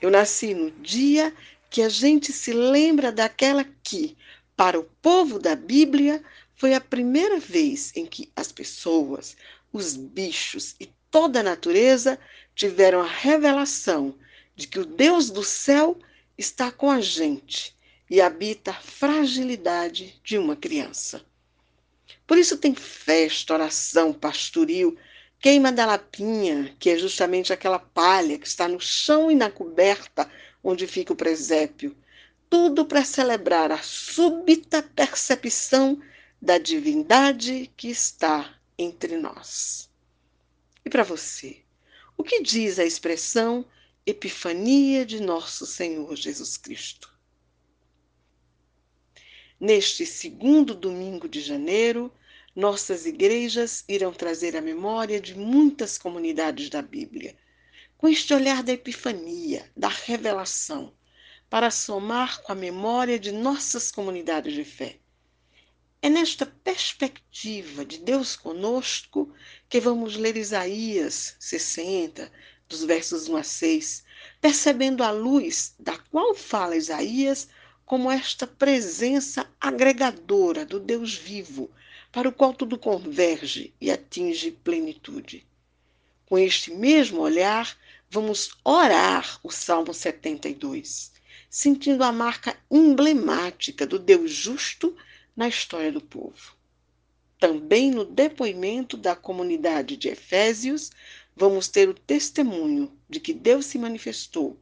[0.00, 1.34] Eu nasci no dia
[1.68, 4.16] que a gente se lembra daquela que,
[4.56, 6.22] para o povo da Bíblia,
[6.56, 9.36] foi a primeira vez em que as pessoas,
[9.72, 12.18] os bichos e toda a natureza
[12.54, 14.14] tiveram a revelação
[14.56, 15.98] de que o Deus do céu
[16.36, 17.76] está com a gente
[18.08, 21.22] e habita a fragilidade de uma criança.
[22.26, 24.96] Por isso tem festa, oração, pastoril,
[25.38, 30.28] queima da lapinha, que é justamente aquela palha que está no chão e na coberta
[30.64, 31.94] onde fica o presépio.
[32.48, 36.00] Tudo para celebrar a súbita percepção
[36.40, 39.90] da divindade que está entre nós.
[40.84, 41.62] E para você?
[42.16, 43.64] O que diz a expressão
[44.04, 47.12] Epifania de Nosso Senhor Jesus Cristo?
[49.58, 52.12] Neste segundo domingo de janeiro,
[52.54, 57.36] nossas igrejas irão trazer a memória de muitas comunidades da Bíblia,
[57.98, 60.92] com este olhar da epifania, da revelação,
[61.48, 64.98] para somar com a memória de nossas comunidades de fé.
[66.06, 69.28] É nesta perspectiva de Deus conosco
[69.68, 72.30] que vamos ler Isaías 60,
[72.68, 74.04] dos versos 1 a 6,
[74.40, 77.48] percebendo a luz da qual fala Isaías
[77.84, 81.68] como esta presença agregadora do Deus vivo,
[82.12, 85.44] para o qual tudo converge e atinge plenitude.
[86.24, 87.76] Com este mesmo olhar,
[88.08, 91.10] vamos orar o Salmo 72,
[91.50, 94.96] sentindo a marca emblemática do Deus justo
[95.36, 96.56] na história do povo.
[97.38, 100.90] Também no depoimento da comunidade de Efésios,
[101.36, 104.58] vamos ter o testemunho de que Deus se manifestou,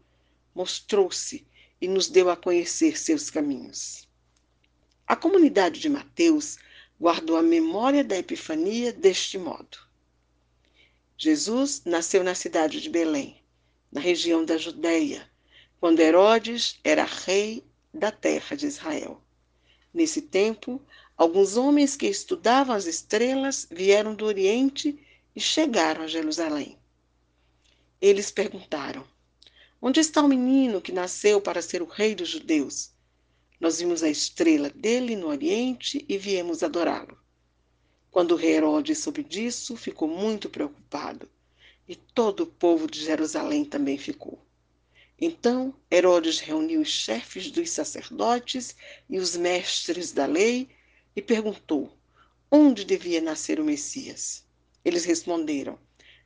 [0.53, 1.47] mostrou-se
[1.81, 4.09] e nos deu a conhecer seus caminhos.
[5.07, 6.59] A comunidade de Mateus
[6.99, 9.79] guardou a memória da Epifania deste modo.
[11.17, 13.41] Jesus nasceu na cidade de Belém,
[13.93, 15.31] na região da Judéia,
[15.79, 19.23] quando Herodes era rei da terra de Israel.
[19.95, 20.83] Nesse tempo,
[21.16, 24.99] alguns homens que estudavam as estrelas vieram do Oriente
[25.37, 26.77] e chegaram a Jerusalém.
[28.01, 29.07] Eles perguntaram:
[29.81, 32.91] Onde está o menino que nasceu para ser o rei dos judeus?
[33.61, 37.16] Nós vimos a estrela dele no Oriente e viemos adorá-lo.
[38.11, 41.31] Quando o rei Herodes soube disso, ficou muito preocupado,
[41.87, 44.45] e todo o povo de Jerusalém também ficou.
[45.20, 48.74] Então Herodes reuniu os chefes dos sacerdotes
[49.09, 50.69] e os mestres da lei
[51.15, 51.97] e perguntou
[52.51, 54.45] onde devia nascer o Messias.
[54.85, 55.78] Eles responderam: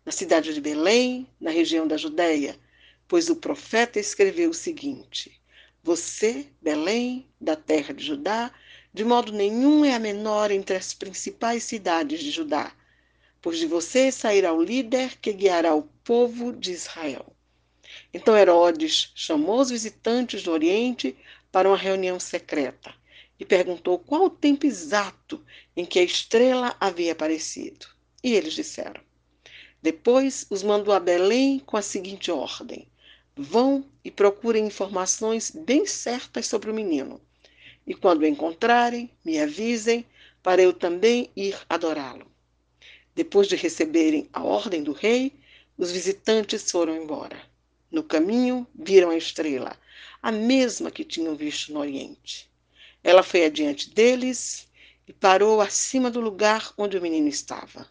[0.04, 2.58] na cidade de Belém, na região da Judéia,
[3.06, 5.38] pois o profeta escreveu o seguinte:
[5.82, 8.50] Você, Belém, da terra de Judá,
[8.92, 12.74] de modo nenhum é a menor entre as principais cidades de Judá,
[13.40, 17.34] pois de você sairá o líder que guiará o povo de Israel.
[18.12, 21.16] Então Herodes chamou os visitantes do Oriente
[21.52, 22.94] para uma reunião secreta
[23.38, 25.44] e perguntou qual o tempo exato
[25.76, 27.86] em que a estrela havia aparecido.
[28.22, 29.00] E eles disseram.
[29.80, 32.88] Depois os mandou a Belém com a seguinte ordem:
[33.36, 37.20] Vão e procurem informações bem certas sobre o menino.
[37.86, 40.04] E quando o encontrarem, me avisem,
[40.42, 42.26] para eu também ir adorá-lo.
[43.14, 45.32] Depois de receberem a ordem do rei,
[45.76, 47.40] os visitantes foram embora.
[47.90, 49.76] No caminho, viram a estrela,
[50.22, 52.50] a mesma que tinham visto no Oriente.
[53.02, 54.68] Ela foi adiante deles
[55.06, 57.88] e parou acima do lugar onde o menino estava.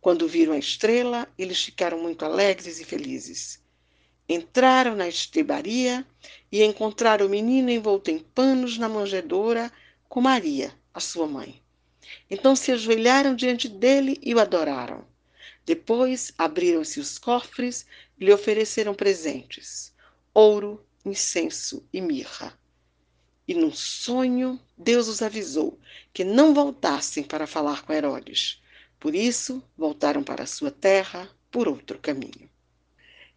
[0.00, 3.60] Quando viram a estrela, eles ficaram muito alegres e felizes.
[4.26, 6.06] Entraram na estrebaria
[6.50, 9.70] e encontraram o menino envolto em panos na manjedoura
[10.08, 11.60] com Maria, a sua mãe.
[12.30, 15.04] Então se ajoelharam diante dele e o adoraram.
[15.66, 17.84] Depois abriram-se os cofres
[18.20, 19.92] lhe ofereceram presentes:
[20.34, 22.56] ouro, incenso e mirra.
[23.48, 25.78] E num sonho, Deus os avisou
[26.12, 28.62] que não voltassem para falar com Herodes.
[29.00, 32.48] Por isso, voltaram para sua terra por outro caminho.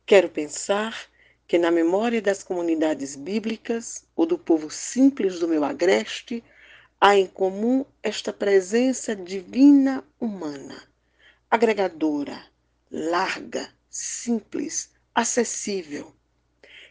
[0.06, 1.08] Quero pensar
[1.48, 6.44] que na memória das comunidades bíblicas ou do povo simples do meu agreste
[7.00, 10.82] há em comum esta presença divina humana,
[11.50, 12.46] agregadora,
[12.92, 16.16] larga, simples, acessível.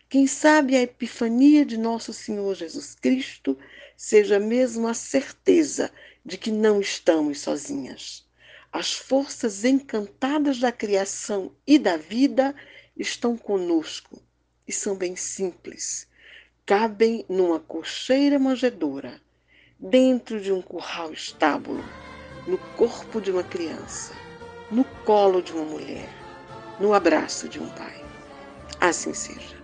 [0.08, 3.58] Quem sabe a epifania de nosso Senhor Jesus Cristo
[3.96, 5.90] seja mesmo a certeza
[6.24, 8.24] de que não estamos sozinhas.
[8.70, 12.54] As forças encantadas da criação e da vida
[12.96, 14.22] estão conosco
[14.66, 16.06] e são bem simples.
[16.64, 19.20] Cabem numa cocheira manjedoura,
[19.76, 21.84] dentro de um curral estábulo,
[22.46, 24.14] no corpo de uma criança,
[24.70, 26.21] no colo de uma mulher,
[26.82, 27.94] no abraço de um pai.
[28.80, 29.61] Assim seja.